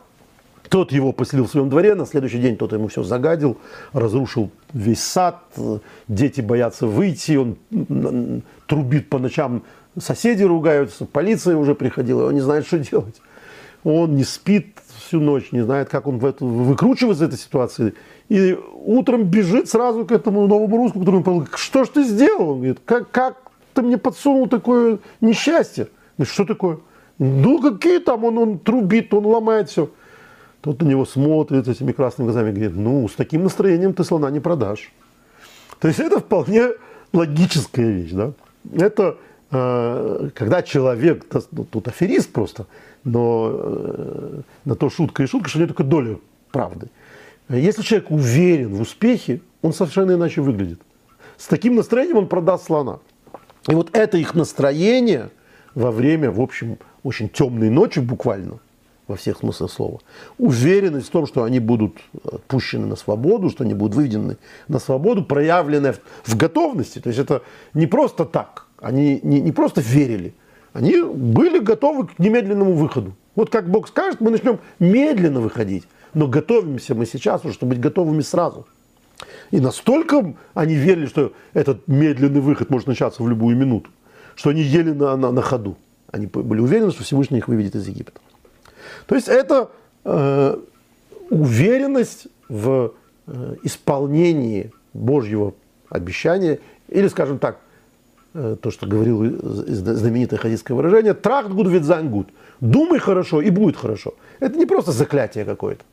Тот 0.69 0.93
его 0.93 1.13
поселил 1.13 1.47
в 1.47 1.51
своем 1.51 1.71
дворе, 1.71 1.95
на 1.95 2.05
следующий 2.05 2.39
день 2.39 2.57
тот 2.59 2.73
ему 2.73 2.89
все 2.89 3.03
загадил, 3.03 3.57
разрушил 3.95 4.51
весь 4.75 5.03
сад, 5.03 5.41
дети 6.07 6.43
боятся 6.43 6.87
выйти, 6.87 7.37
он 7.37 8.43
трубит 8.67 9.09
по 9.09 9.19
ночам, 9.19 9.63
соседи 9.99 10.43
ругаются, 10.43 11.07
полиция 11.07 11.57
уже 11.57 11.75
приходила, 11.75 12.27
он 12.27 12.35
не 12.35 12.41
знает, 12.41 12.67
что 12.67 12.79
делать. 12.79 13.23
Он 13.85 14.17
не 14.17 14.25
спит 14.25 14.77
всю 14.97 15.21
ночь, 15.21 15.53
не 15.53 15.63
знает, 15.63 15.89
как 15.89 16.07
он 16.07 16.19
в 16.19 16.25
эту, 16.25 16.47
выкручивается 16.47 17.25
из 17.25 17.29
этой 17.29 17.39
ситуации. 17.39 17.95
И 18.29 18.59
утром 18.85 19.25
бежит 19.25 19.69
сразу 19.69 20.05
к 20.05 20.13
этому 20.13 20.47
новому 20.47 20.77
русскому, 20.77 21.05
который 21.05 21.21
ему 21.21 21.47
что 21.55 21.85
ж 21.85 21.89
ты 21.89 22.05
сделал? 22.05 22.51
Он 22.51 22.57
говорит, 22.57 22.81
как, 22.85 23.11
как 23.11 23.37
ты 23.75 23.83
мне 23.83 23.99
подсунул 23.99 24.49
такое 24.49 24.99
несчастье? 25.21 25.89
Говорит, 26.17 26.33
что 26.33 26.45
такое? 26.45 26.79
Ну, 27.19 27.61
какие 27.61 27.99
там, 27.99 28.25
он, 28.25 28.39
он 28.39 28.59
трубит, 28.59 29.13
он 29.15 29.27
ломает 29.27 29.71
все. 29.71 29.91
Тот 30.61 30.83
на 30.83 30.87
него 30.87 31.05
смотрит 31.05 31.69
этими 31.69 31.93
красными 31.93 32.27
глазами 32.27 32.51
говорит, 32.51 32.75
ну, 32.75 33.09
с 33.09 33.13
таким 33.13 33.45
настроением 33.45 33.95
ты 33.95 34.05
слона 34.05 34.31
не 34.31 34.41
продашь. 34.41 34.93
То 35.79 35.89
есть 35.89 36.01
это 36.01 36.21
вполне 36.21 36.71
логическая 37.13 37.87
вещь, 37.87 38.11
да? 38.13 38.33
Это 38.73 39.17
когда 39.49 40.63
человек, 40.63 41.27
ну, 41.53 41.65
тут 41.65 41.89
аферист 41.89 42.33
просто, 42.33 42.67
но 43.05 43.51
э, 43.53 44.41
на 44.65 44.75
то 44.75 44.91
шутка 44.91 45.23
и 45.23 45.27
шутка, 45.27 45.49
что 45.49 45.59
у 45.59 45.61
него 45.61 45.69
только 45.69 45.85
доля 45.85 46.19
правды. 46.51 46.89
Если 47.49 47.83
человек 47.83 48.11
уверен 48.11 48.75
в 48.75 48.81
успехе, 48.81 49.41
он 49.63 49.73
совершенно 49.73 50.13
иначе 50.13 50.41
выглядит. 50.41 50.81
С 51.37 51.47
таким 51.47 51.77
настроением 51.77 52.19
он 52.19 52.29
продаст 52.29 52.67
слона. 52.67 52.99
И 53.69 53.75
вот 53.75 53.97
это 53.97 54.19
их 54.19 54.35
настроение 54.35 55.31
во 55.75 55.91
время, 55.93 56.31
в 56.31 56.41
общем, 56.41 56.79
очень 57.05 57.29
темной 57.29 57.71
ночи 57.71 58.01
буквально, 58.01 58.59
во 59.07 59.15
всех 59.15 59.39
смыслах 59.39 59.71
слова. 59.71 60.01
Уверенность 60.39 61.07
в 61.07 61.11
том, 61.11 61.27
что 61.27 61.45
они 61.45 61.61
будут 61.61 61.99
пущены 62.49 62.87
на 62.87 62.97
свободу, 62.97 63.51
что 63.51 63.63
они 63.63 63.75
будут 63.75 63.95
выведены 63.95 64.39
на 64.67 64.81
свободу, 64.81 65.25
проявленная 65.25 65.95
в 66.25 66.37
готовности. 66.37 66.99
То 66.99 67.11
есть 67.11 67.21
это 67.21 67.43
не 67.75 67.87
просто 67.87 68.25
так. 68.25 68.66
Они 68.81 69.21
не, 69.23 69.41
не 69.41 69.53
просто 69.53 69.81
верили, 69.81 70.35
они 70.73 71.01
были 71.03 71.59
готовы 71.59 72.07
к 72.07 72.19
немедленному 72.19 72.75
выходу. 72.75 73.15
Вот 73.35 73.51
как 73.51 73.71
Бог 73.71 73.89
скажет, 73.89 74.21
мы 74.21 74.31
начнем 74.31 74.59
медленно 74.79 75.41
выходить. 75.41 75.85
Но 76.15 76.29
готовимся 76.29 76.95
мы 76.95 77.07
сейчас 77.07 77.43
чтобы 77.53 77.71
быть 77.71 77.81
готовыми 77.81 78.23
сразу. 78.23 78.67
И 79.51 79.61
настолько 79.61 80.35
они 80.55 80.75
верили, 80.75 81.07
что 81.07 81.33
этот 81.55 81.87
медленный 81.89 82.41
выход 82.41 82.71
может 82.71 82.87
начаться 82.87 83.23
в 83.23 83.29
любую 83.29 83.57
минуту, 83.57 83.91
что 84.35 84.51
они 84.51 84.63
ели 84.63 84.93
на, 84.93 85.17
на, 85.17 85.33
на 85.33 85.43
ходу. 85.43 85.77
Они 86.11 86.27
были 86.27 86.61
уверены, 86.61 86.91
что 86.91 87.05
Всевышний 87.05 87.39
их 87.39 87.49
выведет 87.49 87.75
из 87.75 87.89
Египта. 87.89 88.21
То 89.07 89.15
есть 89.15 89.29
это 89.29 89.71
э, 90.05 90.59
уверенность 91.31 92.29
в 92.49 92.93
э, 93.27 93.57
исполнении 93.63 94.73
Божьего 94.93 95.55
обещания, 95.89 96.61
или, 96.89 97.09
скажем 97.09 97.39
так, 97.39 97.59
то, 98.61 98.71
что 98.71 98.87
говорил 98.87 99.25
знаменитое 99.43 100.39
хасидское 100.39 100.77
выражение, 100.77 101.15
טראַכט 101.15 101.51
גוט 101.51 101.69
וועט 101.69 101.88
זײַן 101.88 102.11
גוט. 102.11 102.29
Думай 102.61 102.99
хорошо 102.99 103.41
и 103.41 103.51
будет 103.51 103.77
хорошо. 103.77 104.15
Это 104.41 104.59
не 104.59 104.67
просто 104.67 104.93
заклятие 104.93 105.45
какое-то. 105.45 105.85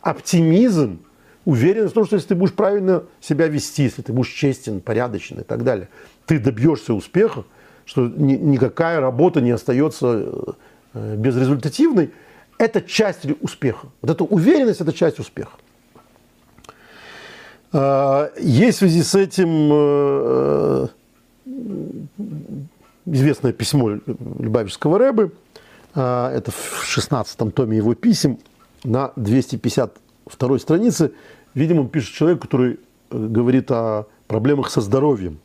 Оптимизм, 0.00 0.98
уверенность 1.44 1.92
в 1.92 1.94
том, 1.94 2.06
что 2.06 2.16
если 2.16 2.28
ты 2.28 2.34
будешь 2.34 2.54
правильно 2.54 3.04
себя 3.20 3.46
вести, 3.48 3.84
если 3.84 4.02
ты 4.02 4.12
будешь 4.12 4.30
честен, 4.30 4.80
порядочен 4.80 5.40
и 5.40 5.44
так 5.44 5.64
далее, 5.64 5.88
ты 6.26 6.38
добьешься 6.38 6.94
успеха, 6.94 7.44
что 7.84 8.08
ни, 8.08 8.34
никакая 8.34 9.00
работа 9.00 9.40
не 9.40 9.50
остается 9.50 10.54
э, 10.94 11.16
безрезультативной, 11.16 12.10
это 12.58 12.80
часть 12.80 13.26
успеха. 13.40 13.88
Вот 14.00 14.10
эта 14.10 14.24
уверенность– 14.24 14.80
это 14.82 14.92
часть 14.92 15.18
успеха. 15.18 15.52
А, 17.72 18.30
есть 18.38 18.78
в 18.78 18.80
связи 18.80 19.02
с 19.02 19.14
этим 19.14 19.70
э, 19.72 20.88
известное 23.06 23.52
письмо 23.52 23.98
Любавичского 24.38 24.98
Рэбы, 24.98 25.32
а, 25.94 26.30
это 26.32 26.50
в 26.50 26.82
16 26.84 27.54
томе 27.54 27.76
его 27.76 27.94
писем, 27.94 28.38
на 28.84 29.12
252 29.16 30.58
странице, 30.58 31.12
видимо, 31.54 31.88
пишет 31.88 32.14
человек, 32.14 32.42
который 32.42 32.80
э, 33.10 33.26
говорит 33.28 33.70
о 33.70 34.06
проблемах 34.26 34.70
со 34.70 34.80
здоровьем, 34.80 35.38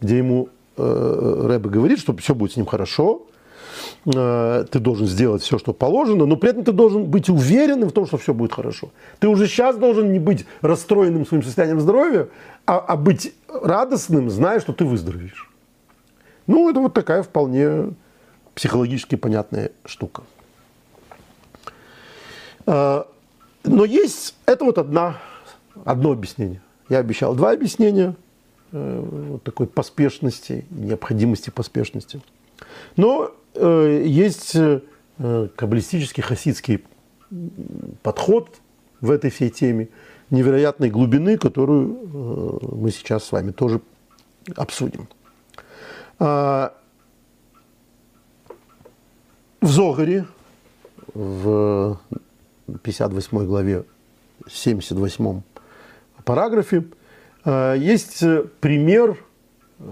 где 0.00 0.18
ему 0.18 0.48
э, 0.76 1.46
Рэбе 1.46 1.70
говорит, 1.70 1.98
что 1.98 2.16
все 2.16 2.34
будет 2.34 2.52
с 2.52 2.56
ним 2.56 2.66
хорошо, 2.66 3.26
ты 4.04 4.78
должен 4.78 5.06
сделать 5.06 5.42
все, 5.42 5.58
что 5.58 5.72
положено, 5.72 6.26
но 6.26 6.36
при 6.36 6.50
этом 6.50 6.64
ты 6.64 6.72
должен 6.72 7.04
быть 7.04 7.28
уверенным 7.28 7.88
в 7.88 7.92
том, 7.92 8.06
что 8.06 8.16
все 8.16 8.34
будет 8.34 8.52
хорошо. 8.52 8.90
Ты 9.20 9.28
уже 9.28 9.46
сейчас 9.46 9.76
должен 9.76 10.12
не 10.12 10.18
быть 10.18 10.46
расстроенным 10.60 11.26
своим 11.26 11.42
состоянием 11.42 11.80
здоровья, 11.80 12.28
а, 12.66 12.78
а 12.78 12.96
быть 12.96 13.34
радостным, 13.48 14.30
зная, 14.30 14.60
что 14.60 14.72
ты 14.72 14.84
выздоровеешь. 14.84 15.50
Ну, 16.46 16.68
это 16.70 16.80
вот 16.80 16.94
такая 16.94 17.22
вполне 17.22 17.94
психологически 18.54 19.14
понятная 19.14 19.70
штука. 19.84 20.22
Э, 22.66 23.04
но 23.64 23.84
есть, 23.84 24.34
это 24.46 24.64
вот 24.64 24.78
одна, 24.78 25.18
одно 25.84 26.12
объяснение. 26.12 26.60
Я 26.88 26.98
обещал 26.98 27.34
два 27.34 27.52
объяснения 27.52 28.16
э, 28.72 29.04
вот 29.30 29.42
такой 29.44 29.66
поспешности, 29.66 30.66
необходимости 30.70 31.50
поспешности. 31.50 32.20
Но 32.96 33.32
Э, 33.32 33.41
есть 33.54 34.54
э, 34.54 34.80
каббалистический 35.56 36.22
хасидский 36.22 36.84
подход 38.02 38.60
в 39.00 39.10
этой 39.10 39.30
всей 39.30 39.50
теме 39.50 39.88
невероятной 40.30 40.90
глубины, 40.90 41.36
которую 41.36 42.62
э, 42.62 42.66
мы 42.74 42.90
сейчас 42.90 43.24
с 43.24 43.32
вами 43.32 43.50
тоже 43.50 43.80
обсудим. 44.56 45.08
А, 46.18 46.74
в 49.60 49.66
Зогаре, 49.66 50.26
в 51.14 52.00
58 52.82 53.44
главе, 53.46 53.84
78 54.48 55.42
параграфе, 56.24 56.84
есть 57.44 58.24
пример, 58.60 59.18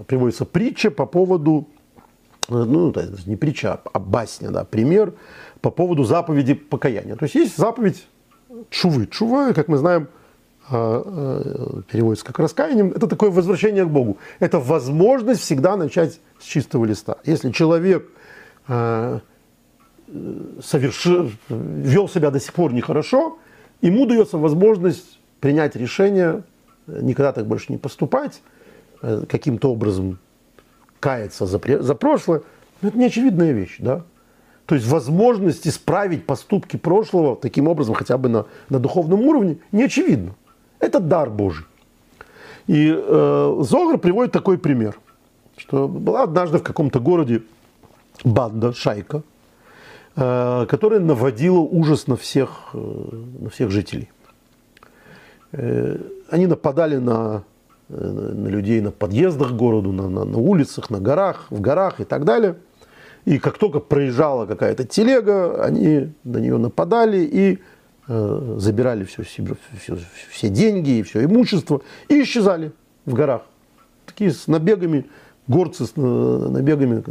приводится 0.07 0.45
притча 0.45 0.89
по 0.89 1.05
поводу 1.05 1.67
ну, 2.51 2.89
это 2.91 3.09
не 3.25 3.35
притча, 3.35 3.79
а 3.91 3.99
басня, 3.99 4.51
да, 4.51 4.63
пример 4.63 5.13
по 5.61 5.71
поводу 5.71 6.03
заповеди 6.03 6.53
покаяния. 6.53 7.15
То 7.15 7.23
есть 7.23 7.35
есть 7.35 7.57
заповедь 7.57 8.07
чувы. 8.69 9.07
Чува, 9.07 9.53
как 9.53 9.67
мы 9.67 9.77
знаем, 9.77 10.07
а, 10.69 11.03
а, 11.05 11.81
переводится 11.83 12.25
как 12.25 12.39
раскаянием, 12.39 12.91
это 12.91 13.07
такое 13.07 13.29
возвращение 13.29 13.85
к 13.85 13.89
Богу. 13.89 14.17
Это 14.39 14.59
возможность 14.59 15.41
всегда 15.41 15.75
начать 15.75 16.19
с 16.39 16.45
чистого 16.45 16.85
листа. 16.85 17.17
Если 17.25 17.51
человек 17.51 18.09
а, 18.67 19.21
совершил, 20.61 21.31
вел 21.49 22.09
себя 22.09 22.31
до 22.31 22.39
сих 22.39 22.53
пор 22.53 22.73
нехорошо, 22.73 23.37
ему 23.81 24.05
дается 24.05 24.37
возможность 24.37 25.19
принять 25.39 25.75
решение 25.75 26.43
никогда 26.87 27.31
так 27.31 27.47
больше 27.47 27.67
не 27.69 27.77
поступать, 27.77 28.41
э, 29.01 29.23
каким-то 29.27 29.71
образом 29.71 30.19
каяться 31.01 31.45
за, 31.45 31.59
за 31.81 31.95
прошлое, 31.95 32.43
но 32.81 32.87
это 32.87 32.97
не 32.97 33.07
очевидная 33.07 33.51
вещь, 33.51 33.75
да? 33.79 34.03
То 34.65 34.75
есть 34.75 34.87
возможность 34.87 35.67
исправить 35.67 36.25
поступки 36.25 36.77
прошлого 36.77 37.35
таким 37.35 37.67
образом, 37.67 37.93
хотя 37.93 38.17
бы 38.17 38.29
на, 38.29 38.45
на 38.69 38.79
духовном 38.79 39.19
уровне, 39.21 39.57
не 39.73 39.83
очевидно. 39.83 40.35
Это 40.79 41.01
дар 41.01 41.29
Божий. 41.29 41.65
И 42.67 42.89
э, 42.95 43.57
Зогар 43.61 43.97
приводит 43.97 44.31
такой 44.31 44.57
пример, 44.57 44.97
что 45.57 45.89
была 45.89 46.23
однажды 46.23 46.59
в 46.59 46.63
каком-то 46.63 47.01
городе 47.01 47.41
банда, 48.23 48.71
шайка, 48.71 49.23
которая 50.15 50.99
наводила 50.99 51.59
ужас 51.59 52.07
на 52.07 52.15
всех, 52.15 52.69
на 52.73 53.49
всех 53.49 53.71
жителей. 53.71 54.09
Они 55.51 56.47
нападали 56.47 56.97
на, 56.97 57.43
на 57.91 58.47
людей 58.47 58.81
на 58.81 58.91
подъездах 58.91 59.49
к 59.49 59.55
городу, 59.55 59.91
на, 59.91 60.07
на, 60.09 60.23
на 60.23 60.37
улицах, 60.37 60.89
на 60.89 60.99
горах, 60.99 61.47
в 61.49 61.59
горах 61.59 61.99
и 61.99 62.03
так 62.03 62.25
далее. 62.25 62.55
И 63.25 63.37
как 63.37 63.57
только 63.57 63.79
проезжала 63.79 64.45
какая-то 64.45 64.85
телега, 64.85 65.63
они 65.63 66.13
на 66.23 66.37
нее 66.37 66.57
нападали 66.57 67.19
и 67.19 67.59
э, 68.07 68.55
забирали 68.57 69.03
все, 69.03 69.23
все, 69.23 69.97
все 70.29 70.49
деньги 70.49 70.97
и 70.97 71.03
все 71.03 71.23
имущество 71.25 71.81
и 72.07 72.23
исчезали 72.23 72.71
в 73.05 73.13
горах. 73.13 73.43
Такие 74.05 74.31
с 74.31 74.47
набегами, 74.47 75.05
горцы 75.47 75.85
с 75.85 75.93
э, 75.95 75.99
набегами 76.01 77.03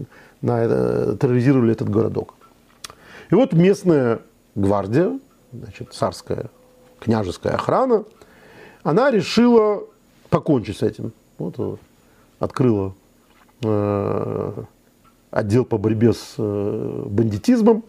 на, 0.42 0.64
э, 0.64 1.16
терроризировали 1.20 1.72
этот 1.72 1.88
городок. 1.88 2.34
И 3.30 3.34
вот 3.34 3.52
местная 3.52 4.20
гвардия, 4.56 5.18
значит, 5.52 5.92
царская 5.92 6.46
княжеская 6.98 7.54
охрана, 7.54 8.04
она 8.82 9.10
решила 9.10 9.84
покончить 10.30 10.78
с 10.78 10.82
этим. 10.82 11.12
Вот 11.38 11.54
э, 11.58 11.76
открыла 12.38 12.94
э, 13.62 14.64
отдел 15.30 15.64
по 15.64 15.78
борьбе 15.78 16.12
с 16.12 16.34
э, 16.38 17.02
бандитизмом 17.06 17.84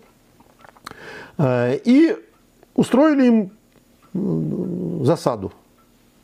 э, 1.37 1.77
и 1.83 2.15
устроили 2.75 3.27
им 3.27 5.05
засаду. 5.05 5.53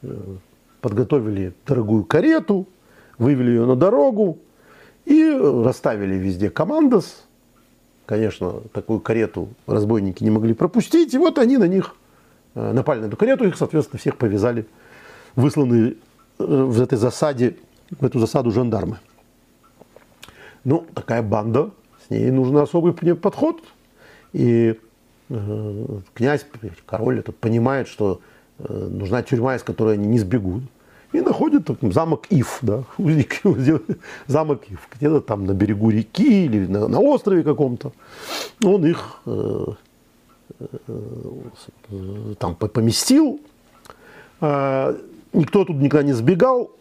Э, 0.02 0.16
подготовили 0.82 1.54
дорогую 1.66 2.04
карету, 2.04 2.68
вывели 3.18 3.52
ее 3.52 3.66
на 3.66 3.76
дорогу 3.76 4.38
и 5.06 5.30
расставили 5.64 6.16
везде 6.16 6.50
командос. 6.50 7.26
Конечно, 8.06 8.62
такую 8.74 9.00
карету 9.00 9.50
разбойники 9.66 10.24
не 10.24 10.30
могли 10.30 10.54
пропустить. 10.54 11.14
И 11.14 11.18
вот 11.18 11.40
они 11.40 11.58
на 11.58 11.68
них 11.68 11.96
э, 12.56 12.72
напали 12.72 13.02
на 13.02 13.06
эту 13.08 13.18
карету, 13.18 13.46
их, 13.46 13.58
соответственно, 13.58 14.00
всех 14.00 14.18
повязали, 14.18 14.66
высланные 15.36 15.92
э, 15.92 15.96
в 16.38 16.82
этой 16.82 16.98
засаде, 16.98 17.58
в 18.00 18.06
эту 18.06 18.20
засаду 18.20 18.52
жандармы. 18.52 19.00
Ну, 20.64 20.86
такая 20.94 21.22
банда, 21.22 21.72
с 22.06 22.10
ней 22.10 22.30
нужен 22.32 22.58
особый 22.58 22.94
подход. 23.16 23.64
И 24.34 24.78
э, 25.30 25.86
князь, 26.14 26.46
король 26.86 27.20
этот 27.20 27.38
понимает, 27.38 27.88
что 27.88 28.22
э, 28.60 28.88
нужна 28.92 29.24
тюрьма, 29.24 29.56
из 29.56 29.64
которой 29.64 29.94
они 29.94 30.08
не 30.08 30.20
сбегут. 30.20 30.64
И 31.14 31.22
находит 31.22 31.66
так, 31.66 31.78
замок 31.94 32.26
Ив, 32.30 32.60
да, 32.62 32.84
замок 34.28 34.64
Ив, 34.70 34.90
где-то 34.94 35.22
там 35.22 35.46
на 35.46 35.54
берегу 35.54 35.90
реки 35.90 36.46
или 36.46 36.68
на, 36.68 36.88
на 36.88 37.00
острове 37.00 37.44
каком-то. 37.44 37.94
Он 38.64 38.86
их 38.86 39.22
э, 39.26 39.66
э, 40.60 42.34
там 42.40 42.56
поместил. 42.56 43.40
Э, 45.38 45.40
никто 45.40 45.66
тут 45.66 45.78
никогда 45.78 46.04
не 46.04 46.14
сбегал. 46.14 46.72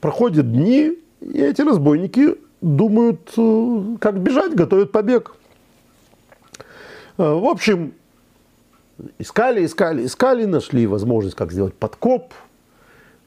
Проходят 0.00 0.50
дни, 0.50 0.98
и 1.20 1.40
эти 1.40 1.62
разбойники 1.62 2.36
думают, 2.60 3.32
э, 3.36 3.96
как 4.00 4.18
бежать, 4.18 4.54
готовят 4.54 4.92
побег. 4.92 5.34
Э, 7.18 7.32
в 7.34 7.46
общем, 7.46 7.94
искали, 9.18 9.64
искали, 9.64 10.06
искали, 10.06 10.44
нашли 10.44 10.86
возможность, 10.86 11.36
как 11.36 11.52
сделать 11.52 11.74
подкоп, 11.74 12.32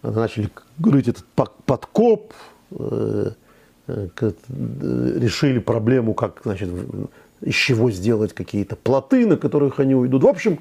начали 0.02 0.50
рыть 0.84 1.08
этот 1.08 1.26
подкоп, 1.66 2.34
э, 2.72 3.32
решили 3.88 5.60
проблему, 5.60 6.16
как, 6.16 6.42
значит, 6.44 6.70
из 7.42 7.54
чего 7.54 7.92
сделать 7.92 8.34
какие-то 8.34 8.76
плоты, 8.76 9.28
на 9.28 9.38
которых 9.38 9.80
они 9.80 9.94
уйдут. 9.94 10.24
В 10.24 10.28
общем, 10.28 10.60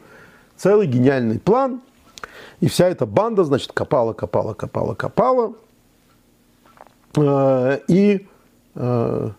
целый 0.57 0.87
гениальный 0.87 1.39
план. 1.39 1.80
И 2.60 2.68
вся 2.68 2.88
эта 2.88 3.06
банда, 3.06 3.44
значит, 3.44 3.72
копала, 3.72 4.12
копала, 4.12 4.54
копала, 4.54 4.94
копала. 4.94 5.54
И 7.88 8.26
Э, 8.74 9.30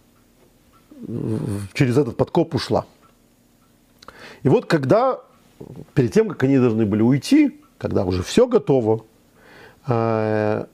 через 1.74 1.98
этот 1.98 2.16
подкоп 2.16 2.56
ушла. 2.56 2.86
И 4.44 4.50
вот 4.50 4.66
когда, 4.66 5.20
перед 5.94 6.14
тем, 6.14 6.30
как 6.30 6.44
они 6.44 6.58
должны 6.58 6.86
были 6.86 7.02
уйти, 7.02 7.62
когда 7.78 8.06
уже 8.06 8.24
все 8.24 8.48
готово, 8.48 9.04
э, 9.88 10.66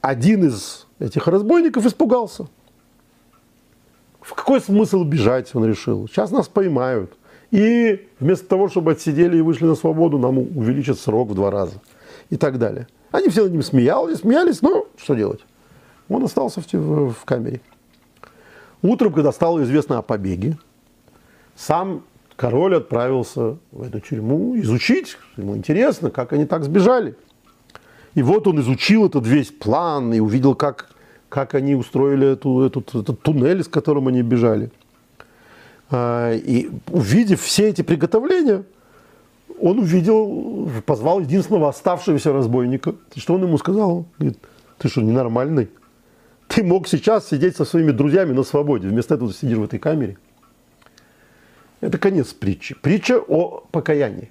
один 0.00 0.44
из 0.44 0.86
этих 0.98 1.26
разбойников 1.28 1.86
испугался. 1.86 2.48
В 4.20 4.34
какой 4.34 4.60
смысл 4.60 5.04
бежать, 5.04 5.54
он 5.54 5.64
решил. 5.64 6.08
Сейчас 6.08 6.30
нас 6.30 6.48
поймают. 6.48 7.16
И 7.50 8.08
вместо 8.20 8.46
того, 8.46 8.68
чтобы 8.68 8.92
отсидели 8.92 9.38
и 9.38 9.40
вышли 9.40 9.64
на 9.64 9.74
свободу, 9.74 10.18
нам 10.18 10.38
увеличат 10.38 10.98
срок 10.98 11.30
в 11.30 11.34
два 11.34 11.50
раза. 11.50 11.80
И 12.30 12.36
так 12.36 12.58
далее. 12.58 12.86
Они 13.10 13.28
все 13.28 13.44
над 13.44 13.52
ним 13.52 13.62
смеялись, 13.62 14.18
смеялись, 14.18 14.60
но 14.60 14.86
что 14.96 15.14
делать? 15.14 15.40
Он 16.08 16.24
остался 16.24 16.60
в, 16.60 17.12
в 17.12 17.24
камере. 17.24 17.60
Утром, 18.82 19.12
когда 19.12 19.32
стало 19.32 19.62
известно 19.64 19.98
о 19.98 20.02
побеге, 20.02 20.58
сам 21.56 22.04
король 22.36 22.76
отправился 22.76 23.56
в 23.72 23.82
эту 23.82 24.00
тюрьму 24.00 24.56
изучить. 24.58 25.16
Ему 25.36 25.56
интересно, 25.56 26.10
как 26.10 26.32
они 26.32 26.44
так 26.44 26.64
сбежали. 26.64 27.16
И 28.14 28.22
вот 28.22 28.46
он 28.46 28.60
изучил 28.60 29.06
этот 29.06 29.26
весь 29.26 29.50
план 29.50 30.12
и 30.12 30.20
увидел, 30.20 30.54
как, 30.54 30.90
как 31.28 31.54
они 31.54 31.74
устроили 31.74 32.32
эту, 32.32 32.62
этот, 32.62 32.94
этот 32.94 33.22
туннель, 33.22 33.64
с 33.64 33.68
которым 33.68 34.08
они 34.08 34.22
бежали. 34.22 34.70
А, 35.90 36.32
и 36.34 36.70
увидев 36.88 37.40
все 37.40 37.68
эти 37.68 37.82
приготовления, 37.82 38.64
он 39.60 39.78
увидел, 39.78 40.70
позвал 40.86 41.20
единственного 41.20 41.68
оставшегося 41.68 42.32
разбойника. 42.32 42.94
Что 43.16 43.34
он 43.34 43.42
ему 43.42 43.58
сказал? 43.58 44.06
Говорит, 44.18 44.38
ты 44.78 44.88
что, 44.88 45.00
ненормальный? 45.00 45.68
Ты 46.46 46.62
мог 46.62 46.88
сейчас 46.88 47.28
сидеть 47.28 47.56
со 47.56 47.64
своими 47.64 47.90
друзьями 47.90 48.32
на 48.32 48.42
свободе, 48.42 48.88
вместо 48.88 49.14
этого 49.14 49.32
сидишь 49.32 49.58
в 49.58 49.64
этой 49.64 49.78
камере. 49.78 50.16
Это 51.80 51.98
конец 51.98 52.32
притчи. 52.32 52.74
Притча 52.74 53.18
о 53.18 53.64
покаянии. 53.70 54.30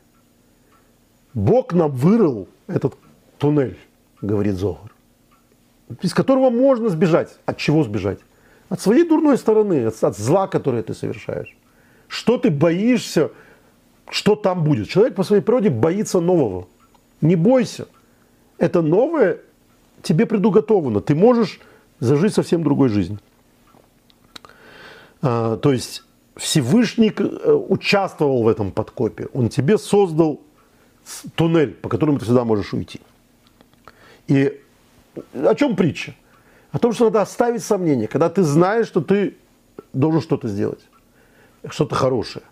Бог 1.33 1.73
нам 1.73 1.91
вырыл 1.91 2.47
этот 2.67 2.95
туннель, 3.37 3.77
говорит 4.21 4.55
Зогар, 4.55 4.91
из 6.01 6.13
которого 6.13 6.49
можно 6.49 6.89
сбежать. 6.89 7.37
От 7.45 7.57
чего 7.57 7.83
сбежать? 7.83 8.19
От 8.69 8.81
своей 8.81 9.07
дурной 9.07 9.37
стороны, 9.37 9.85
от, 9.85 10.03
от 10.03 10.17
зла, 10.17 10.47
которое 10.47 10.83
ты 10.83 10.93
совершаешь. 10.93 11.55
Что 12.07 12.37
ты 12.37 12.49
боишься, 12.49 13.31
что 14.09 14.35
там 14.35 14.63
будет? 14.63 14.89
Человек 14.89 15.15
по 15.15 15.23
своей 15.23 15.41
природе 15.41 15.69
боится 15.69 16.19
нового. 16.19 16.67
Не 17.21 17.35
бойся. 17.35 17.87
Это 18.57 18.81
новое 18.81 19.39
тебе 20.01 20.25
предуготовано. 20.25 21.01
Ты 21.01 21.15
можешь 21.15 21.59
зажить 21.99 22.33
совсем 22.33 22.63
другой 22.63 22.89
жизнь. 22.89 23.19
А, 25.21 25.57
то 25.57 25.71
есть 25.73 26.03
Всевышний 26.35 27.13
э, 27.17 27.51
участвовал 27.51 28.43
в 28.43 28.47
этом 28.47 28.71
подкопе. 28.71 29.27
Он 29.33 29.49
тебе 29.49 29.77
создал 29.77 30.41
туннель, 31.35 31.73
по 31.73 31.89
которому 31.89 32.19
ты 32.19 32.25
всегда 32.25 32.43
можешь 32.43 32.73
уйти. 32.73 32.99
И 34.27 34.61
о 35.33 35.55
чем 35.55 35.75
притча? 35.75 36.13
О 36.77 36.79
том, 36.79 36.93
что 36.93 37.05
надо 37.05 37.23
оставить 37.23 37.63
сомнения, 37.63 38.07
когда 38.07 38.29
ты 38.29 38.43
знаешь, 38.43 38.85
что 38.85 39.01
ты 39.01 39.35
должен 39.93 40.21
что-то 40.21 40.47
сделать, 40.47 40.81
что-то 41.67 41.95
хорошее. 41.95 42.45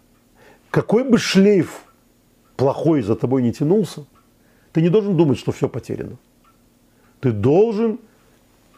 Какой 0.71 1.03
бы 1.03 1.19
шлейф 1.19 1.83
плохой 2.57 3.03
за 3.03 3.15
тобой 3.15 3.43
не 3.43 3.53
тянулся, 3.53 4.05
ты 4.73 4.81
не 4.81 4.89
должен 4.89 5.15
думать, 5.15 5.37
что 5.37 5.51
все 5.51 5.69
потеряно. 5.69 6.17
Ты 7.19 7.31
должен 7.31 7.99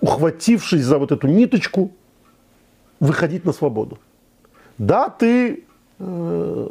ухватившись 0.02 0.84
за 0.84 0.98
вот 0.98 1.14
эту 1.14 1.28
ниточку, 1.28 1.94
выходить 3.00 3.46
на 3.46 3.54
свободу. 3.54 4.00
Да, 4.78 5.08
ты 5.08 5.64
э, 6.00 6.70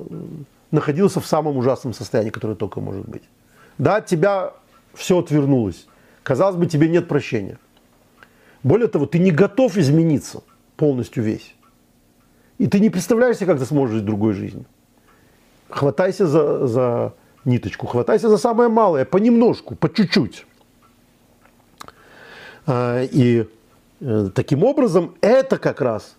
находился 0.71 1.21
в 1.23 1.27
самом 1.27 1.57
ужасном 1.57 1.95
состоянии, 1.95 2.31
которое 2.31 2.57
только 2.57 2.81
может 2.81 3.09
быть. 3.09 3.23
Да, 3.79 3.97
от 3.97 4.07
тебя 4.07 4.53
все 4.93 5.19
отвернулось. 5.19 5.87
Казалось 6.23 6.57
бы, 6.57 6.67
тебе 6.67 6.91
нет 6.91 7.09
прощения. 7.09 7.59
Более 8.63 8.89
того, 8.89 9.07
ты 9.07 9.19
не 9.19 9.31
готов 9.31 9.77
измениться 9.77 10.43
полностью 10.77 11.23
весь. 11.23 11.55
И 12.59 12.67
ты 12.67 12.81
не 12.81 12.91
представляешь 12.91 13.37
себе, 13.37 13.47
как 13.47 13.59
ты 13.59 13.67
сможешь 13.67 13.97
жить 13.97 14.05
другой 14.05 14.33
жизнью. 14.33 14.65
Хватайся 15.69 16.27
за, 16.27 16.67
за 16.67 17.15
ниточку, 17.45 17.87
хватайся 17.87 18.29
за 18.29 18.39
самое 18.39 18.69
малое, 18.69 19.05
понемножку, 19.05 19.75
по 19.75 19.93
чуть-чуть. 19.93 20.47
А, 22.67 23.03
и 23.03 23.47
э, 24.01 24.29
таким 24.35 24.65
образом 24.65 25.15
это 25.21 25.59
как 25.59 25.81
раз 25.81 26.17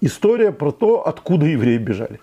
история 0.00 0.52
про 0.52 0.70
то, 0.72 1.06
откуда 1.06 1.46
евреи 1.46 1.78
бежали. 1.78 2.20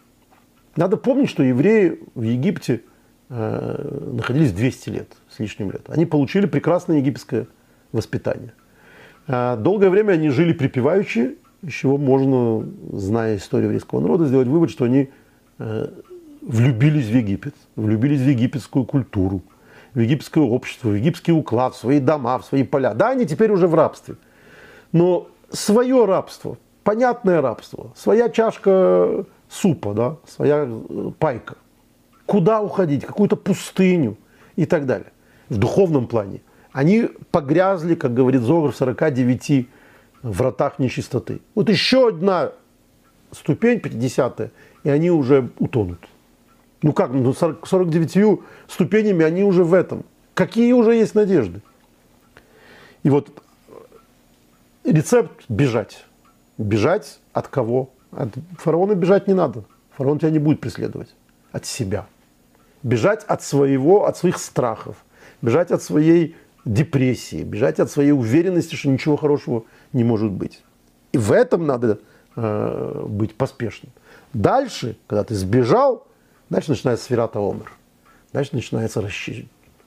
Надо 0.75 0.97
помнить, 0.97 1.29
что 1.29 1.43
евреи 1.43 1.99
в 2.15 2.21
Египте 2.21 2.83
э, 3.29 4.11
находились 4.13 4.53
200 4.53 4.89
лет 4.89 5.13
с 5.29 5.39
лишним 5.39 5.71
лет. 5.71 5.89
Они 5.89 6.05
получили 6.05 6.45
прекрасное 6.45 6.97
египетское 6.97 7.47
воспитание. 7.91 8.53
А, 9.27 9.55
долгое 9.55 9.89
время 9.89 10.13
они 10.13 10.29
жили 10.29 10.53
припеваючи, 10.53 11.37
из 11.61 11.73
чего 11.73 11.97
можно, 11.97 12.67
зная 12.91 13.37
историю 13.37 13.67
еврейского 13.67 13.99
народа, 13.99 14.25
сделать 14.25 14.47
вывод, 14.47 14.69
что 14.69 14.85
они 14.85 15.09
влюбились 16.41 17.07
в 17.07 17.15
Египет, 17.15 17.55
влюбились 17.75 18.21
в 18.21 18.27
египетскую 18.29 18.85
культуру, 18.85 19.41
в 19.93 19.99
египетское 19.99 20.43
общество, 20.43 20.89
в 20.89 20.95
египетский 20.95 21.31
уклад, 21.31 21.73
в 21.73 21.77
свои 21.77 21.99
дома, 21.99 22.37
в 22.37 22.45
свои 22.45 22.63
поля. 22.63 22.93
Да, 22.93 23.09
они 23.09 23.25
теперь 23.25 23.51
уже 23.51 23.67
в 23.67 23.75
рабстве. 23.75 24.15
Но 24.91 25.27
свое 25.49 26.05
рабство, 26.05 26.57
понятное 26.83 27.41
рабство, 27.41 27.91
своя 27.95 28.29
чашка 28.29 29.25
супа, 29.49 29.93
да, 29.93 30.17
своя 30.27 30.69
пайка. 31.19 31.55
Куда 32.25 32.61
уходить? 32.61 33.05
Какую-то 33.05 33.35
пустыню 33.35 34.17
и 34.55 34.65
так 34.65 34.85
далее. 34.85 35.11
В 35.49 35.57
духовном 35.57 36.07
плане. 36.07 36.41
Они 36.77 37.09
погрязли, 37.31 37.95
как 37.95 38.13
говорит 38.13 38.43
Зогр, 38.43 38.71
в 38.71 38.75
49 38.75 39.67
вратах 40.21 40.77
нечистоты. 40.77 41.39
Вот 41.55 41.69
еще 41.69 42.09
одна 42.09 42.51
ступень, 43.31 43.79
50 43.79 44.51
и 44.83 44.89
они 44.91 45.09
уже 45.09 45.49
утонут. 45.57 45.97
Ну 46.83 46.93
как, 46.93 47.09
ну 47.13 47.33
49 47.33 48.41
ступенями 48.67 49.25
они 49.25 49.43
уже 49.43 49.63
в 49.63 49.73
этом. 49.73 50.03
Какие 50.35 50.71
уже 50.73 50.93
есть 50.93 51.15
надежды? 51.15 51.63
И 53.01 53.09
вот 53.09 53.31
рецепт 54.83 55.45
бежать. 55.49 56.05
Бежать 56.59 57.19
от 57.33 57.47
кого? 57.47 57.89
От 58.11 58.29
фараона 58.59 58.93
бежать 58.93 59.27
не 59.27 59.33
надо. 59.33 59.63
Фараон 59.97 60.19
тебя 60.19 60.29
не 60.29 60.37
будет 60.37 60.59
преследовать. 60.59 61.09
От 61.51 61.65
себя. 61.65 62.05
Бежать 62.83 63.23
от 63.23 63.41
своего, 63.41 64.05
от 64.05 64.15
своих 64.15 64.37
страхов. 64.37 64.97
Бежать 65.41 65.71
от 65.71 65.81
своей 65.81 66.35
депрессии. 66.67 67.43
Бежать 67.43 67.79
от 67.79 67.89
своей 67.89 68.11
уверенности, 68.11 68.75
что 68.75 68.89
ничего 68.89 69.17
хорошего 69.17 69.63
не 69.93 70.03
может 70.03 70.31
быть. 70.31 70.63
И 71.11 71.17
в 71.17 71.31
этом 71.31 71.65
надо 71.65 71.99
э, 72.35 73.05
быть 73.07 73.35
поспешным. 73.35 73.91
Дальше, 74.33 74.97
когда 75.07 75.23
ты 75.23 75.35
сбежал, 75.35 76.05
дальше 76.49 76.71
начинается 76.71 77.05
сферата 77.05 77.39
омер. 77.39 77.71
Дальше 78.33 78.51
начинается 78.53 79.03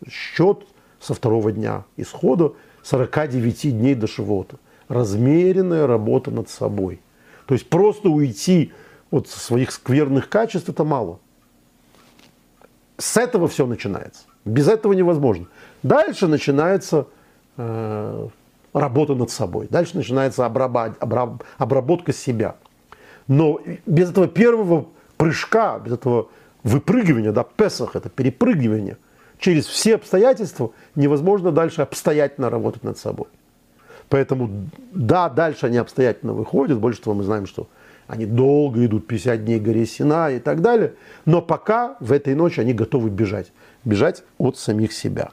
счет 0.08 0.66
со 0.98 1.14
второго 1.14 1.52
дня 1.52 1.84
исхода 1.96 2.54
49 2.82 3.78
дней 3.78 3.94
до 3.94 4.06
Шивота. 4.06 4.56
Размеренная 4.88 5.86
работа 5.86 6.30
над 6.30 6.48
собой. 6.48 7.00
То 7.46 7.54
есть 7.54 7.68
просто 7.68 8.08
уйти 8.08 8.72
от 9.10 9.28
своих 9.28 9.72
скверных 9.72 10.28
качеств 10.28 10.68
это 10.68 10.84
мало. 10.84 11.20
С 12.96 13.16
этого 13.16 13.48
все 13.48 13.66
начинается. 13.66 14.24
Без 14.44 14.68
этого 14.68 14.92
невозможно. 14.94 15.46
Дальше 15.82 16.26
начинается 16.26 17.06
э, 17.56 18.28
работа 18.72 19.14
над 19.14 19.30
собой. 19.30 19.66
Дальше 19.70 19.96
начинается 19.96 20.46
обрабат, 20.46 20.96
обраб, 21.00 21.42
обработка 21.58 22.12
себя. 22.12 22.56
Но 23.28 23.60
без 23.86 24.10
этого 24.10 24.28
первого 24.28 24.86
прыжка, 25.16 25.78
без 25.78 25.92
этого 25.92 26.28
выпрыгивания, 26.62 27.32
да, 27.32 27.44
Песах, 27.44 27.96
это 27.96 28.08
перепрыгивание 28.08 28.96
через 29.38 29.66
все 29.66 29.94
обстоятельства, 29.94 30.72
невозможно 30.94 31.50
дальше 31.50 31.82
обстоятельно 31.82 32.50
работать 32.50 32.84
над 32.84 32.98
собой. 32.98 33.26
Поэтому, 34.08 34.68
да, 34.92 35.28
дальше 35.28 35.66
они 35.66 35.78
обстоятельно 35.78 36.32
выходят. 36.32 36.78
Больше 36.78 37.00
того, 37.00 37.14
мы 37.14 37.22
знаем, 37.22 37.46
что 37.46 37.68
они 38.08 38.26
долго 38.26 38.84
идут, 38.84 39.06
50 39.06 39.44
дней 39.44 39.60
горе 39.60 39.86
Сина 39.86 40.30
и 40.30 40.40
так 40.40 40.60
далее. 40.62 40.94
Но 41.24 41.40
пока 41.40 41.96
в 42.00 42.10
этой 42.10 42.34
ночи 42.34 42.58
они 42.60 42.74
готовы 42.74 43.08
бежать. 43.08 43.52
Бежать 43.84 44.24
от 44.36 44.58
самих 44.58 44.92
себя. 44.92 45.30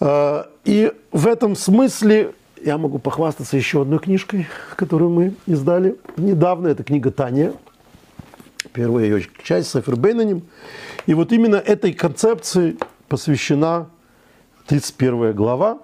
А, 0.00 0.48
и 0.64 0.92
в 1.12 1.26
этом 1.26 1.56
смысле 1.56 2.34
я 2.62 2.78
могу 2.78 2.98
похвастаться 2.98 3.56
еще 3.56 3.82
одной 3.82 3.98
книжкой, 3.98 4.46
которую 4.76 5.10
мы 5.10 5.34
издали 5.46 5.96
недавно. 6.16 6.68
Это 6.68 6.84
книга 6.84 7.10
Таня. 7.10 7.54
Первая 8.72 9.04
ее 9.04 9.26
часть 9.42 9.70
с 9.70 9.80
Бейнанем. 9.80 10.42
И 11.06 11.14
вот 11.14 11.32
именно 11.32 11.56
этой 11.56 11.92
концепции 11.92 12.76
посвящена 13.08 13.88
31 14.66 15.32
глава, 15.32 15.78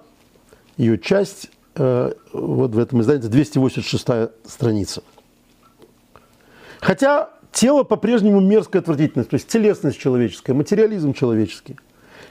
ее 0.77 0.99
часть, 0.99 1.49
э, 1.75 2.11
вот 2.33 2.75
в 2.75 2.79
этом 2.79 3.01
издании, 3.01 3.21
286 3.21 4.29
страница. 4.45 5.03
Хотя 6.81 7.29
тело 7.51 7.83
по-прежнему 7.83 8.41
мерзкая 8.41 8.81
отвратительность, 8.81 9.29
то 9.29 9.35
есть 9.35 9.47
телесность 9.47 9.97
человеческая, 9.97 10.53
материализм 10.53 11.13
человеческий– 11.13 11.77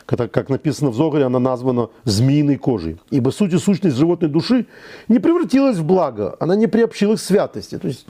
как 0.06 0.48
написано 0.48 0.90
в 0.90 0.94
Зогаре, 0.94 1.24
она 1.24 1.38
названа 1.38 1.88
змеиной 2.04 2.56
кожей. 2.56 2.98
Ибо 3.10 3.30
суть 3.30 3.52
и 3.52 3.58
сущность 3.58 3.96
животной 3.96 4.28
души 4.28 4.66
не 5.08 5.18
превратилась 5.18 5.78
в 5.78 5.84
благо, 5.84 6.36
она 6.40 6.56
не 6.56 6.66
приобщилась 6.66 7.20
к 7.20 7.24
святости. 7.24 7.78
То 7.78 7.88
есть 7.88 8.06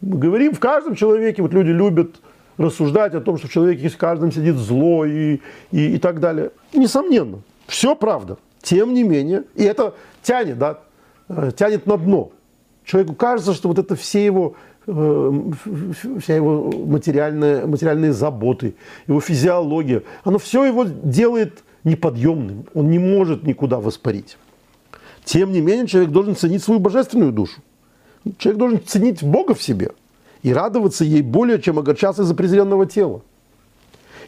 мы 0.00 0.18
говорим 0.18 0.54
в 0.54 0.60
каждом 0.60 0.94
человеке, 0.94 1.42
вот 1.42 1.52
люди 1.52 1.70
любят 1.70 2.16
рассуждать 2.56 3.14
о 3.14 3.20
том, 3.20 3.38
что 3.38 3.48
в 3.48 3.50
человеке 3.50 3.88
в 3.88 3.96
каждом 3.96 4.32
сидит 4.32 4.56
зло 4.56 5.04
и, 5.04 5.40
и, 5.70 5.94
и 5.94 5.98
так 5.98 6.20
далее. 6.20 6.50
Несомненно, 6.72 7.40
все 7.66 7.94
правда. 7.94 8.38
Тем 8.62 8.94
не 8.94 9.02
менее, 9.02 9.44
и 9.54 9.64
это 9.64 9.94
тянет, 10.22 10.58
да, 10.58 10.80
э, 11.28 11.50
тянет 11.56 11.86
на 11.86 11.98
дно. 11.98 12.30
Человеку 12.84 13.14
кажется, 13.14 13.54
что 13.54 13.68
вот 13.68 13.78
это 13.78 13.94
все 13.96 14.24
его 14.24 14.56
вся 14.86 16.36
его 16.36 16.70
материальная, 16.70 17.66
материальные 17.66 18.12
заботы, 18.12 18.74
его 19.06 19.20
физиология, 19.20 20.02
оно 20.24 20.38
все 20.38 20.64
его 20.64 20.84
делает 20.84 21.64
неподъемным. 21.84 22.66
Он 22.74 22.90
не 22.90 22.98
может 22.98 23.44
никуда 23.44 23.80
воспарить. 23.80 24.36
Тем 25.24 25.52
не 25.52 25.60
менее, 25.60 25.86
человек 25.86 26.10
должен 26.10 26.36
ценить 26.36 26.62
свою 26.62 26.80
божественную 26.80 27.32
душу. 27.32 27.62
Человек 28.38 28.58
должен 28.58 28.80
ценить 28.84 29.22
Бога 29.22 29.54
в 29.54 29.62
себе 29.62 29.92
и 30.42 30.52
радоваться 30.52 31.04
ей 31.04 31.22
более, 31.22 31.60
чем 31.60 31.78
огорчаться 31.78 32.22
из-за 32.22 32.34
презренного 32.34 32.86
тела. 32.86 33.22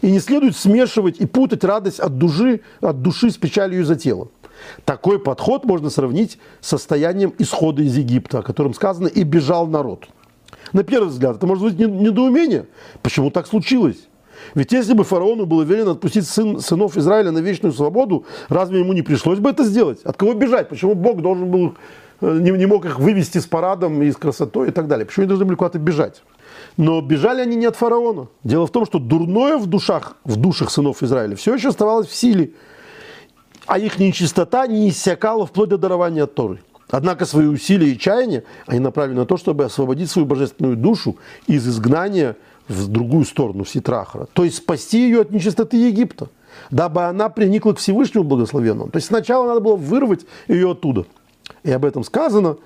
И 0.00 0.10
не 0.10 0.20
следует 0.20 0.56
смешивать 0.56 1.20
и 1.20 1.26
путать 1.26 1.64
радость 1.64 2.00
от 2.00 2.18
души, 2.18 2.60
от 2.80 3.02
души 3.02 3.30
с 3.30 3.36
печалью 3.36 3.82
из-за 3.82 3.96
тела. 3.96 4.28
Такой 4.84 5.18
подход 5.18 5.64
можно 5.64 5.90
сравнить 5.90 6.38
с 6.60 6.68
состоянием 6.68 7.34
исхода 7.38 7.82
из 7.82 7.96
Египта, 7.96 8.38
о 8.38 8.42
котором 8.42 8.72
сказано 8.72 9.08
«и 9.08 9.22
бежал 9.22 9.66
народ». 9.66 10.08
На 10.72 10.82
первый 10.82 11.08
взгляд, 11.08 11.36
это 11.36 11.46
может 11.46 11.64
быть 11.64 11.78
недоумение. 11.78 12.66
Почему 13.02 13.30
так 13.30 13.46
случилось? 13.46 14.08
Ведь 14.54 14.72
если 14.72 14.92
бы 14.92 15.04
фараону 15.04 15.46
было 15.46 15.62
велено 15.62 15.92
отпустить 15.92 16.26
сын, 16.26 16.60
сынов 16.60 16.96
Израиля 16.96 17.30
на 17.30 17.38
вечную 17.38 17.72
свободу, 17.72 18.26
разве 18.48 18.80
ему 18.80 18.92
не 18.92 19.02
пришлось 19.02 19.38
бы 19.38 19.50
это 19.50 19.64
сделать? 19.64 20.02
От 20.02 20.16
кого 20.16 20.34
бежать? 20.34 20.68
Почему 20.68 20.94
Бог 20.94 21.22
должен 21.22 21.50
был, 21.50 21.74
э, 22.20 22.38
не, 22.40 22.50
не 22.50 22.66
мог 22.66 22.84
их 22.84 22.98
вывести 22.98 23.38
с 23.38 23.46
парадом 23.46 24.02
и 24.02 24.10
с 24.10 24.16
красотой 24.16 24.68
и 24.68 24.70
так 24.70 24.88
далее? 24.88 25.06
Почему 25.06 25.22
они 25.22 25.28
должны 25.28 25.46
были 25.46 25.56
куда-то 25.56 25.78
бежать? 25.78 26.22
Но 26.76 27.00
бежали 27.00 27.40
они 27.40 27.56
не 27.56 27.66
от 27.66 27.76
фараона. 27.76 28.28
Дело 28.44 28.66
в 28.66 28.70
том, 28.70 28.86
что 28.86 28.98
дурное 28.98 29.56
в 29.56 29.66
душах, 29.66 30.16
в 30.24 30.36
душах 30.36 30.70
сынов 30.70 31.02
Израиля 31.02 31.36
все 31.36 31.54
еще 31.54 31.68
оставалось 31.68 32.08
в 32.08 32.14
силе, 32.14 32.52
а 33.66 33.78
их 33.78 33.98
нечистота 33.98 34.66
не 34.66 34.88
иссякала 34.88 35.46
вплоть 35.46 35.70
до 35.70 35.78
дарования 35.78 36.26
Торы. 36.26 36.60
Однако 36.90 37.24
свои 37.26 37.46
усилия 37.46 37.90
и 37.90 37.98
чаяния 37.98 38.44
они 38.66 38.80
направлены 38.80 39.20
на 39.20 39.26
то, 39.26 39.36
чтобы 39.36 39.64
освободить 39.64 40.10
свою 40.10 40.26
божественную 40.26 40.76
душу 40.76 41.16
из 41.46 41.66
изгнания 41.66 42.36
в 42.68 42.88
другую 42.88 43.24
сторону, 43.24 43.64
в 43.64 43.68
Ситрахара. 43.68 44.26
То 44.32 44.44
есть 44.44 44.58
спасти 44.58 45.00
ее 45.00 45.22
от 45.22 45.30
нечистоты 45.30 45.76
Египта, 45.76 46.28
дабы 46.70 47.04
она 47.04 47.28
приникла 47.28 47.72
к 47.72 47.78
Всевышнему 47.78 48.24
благословенному. 48.24 48.90
То 48.90 48.96
есть 48.96 49.08
сначала 49.08 49.46
надо 49.46 49.60
было 49.60 49.76
вырвать 49.76 50.26
ее 50.48 50.72
оттуда. 50.72 51.06
И 51.62 51.70
об 51.70 51.84
этом 51.84 52.04
сказано 52.04 52.56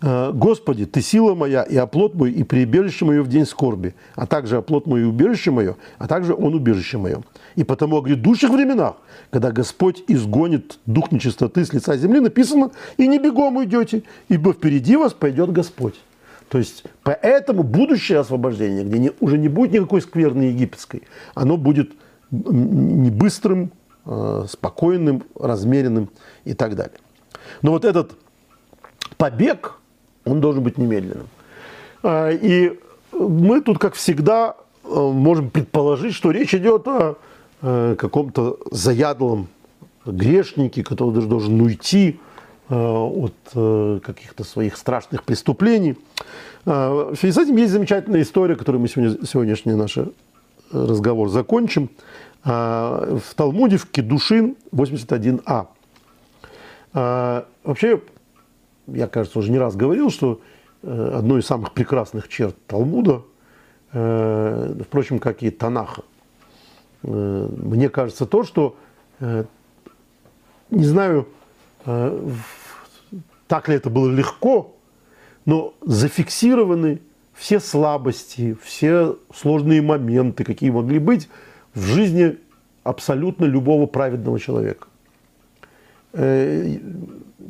Господи, 0.00 0.84
Ты 0.84 1.00
сила 1.00 1.34
моя 1.34 1.62
и 1.62 1.76
оплот 1.76 2.14
мой, 2.14 2.30
и 2.30 2.44
прибежище 2.44 3.06
мое 3.06 3.22
в 3.22 3.28
день 3.28 3.46
скорби, 3.46 3.94
а 4.14 4.26
также 4.26 4.58
оплот 4.58 4.86
мой 4.86 5.00
и 5.00 5.04
убежище 5.04 5.50
мое, 5.50 5.76
а 5.98 6.06
также 6.06 6.34
Он 6.34 6.54
убежище 6.54 6.98
мое. 6.98 7.22
И 7.54 7.64
потому 7.64 7.96
о 7.96 8.02
грядущих 8.02 8.50
временах, 8.50 8.96
когда 9.30 9.52
Господь 9.52 10.04
изгонит 10.06 10.78
дух 10.84 11.12
нечистоты 11.12 11.64
с 11.64 11.72
лица 11.72 11.96
земли, 11.96 12.20
написано, 12.20 12.72
и 12.98 13.08
не 13.08 13.18
бегом 13.18 13.56
уйдете, 13.56 14.02
ибо 14.28 14.52
впереди 14.52 14.96
вас 14.96 15.14
пойдет 15.14 15.50
Господь. 15.50 15.94
То 16.48 16.58
есть, 16.58 16.84
поэтому 17.02 17.62
будущее 17.62 18.18
освобождение, 18.18 18.84
где 18.84 18.98
не, 18.98 19.12
уже 19.20 19.38
не 19.38 19.48
будет 19.48 19.72
никакой 19.72 20.00
скверны 20.00 20.42
египетской, 20.42 21.02
оно 21.34 21.56
будет 21.56 21.92
не 22.30 23.10
быстрым, 23.10 23.72
э, 24.04 24.44
спокойным, 24.48 25.24
размеренным 25.38 26.10
и 26.44 26.54
так 26.54 26.76
далее. 26.76 26.98
Но 27.62 27.72
вот 27.72 27.84
этот 27.84 28.12
побег, 29.16 29.74
он 30.26 30.40
должен 30.40 30.62
быть 30.62 30.76
немедленным. 30.76 31.28
А, 32.02 32.30
и 32.30 32.78
мы 33.12 33.60
тут, 33.60 33.78
как 33.78 33.94
всегда, 33.94 34.56
э, 34.84 34.88
можем 34.88 35.50
предположить, 35.50 36.14
что 36.14 36.30
речь 36.30 36.54
идет 36.54 36.86
о 36.86 37.16
э, 37.62 37.96
каком-то 37.98 38.58
заядлом 38.70 39.48
грешнике, 40.04 40.82
который 40.82 41.14
даже 41.14 41.26
должен 41.26 41.60
уйти 41.60 42.20
э, 42.68 42.74
от 42.74 44.02
каких-то 44.02 44.44
своих 44.44 44.76
страшных 44.76 45.24
преступлений. 45.24 45.96
А, 46.66 47.12
в 47.12 47.16
связи 47.16 47.32
с 47.32 47.38
этим 47.38 47.56
есть 47.56 47.72
замечательная 47.72 48.22
история, 48.22 48.56
которую 48.56 48.82
мы 48.82 48.88
сегодня, 48.88 49.26
сегодняшний 49.26 49.74
наш 49.74 49.98
разговор 50.72 51.28
закончим. 51.28 51.90
А, 52.44 53.18
в 53.18 53.34
Талмуде 53.34 53.76
в 53.76 53.86
Кедушин 53.86 54.56
81а. 54.72 55.66
Вообще, 56.92 58.00
я, 58.86 59.06
кажется, 59.06 59.38
уже 59.38 59.50
не 59.50 59.58
раз 59.58 59.76
говорил, 59.76 60.10
что 60.10 60.40
э, 60.82 61.12
одной 61.14 61.40
из 61.40 61.46
самых 61.46 61.72
прекрасных 61.72 62.28
черт 62.28 62.56
Талмуда 62.66 63.22
впрочем, 63.88 65.18
как 65.20 65.42
и 65.42 65.50
Танаха. 65.50 66.02
Мне 67.02 67.88
кажется 67.88 68.26
то, 68.26 68.42
что, 68.42 68.76
не 69.20 70.84
знаю, 70.84 71.28
так 73.46 73.68
ли 73.68 73.76
это 73.76 73.88
было 73.88 74.10
легко, 74.10 74.74
но 75.46 75.72
зафиксированы 75.82 77.00
все 77.32 77.60
слабости, 77.60 78.56
все 78.62 79.16
сложные 79.34 79.80
моменты, 79.80 80.44
какие 80.44 80.70
могли 80.70 80.98
быть 80.98 81.28
в 81.72 81.80
жизни 81.80 82.38
абсолютно 82.82 83.44
любого 83.44 83.86
праведного 83.86 84.38
человека. 84.38 84.88
Э, 86.12 86.76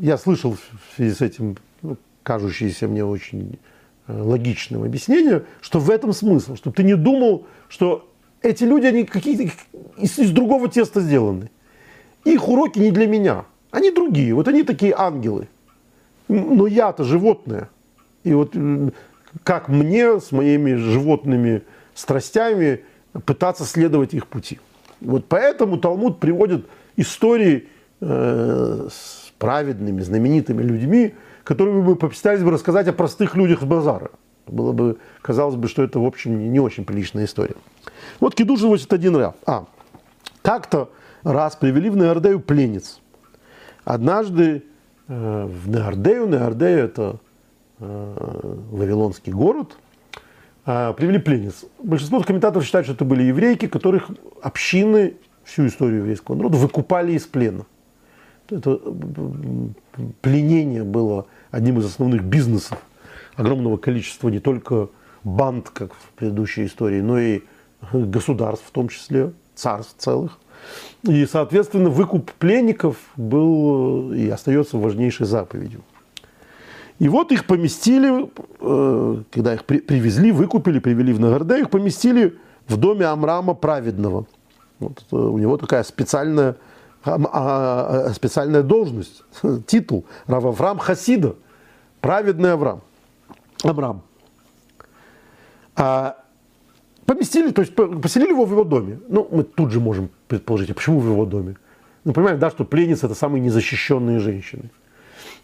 я 0.01 0.19
слышал 0.19 0.55
в 0.55 0.97
связи 0.97 1.15
с 1.15 1.21
этим 1.21 1.57
ну, 1.83 1.97
кажущееся 2.23 2.89
мне 2.89 3.05
очень 3.05 3.59
э, 4.07 4.21
логичным 4.21 4.83
объяснение, 4.83 5.45
что 5.61 5.79
в 5.79 5.91
этом 5.91 6.13
смысл, 6.13 6.57
чтобы 6.57 6.75
ты 6.75 6.83
не 6.83 6.97
думал, 6.97 7.47
что 7.69 8.09
эти 8.43 8.65
люди, 8.65 8.87
они 8.87 9.05
какие-то 9.05 9.45
из, 9.99 10.19
из 10.19 10.31
другого 10.31 10.69
теста 10.69 11.01
сделаны. 11.01 11.51
Их 12.25 12.49
уроки 12.49 12.79
не 12.79 12.91
для 12.91 13.07
меня, 13.07 13.45
они 13.71 13.91
другие, 13.91 14.35
вот 14.35 14.49
они 14.49 14.63
такие 14.63 14.95
ангелы. 14.97 15.49
Но 16.29 16.67
я-то 16.67 17.05
животное. 17.05 17.69
И 18.25 18.35
вот 18.35 18.57
как 19.45 19.69
мне 19.69 20.21
с 20.21 20.33
моими 20.33 20.75
животными 20.75 21.63
страстями 21.95 22.81
пытаться 23.25 23.65
следовать 23.65 24.15
их 24.15 24.27
пути. 24.27 24.59
Вот 25.01 25.27
поэтому 25.29 25.79
Талмуд 25.79 26.21
приводит 26.21 26.67
истории 26.97 27.57
э, 27.57 27.76
с 28.01 29.33
праведными, 29.39 30.01
знаменитыми 30.01 30.63
людьми, 30.63 31.15
которыми 31.45 31.83
мы 31.83 31.97
попытались 31.97 32.43
бы 32.43 32.51
рассказать 32.51 32.89
о 32.89 32.93
простых 32.93 33.37
людях 33.37 33.63
с 33.63 33.65
базара. 33.65 34.11
Было 34.47 34.73
бы, 34.73 34.99
казалось 35.23 35.57
бы, 35.57 35.69
что 35.69 35.83
это, 35.83 35.99
в 35.99 36.05
общем, 36.05 36.53
не 36.53 36.61
очень 36.61 36.85
приличная 36.85 37.25
история. 37.25 37.57
Вот 38.21 38.35
Кидуш 38.35 38.61
81 38.61 39.17
раз. 39.17 39.35
А, 39.47 39.65
как-то 40.43 40.91
раз 41.23 41.57
привели 41.57 41.91
в 41.91 41.97
Неордею 41.97 42.41
пленниц. 42.41 43.01
Однажды 43.85 44.65
э, 45.09 45.47
в 45.47 45.69
Неордею, 45.69 46.29
Неордею 46.29 46.79
это 46.79 47.17
э, 47.81 48.57
Вавилонский 48.71 49.33
город– 49.33 49.77
а, 50.69 50.93
привели 50.95 51.19
пленниц. 51.19 51.65
Большинство 51.79 52.21
комментаторов 52.23 52.65
считают, 52.65 52.87
что 52.87 52.95
это 52.95 53.05
были 53.05 53.23
еврейки, 53.23 53.69
которых 53.69 54.11
общины 54.43 55.15
всю 55.45 55.69
историю 55.69 55.99
еврейского 55.99 56.35
народа 56.35 56.59
выкупали 56.59 57.13
из 57.13 57.25
плена. 57.25 57.65
Это 58.51 58.81
пленение 60.21 60.85
было 60.85 61.27
одним 61.51 61.79
из 61.79 61.87
основных 61.87 62.23
бизнесов 62.25 62.79
огромного 63.35 63.77
количества 63.77 64.29
не 64.29 64.41
только 64.41 64.89
банд, 65.25 65.71
как 65.71 65.93
в 65.93 66.11
предыдущей 66.17 66.67
истории, 66.67 67.01
но 67.01 67.19
и 67.19 67.43
государств, 67.93 68.65
в 68.67 68.71
том 68.71 68.89
числе 68.89 69.33
царств 69.55 69.95
целых. 69.99 70.39
И, 71.03 71.27
соответственно, 71.27 71.91
выкуп 71.91 72.31
пленников 72.33 72.97
был 73.17 74.13
и 74.13 74.29
остается 74.29 74.79
важнейшей 74.79 75.27
заповедью. 75.27 75.83
И 76.99 77.09
вот 77.09 77.31
их 77.31 77.45
поместили, 77.45 78.31
э, 78.61 79.23
когда 79.31 79.55
их 79.55 79.65
привезли, 79.65 80.33
выкупили, 80.33 80.79
привели 80.79 81.13
в 81.13 81.21
Нагарде, 81.21 81.61
их 81.61 81.71
поместили 81.71 82.39
в 82.67 82.79
доме 82.79 83.05
Амрама 83.05 83.55
Праведного. 83.55 84.27
Вот 84.79 85.05
э, 85.13 85.17
у 85.17 85.37
него 85.37 85.59
такая 85.59 85.83
специальная, 85.83 86.57
специальная 88.15 88.63
должность, 88.63 89.23
титул. 89.67 90.05
Рававрам 90.27 90.79
Хасида, 90.79 91.37
праведный 92.01 92.53
Авраам. 92.53 92.81
Амрам. 93.63 94.03
А 95.77 96.17
поместили, 97.05 97.51
то 97.53 97.63
есть 97.63 97.75
поселили 97.75 98.31
его 98.31 98.45
в 98.45 98.51
его 98.51 98.65
доме. 98.65 98.99
Ну, 99.09 99.29
мы 99.31 99.45
тут 99.45 99.71
же 99.71 99.81
можем 99.81 100.11
предположить, 100.29 100.71
а 100.71 100.75
почему 100.75 101.01
в 101.01 101.07
его 101.07 101.25
доме? 101.25 101.57
Ну, 102.05 102.13
понимаем, 102.13 102.39
да, 102.39 102.51
что 102.51 102.65
пленницы– 102.65 103.07
это 103.07 103.15
самые 103.15 103.41
незащищенные 103.41 104.19
женщины. 104.19 104.71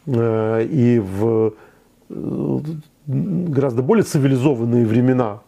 Э, 0.06 0.64
и 0.64 0.98
в 0.98 1.54
э, 2.08 2.58
гораздо 3.06 3.82
более 3.82 4.04
цивилизованные 4.04 4.86
времена 4.86 5.40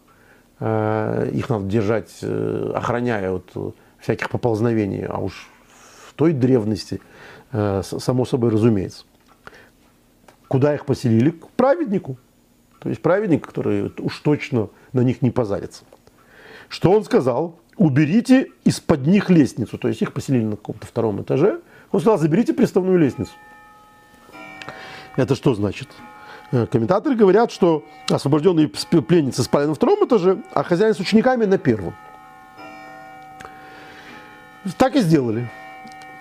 э, 0.61 1.31
их 1.33 1.49
надо 1.49 1.67
держать, 1.67 2.23
охраняя 2.75 3.33
от 3.33 3.53
всяких 4.01 4.29
поползновений, 4.29 5.05
а 5.07 5.19
уж 5.19 5.49
той 6.17 6.33
древности, 6.33 7.01
само 7.53 8.25
собой 8.25 8.51
разумеется. 8.51 9.05
Куда 10.49 10.75
их 10.75 10.87
поселили? 10.87 11.31
К 11.31 11.49
праведнику. 11.49 12.17
То 12.81 12.89
есть 12.89 13.01
праведник, 13.01 13.47
который 13.47 13.93
уж 13.99 14.19
точно 14.21 14.69
на 14.93 15.01
них 15.01 15.23
не 15.23 15.31
позарится. 15.31 15.85
Что 16.69 16.93
он 16.93 17.05
сказал? 17.05 17.59
Уберите 17.77 18.51
из-под 18.65 19.07
них 19.07 19.31
лестницу. 19.31 19.79
То 19.79 19.89
есть 19.89 20.03
их 20.03 20.13
поселили 20.13 20.45
на 20.45 20.57
каком-то 20.57 20.87
втором 20.87 21.23
этаже. 21.23 21.61
Он 21.91 22.01
сказал, 22.01 22.19
заберите 22.19 22.53
приставную 22.53 22.99
лестницу. 22.99 23.33
Это 25.17 25.35
что 25.35 25.55
значит? 25.55 25.89
Э, 26.53 26.67
комментаторы 26.67 27.17
говорят, 27.17 27.51
что 27.51 27.85
освобожденные 28.09 28.69
пленницы 28.69 29.43
спали 29.43 29.67
на 29.67 29.75
втором 29.75 30.05
этаже, 30.05 30.43
а 30.53 30.63
хозяин 30.63 30.95
с 30.95 31.01
учениками 31.01 31.47
на 31.47 31.59
первом. 31.59 31.95
Так 34.77 34.95
и 34.97 35.01
сделали. 35.01 35.51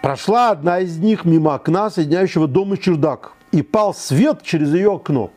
Прошла 0.03 0.51
одна 0.51 0.81
из 0.81 0.97
них 0.97 1.23
мимо 1.23 1.53
окна, 1.53 1.89
соединяющего 1.89 2.45
дом 2.45 2.73
и 2.73 2.77
чердак, 2.77 3.31
и 3.53 3.61
пал 3.61 3.93
свет 3.93 4.41
через 4.43 4.73
ее 4.73 4.95
окно. 4.95 5.31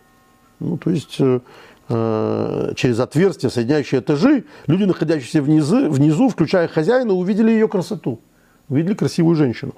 Ну, 0.59 0.77
то 0.77 0.91
есть 0.91 1.21
э, 1.21 1.39
э 1.89 2.73
через 2.75 2.99
отверстие, 2.99 3.51
соединяющее 3.51 4.01
этажи, 4.01 4.45
люди, 4.67 4.83
находящиеся 4.83 5.41
внизу, 5.41 5.89
внизу, 5.89 6.29
включая 6.29 6.67
хозяина, 6.67 7.13
увидели 7.13 7.53
ее 7.53 7.69
красоту, 7.69 8.19
увидели 8.69 8.95
красивую 8.95 9.37
женщину. 9.37 9.73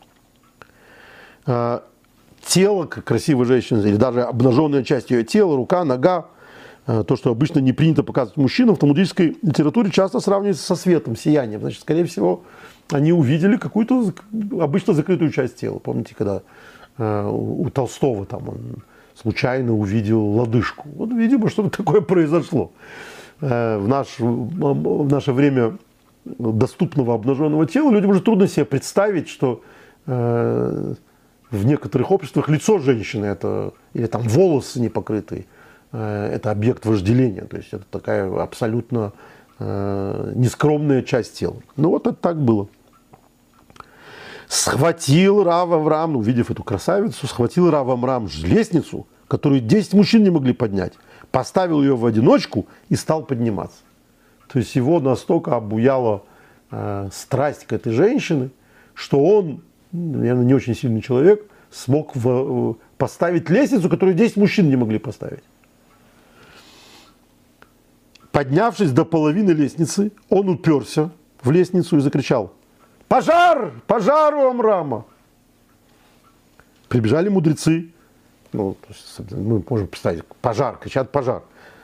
Э, 1.44 1.80
тело 2.40 2.86
красивой 2.86 3.44
женщины, 3.44 3.86
или 3.86 3.96
даже 3.96 4.22
обнаженная 4.22 4.84
часть 4.84 5.10
ее 5.10 5.22
тела, 5.22 5.54
рука, 5.54 5.84
нога, 5.84 6.28
э, 6.86 7.04
то, 7.06 7.14
что 7.14 7.30
обычно 7.30 7.58
не 7.58 7.74
принято 7.74 8.02
показывать 8.02 8.38
мужчинам, 8.38 8.74
в 8.74 8.78
талмудической 8.78 9.36
литературе 9.42 9.90
часто 9.90 10.20
сравнивается 10.20 10.64
со 10.64 10.76
светом, 10.76 11.14
сиянием. 11.14 11.60
Значит, 11.60 11.82
скорее 11.82 12.06
всего, 12.06 12.44
они 12.90 13.12
увидели 13.12 13.56
какую-то 13.56 14.12
обычно 14.60 14.94
закрытую 14.94 15.30
часть 15.30 15.56
тела. 15.56 15.78
Помните, 15.78 16.14
когда 16.16 16.42
э, 16.96 17.28
у 17.30 17.68
Толстого 17.70 18.26
там 18.26 18.48
он 18.48 18.58
случайно 19.14 19.74
увидел 19.74 20.22
лодыжку. 20.22 20.88
Вот, 20.94 21.10
видимо, 21.12 21.48
что-то 21.50 21.78
такое 21.78 22.00
произошло. 22.00 22.72
Э, 23.40 23.78
в, 23.78 23.88
наш, 23.88 24.18
в 24.18 25.10
наше 25.10 25.32
время 25.32 25.76
доступного 26.24 27.14
обнаженного 27.14 27.66
тела 27.66 27.90
людям 27.90 28.10
уже 28.10 28.20
трудно 28.20 28.48
себе 28.48 28.64
представить, 28.64 29.28
что 29.28 29.62
в 31.50 31.64
некоторых 31.64 32.10
обществах 32.10 32.48
лицо 32.48 32.78
женщины 32.78 33.26
это, 33.26 33.72
или 33.94 34.06
там 34.06 34.22
волосы 34.22 34.80
не 34.80 34.88
покрытые, 34.88 35.46
э, 35.92 36.30
это 36.34 36.50
объект 36.50 36.84
вожделения. 36.84 37.44
То 37.44 37.56
есть 37.56 37.72
это 37.72 37.84
такая 37.90 38.42
абсолютно 38.42 39.12
э, 39.58 40.32
нескромная 40.34 41.02
часть 41.02 41.38
тела. 41.38 41.56
Ну 41.76 41.90
вот 41.90 42.06
это 42.06 42.16
так 42.16 42.40
было. 42.40 42.68
Схватил 44.48 45.44
Рав 45.44 45.70
Авраам, 45.70 46.16
увидев 46.16 46.50
эту 46.50 46.62
красавицу, 46.62 47.26
схватил 47.26 47.70
Рав 47.70 47.88
Авраам 47.88 48.28
лестницу, 48.42 49.06
которую 49.28 49.60
10 49.60 49.92
мужчин 49.94 50.22
не 50.22 50.30
могли 50.30 50.54
поднять, 50.54 50.94
поставил 51.30 51.82
ее 51.82 51.96
в 51.96 52.06
одиночку 52.06 52.66
и 52.88 52.96
стал 52.96 53.22
подниматься. 53.24 53.78
То 54.50 54.58
есть 54.58 54.74
его 54.74 55.00
настолько 55.00 55.54
обуяла 55.54 56.22
э, 56.70 57.10
страсть 57.12 57.66
к 57.66 57.72
этой 57.74 57.92
женщине, 57.92 58.50
что 58.94 59.22
он 59.22 59.62
наверное, 59.92 60.44
не 60.44 60.54
очень 60.54 60.74
сильный 60.74 61.00
человек, 61.00 61.44
смог 61.70 62.14
в, 62.14 62.76
поставить 62.96 63.50
лестницу, 63.50 63.88
которую 63.88 64.14
10 64.14 64.36
мужчин 64.36 64.68
не 64.68 64.76
могли 64.76 64.98
поставить. 64.98 65.42
Поднявшись 68.32 68.92
до 68.92 69.04
половины 69.04 69.50
лестницы, 69.50 70.12
он 70.28 70.48
уперся 70.48 71.10
в 71.42 71.50
лестницу 71.50 71.96
и 71.96 72.00
закричал 72.00 72.52
«Пожар! 73.08 73.72
Пожар 73.86 74.34
у 74.34 74.48
Амрама!» 74.48 75.04
Прибежали 76.88 77.28
мудрецы, 77.28 77.90
ну, 78.52 78.76
мы 79.30 79.62
можем 79.68 79.88
представить, 79.88 80.24
пожар, 80.40 80.78
кричат 80.78 81.10
«пожар!» 81.10 81.42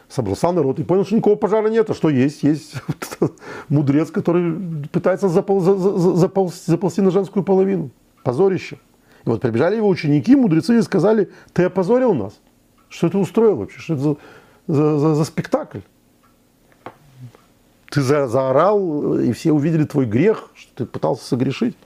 собрался 0.08 0.52
народ 0.52 0.78
и 0.78 0.84
понял, 0.84 1.04
что 1.04 1.16
никакого 1.16 1.36
пожара 1.36 1.68
нет, 1.68 1.90
а 1.90 1.94
что 1.94 2.08
есть? 2.08 2.42
Есть 2.42 2.74
мудрец, 3.68 4.10
который 4.10 4.86
пытается 4.88 5.28
запол, 5.28 5.60
заползти, 5.60 6.70
заползти 6.70 7.00
на 7.00 7.10
женскую 7.10 7.42
половину. 7.42 7.90
Позорище. 8.22 8.78
И 9.24 9.28
вот 9.28 9.40
прибежали 9.40 9.76
его 9.76 9.88
ученики, 9.88 10.36
мудрецы, 10.36 10.78
и 10.78 10.82
сказали, 10.82 11.30
ты 11.52 11.64
опозорил 11.64 12.14
нас. 12.14 12.34
Что 12.88 13.08
ты 13.08 13.18
устроил 13.18 13.56
вообще? 13.56 13.80
Что 13.80 13.94
это 13.94 14.02
за, 14.02 14.16
за, 14.68 14.98
за, 14.98 15.14
за 15.14 15.24
спектакль? 15.24 15.80
Ты 17.94 18.02
за, 18.02 18.26
заорал, 18.26 19.18
и 19.18 19.32
все 19.32 19.52
увидели 19.52 19.84
твой 19.84 20.06
грех, 20.06 20.50
что 20.54 20.74
ты 20.74 20.86
пытался 20.86 21.24
согрешить. 21.24 21.76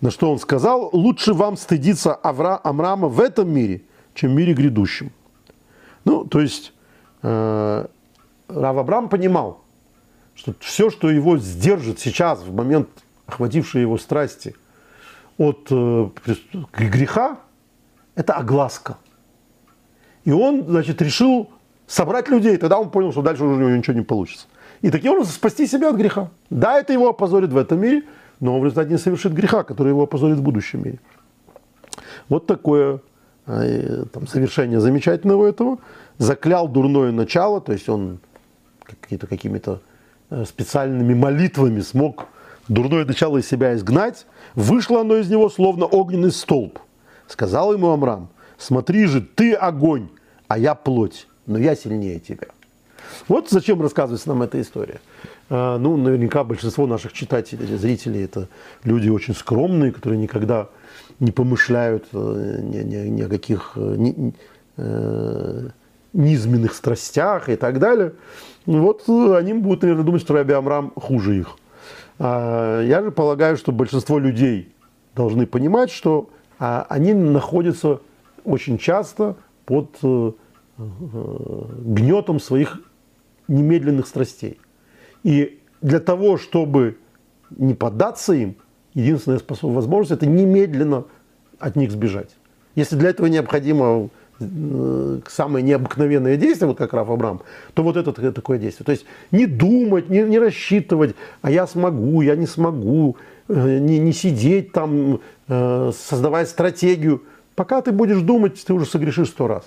На 0.00 0.10
что 0.10 0.30
он 0.30 0.38
сказал, 0.38 0.90
лучше 0.92 1.32
вам 1.32 1.56
стыдиться 1.56 2.14
Авра, 2.14 2.60
Амрама 2.62 3.08
в 3.08 3.20
этом 3.20 3.50
мире, 3.50 3.82
чем 4.14 4.32
в 4.32 4.34
мире 4.34 4.54
грядущем. 4.54 5.12
Ну, 6.04 6.24
то 6.24 6.40
есть, 6.40 6.72
Э, 7.22 7.86
Рав 8.48 8.76
Абрам 8.76 9.08
понимал, 9.08 9.64
что 10.34 10.54
все, 10.60 10.90
что 10.90 11.10
его 11.10 11.38
сдержит 11.38 11.98
сейчас, 11.98 12.40
в 12.40 12.54
момент 12.54 12.88
охватившей 13.26 13.82
его 13.82 13.98
страсти, 13.98 14.54
от 15.36 15.66
э, 15.70 16.08
греха, 16.72 17.38
это 18.14 18.34
огласка. 18.34 18.96
И 20.24 20.32
он, 20.32 20.64
значит, 20.66 21.02
решил 21.02 21.50
собрать 21.86 22.28
людей. 22.28 22.56
Тогда 22.56 22.78
он 22.78 22.90
понял, 22.90 23.12
что 23.12 23.22
дальше 23.22 23.44
уже 23.44 23.54
у 23.54 23.58
него 23.58 23.76
ничего 23.76 23.96
не 23.96 24.04
получится. 24.04 24.46
И 24.82 24.90
таким 24.90 25.12
образом 25.12 25.32
спасти 25.32 25.66
себя 25.66 25.90
от 25.90 25.96
греха. 25.96 26.30
Да, 26.50 26.78
это 26.78 26.92
его 26.92 27.08
опозорит 27.08 27.52
в 27.52 27.56
этом 27.56 27.80
мире, 27.80 28.04
но 28.40 28.54
он 28.54 28.60
в 28.60 28.64
результате 28.64 28.90
не 28.90 28.98
совершит 28.98 29.32
греха, 29.32 29.64
который 29.64 29.88
его 29.88 30.04
опозорит 30.04 30.38
в 30.38 30.42
будущем 30.42 30.84
мире. 30.84 31.00
Вот 32.28 32.46
такое 32.46 33.00
э, 33.46 34.04
там, 34.12 34.26
совершение 34.26 34.80
замечательного 34.80 35.46
этого. 35.46 35.78
Заклял 36.18 36.68
дурное 36.68 37.12
начало, 37.12 37.60
то 37.60 37.72
есть 37.72 37.88
он 37.88 38.18
какие-то 38.84 39.26
какими-то 39.26 39.80
э, 40.30 40.44
специальными 40.44 41.14
молитвами 41.14 41.80
смог 41.80 42.26
дурное 42.68 43.04
начало 43.04 43.38
из 43.38 43.48
себя 43.48 43.74
изгнать. 43.74 44.26
Вышло 44.54 45.00
оно 45.00 45.16
из 45.16 45.28
него 45.28 45.48
словно 45.48 45.86
огненный 45.86 46.30
столб. 46.30 46.78
Сказал 47.26 47.72
ему 47.72 47.90
Амрам, 47.90 48.28
смотри 48.56 49.06
же, 49.06 49.20
ты 49.20 49.54
огонь, 49.54 50.08
а 50.46 50.58
я 50.58 50.74
плоть, 50.74 51.26
но 51.46 51.58
я 51.58 51.74
сильнее 51.74 52.20
тебя. 52.20 52.48
Вот 53.28 53.50
зачем 53.50 53.80
рассказывается 53.82 54.28
нам 54.28 54.42
эта 54.42 54.60
история. 54.60 55.00
А, 55.50 55.78
ну, 55.78 55.96
наверняка 55.96 56.44
большинство 56.44 56.86
наших 56.86 57.12
читателей, 57.12 57.76
зрителей, 57.76 58.24
это 58.24 58.48
люди 58.84 59.08
очень 59.08 59.34
скромные, 59.34 59.92
которые 59.92 60.18
никогда 60.18 60.68
не 61.20 61.32
помышляют 61.32 62.06
э, 62.12 62.60
ни, 62.62 62.78
ни, 62.78 63.08
ни 63.08 63.22
о 63.22 63.28
каких 63.28 63.72
э, 63.76 63.94
ни, 63.96 64.34
э, 64.76 65.68
низменных 66.12 66.74
страстях 66.74 67.48
и 67.48 67.56
так 67.56 67.78
далее. 67.78 68.12
Вот 68.66 69.08
они 69.08 69.54
будут, 69.54 69.82
наверное, 69.82 70.04
думать, 70.04 70.22
что 70.22 70.34
Раби 70.34 70.52
Амрам 70.52 70.92
хуже 70.94 71.38
их. 71.38 71.56
А, 72.18 72.82
я 72.82 73.02
же 73.02 73.10
полагаю, 73.10 73.56
что 73.56 73.72
большинство 73.72 74.18
людей 74.18 74.72
должны 75.14 75.46
понимать, 75.46 75.90
что 75.90 76.30
а, 76.58 76.86
они 76.88 77.14
находятся 77.14 78.00
очень 78.44 78.78
часто 78.78 79.36
под 79.64 79.90
гнетом 80.78 82.38
своих 82.38 82.80
немедленных 83.48 84.06
страстей. 84.06 84.60
И 85.24 85.58
для 85.80 86.00
того, 86.00 86.36
чтобы 86.36 86.98
не 87.50 87.74
поддаться 87.74 88.34
им, 88.34 88.56
единственная 88.94 89.38
способность, 89.38 89.76
возможность– 89.76 90.12
это 90.22 90.26
немедленно 90.26 91.04
от 91.58 91.76
них 91.76 91.90
сбежать. 91.90 92.30
Если 92.74 92.96
для 92.96 93.10
этого 93.10 93.26
необходимо 93.26 94.10
э, 94.38 95.20
самое 95.28 95.64
необыкновенное 95.64 96.36
действие, 96.36 96.68
вот 96.68 96.78
как 96.78 96.92
Раф 96.92 97.10
Абрам, 97.10 97.42
то 97.74 97.82
вот 97.82 97.96
это 97.96 98.32
такое 98.32 98.58
действие. 98.58 98.84
То 98.84 98.92
есть 98.92 99.06
не 99.32 99.46
думать, 99.46 100.08
не, 100.08 100.22
не 100.22 100.38
рассчитывать, 100.38 101.16
а 101.42 101.50
я 101.50 101.66
смогу, 101.66 102.20
я 102.20 102.36
не 102.36 102.46
смогу, 102.46 103.16
э, 103.48 103.78
не, 103.78 103.98
не 103.98 104.12
сидеть 104.12 104.72
там, 104.72 105.20
э, 105.48 105.92
создавая 105.96 106.46
стратегию. 106.46 107.22
Пока 107.56 107.80
ты 107.80 107.90
будешь 107.90 108.20
думать, 108.20 108.62
ты 108.64 108.72
уже 108.72 108.86
согрешишь 108.86 109.30
сто 109.30 109.48
раз. 109.48 109.64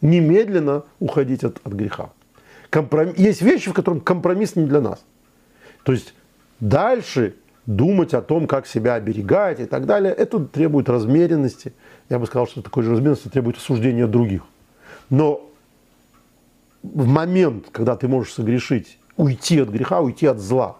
Немедленно 0.00 0.82
уходить 0.98 1.44
от, 1.44 1.60
от 1.62 1.72
греха 1.74 2.10
компромисс, 2.72 3.18
есть 3.18 3.42
вещи, 3.42 3.70
в 3.70 3.74
которых 3.74 4.02
компромисс 4.02 4.56
не 4.56 4.64
для 4.64 4.80
нас. 4.80 5.04
То 5.84 5.92
есть 5.92 6.14
дальше 6.58 7.34
думать 7.66 8.14
о 8.14 8.22
том, 8.22 8.46
как 8.46 8.66
себя 8.66 8.94
оберегать 8.94 9.60
и 9.60 9.66
так 9.66 9.84
далее, 9.84 10.12
это 10.12 10.40
требует 10.40 10.88
размеренности. 10.88 11.74
Я 12.08 12.18
бы 12.18 12.26
сказал, 12.26 12.46
что 12.46 12.62
такой 12.62 12.82
же 12.82 12.92
размеренности 12.92 13.28
требует 13.28 13.58
осуждения 13.58 14.06
других. 14.06 14.42
Но 15.10 15.46
в 16.82 17.06
момент, 17.06 17.66
когда 17.72 17.94
ты 17.94 18.08
можешь 18.08 18.32
согрешить, 18.32 18.98
уйти 19.18 19.60
от 19.60 19.68
греха, 19.68 20.00
уйти 20.00 20.26
от 20.26 20.38
зла, 20.38 20.76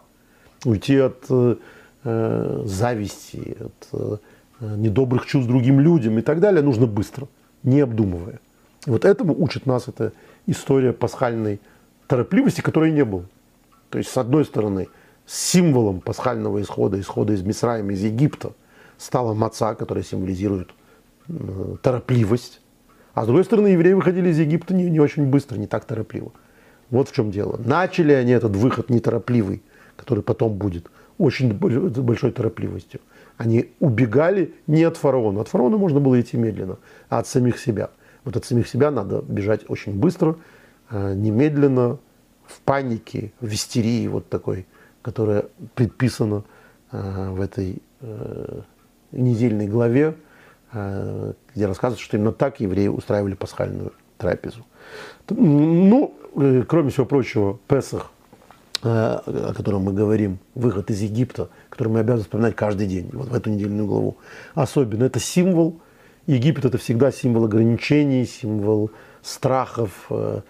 уйти 0.65 0.97
от 0.97 1.25
э, 1.29 1.57
э 2.05 2.63
зависти, 2.65 3.57
от 3.61 3.89
э, 3.93 4.77
недобрых 4.77 5.27
чувств 5.27 5.47
другим 5.47 5.79
людям 5.79 6.19
и 6.19 6.23
так 6.23 6.41
далее, 6.41 6.63
нужно 6.63 6.87
быстро, 6.87 7.29
не 7.63 7.81
обдумывая. 7.81 8.41
Вот 8.87 9.05
этому 9.05 9.39
учит 9.39 9.67
нас 9.67 9.89
эта 9.89 10.13
история 10.47 10.93
пасхальной 10.93 11.61
торопливости, 12.13 12.61
которой 12.61 12.93
не 12.93 13.07
было. 13.07 13.25
То 13.89 13.97
есть, 13.97 14.11
с 14.11 14.19
одной 14.19 14.45
стороны, 14.45 14.89
символом 15.25 16.03
пасхального 16.03 16.61
исхода, 16.61 17.01
исхода 17.01 17.33
из 17.33 17.43
Мисраима, 17.43 17.93
из 17.93 18.03
Египта, 18.03 18.53
стала 18.99 19.33
маца, 19.33 19.75
которая 19.75 20.05
символизирует 20.05 20.69
э, 21.29 21.77
торопливость. 21.81 22.61
А 23.15 23.23
с 23.23 23.27
другой 23.27 23.45
стороны, 23.45 23.69
евреи 23.69 23.95
выходили 23.95 24.29
из 24.29 24.39
Египта 24.39 24.75
не, 24.75 24.91
не 24.91 25.01
очень 25.01 25.25
быстро, 25.25 25.57
не 25.57 25.67
так 25.67 25.87
торопливо. 25.87 26.33
Вот 26.91 27.09
в 27.09 27.15
чем 27.15 27.31
дело. 27.31 27.59
Начали 27.65 28.13
они 28.13 28.33
этот 28.33 28.57
выход 28.57 28.91
неторопливый, 28.91 29.63
который 29.97 30.23
потом 30.23 30.53
будет, 30.53 30.91
очень 31.17 31.55
большой 31.55 32.33
торопливостью. 32.33 33.01
Они 33.39 33.71
убегали 33.81 34.53
не 34.67 34.85
от 34.85 34.99
фараона. 34.99 35.41
От 35.41 35.49
фараона 35.49 35.79
можно 35.79 35.99
было 35.99 36.21
идти 36.21 36.37
медленно, 36.37 36.77
а 37.09 37.21
от 37.21 37.27
самих 37.27 37.59
себя. 37.59 37.89
Вот 38.25 38.37
от 38.37 38.45
самих 38.45 38.69
себя 38.69 38.91
надо 38.91 39.23
бежать 39.23 39.63
очень 39.69 39.95
быстро, 39.95 40.37
немедленно 40.93 41.99
в 42.47 42.61
панике, 42.61 43.33
в 43.41 43.53
истерии 43.53 44.07
вот 44.09 44.29
такой, 44.29 44.67
которая 45.01 45.47
предписана 45.75 46.45
э, 46.91 47.31
в 47.31 47.41
этой 47.41 47.83
э, 48.01 48.61
недельной 49.13 49.67
главе, 49.67 50.17
где 51.55 51.67
рассказывается, 51.67 52.03
что 52.03 52.17
именно 52.17 52.33
так 52.33 52.61
евреи 52.61 52.89
устраивали 52.89 53.35
пасхальную 53.35 53.93
трапезу. 54.17 54.65
Ну, 55.29 56.15
кроме 56.67 56.89
всего 56.89 57.05
прочего, 57.05 57.59
Песах, 57.69 58.11
о 58.83 59.53
котором 59.55 59.83
мы 59.83 59.93
говорим, 59.93 60.39
выход 60.55 60.91
из 60.91 61.03
Египта, 61.03 61.51
который 61.69 61.89
мы 61.89 62.01
обязаны 62.01 62.23
вспоминать 62.23 62.57
каждый 62.57 62.87
день, 62.87 63.11
вот 63.13 63.29
в 63.29 63.35
эту 63.35 63.51
недельную 63.51 63.87
главу, 63.87 64.17
особенно 64.55 65.05
это 65.05 65.21
символ. 65.21 65.79
Египет 66.27 66.65
это 66.65 66.79
всегда 66.79 67.13
символ 67.13 67.45
ограничений, 67.45 68.25
символ 68.25 68.93
страхов, 69.21 70.07
Э, 70.09 70.41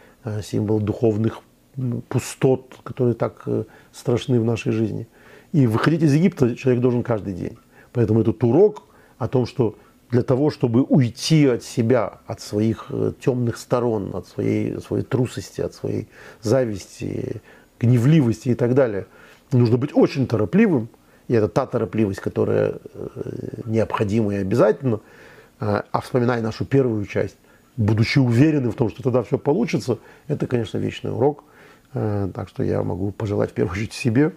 символ 0.43 0.81
духовных 0.81 1.43
пустот, 2.09 2.79
которые 2.85 3.15
так 3.15 3.43
э, 3.47 3.65
страшны 3.93 4.41
в 4.41 4.45
нашей 4.45 4.73
жизни. 4.73 5.07
И 5.53 5.67
выходить 5.67 6.03
из 6.03 6.15
Египта 6.15 6.55
человек 6.57 6.83
должен 6.83 7.03
каждый 7.03 7.35
день. 7.35 7.57
Поэтому 7.93 8.21
этот 8.21 8.43
урок 8.45 8.85
о 9.19 9.29
том, 9.29 9.47
что 9.47 9.77
для 10.11 10.23
того, 10.23 10.51
чтобы 10.51 10.83
уйти 10.83 11.47
от 11.47 11.63
себя, 11.63 12.21
от 12.27 12.41
своих 12.41 12.87
э, 12.91 13.13
темных 13.21 13.57
сторон, 13.57 14.15
от 14.15 14.27
своей, 14.29 14.81
своей 14.81 15.05
трусости, 15.05 15.61
от 15.61 15.75
своей 15.75 16.09
зависти, 16.43 17.41
гневливости 17.81 18.51
и 18.51 18.55
так 18.55 18.75
далее, 18.75 19.07
нужно 19.51 19.79
быть 19.79 19.91
очень 19.95 20.27
торопливым. 20.27 20.89
И 21.29 21.35
это 21.35 21.49
та 21.49 21.67
торопливость, 21.67 22.21
которая 22.21 22.75
необходима 23.65 24.35
и 24.35 24.39
обязательна. 24.39 25.01
А 25.61 26.01
вспоминая 26.03 26.43
нашу 26.43 26.65
первую 26.65 27.07
часть, 27.07 27.37
будучи 27.77 28.19
уверенным 28.19 28.73
в 28.73 28.77
том, 28.77 28.89
что 28.89 29.03
тогда 29.03 29.23
все 29.23 29.39
получится, 29.39 29.99
это, 30.29 30.47
конечно, 30.47 30.79
вечный 30.79 31.13
урок. 31.13 31.45
Э, 31.95 32.31
так 32.35 32.49
что 32.49 32.63
я 32.63 32.83
могу 32.83 33.13
пожелать 33.13 33.51
в 33.51 33.55
первую 33.55 33.73
очередь 33.73 33.93
себе, 33.93 34.35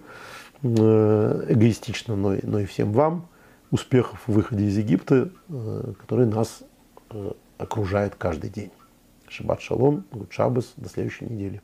э, 0.61 1.45
эгоистично, 1.49 2.15
но, 2.15 2.35
но 2.43 2.59
и 2.59 2.65
всем 2.65 2.91
вам, 2.91 3.27
успехов 3.71 4.21
в 4.27 4.33
выходе 4.33 4.65
из 4.65 4.77
Египта, 4.77 5.29
э, 5.49 5.93
который 5.99 6.25
нас 6.25 6.63
окружает 7.57 8.15
каждый 8.15 8.49
день. 8.49 8.71
Шаббат 9.27 9.61
шалом, 9.61 10.05
гуд 10.11 10.31
шаббас, 10.31 10.73
до 10.75 10.89
следующей 10.89 11.25
недели. 11.25 11.61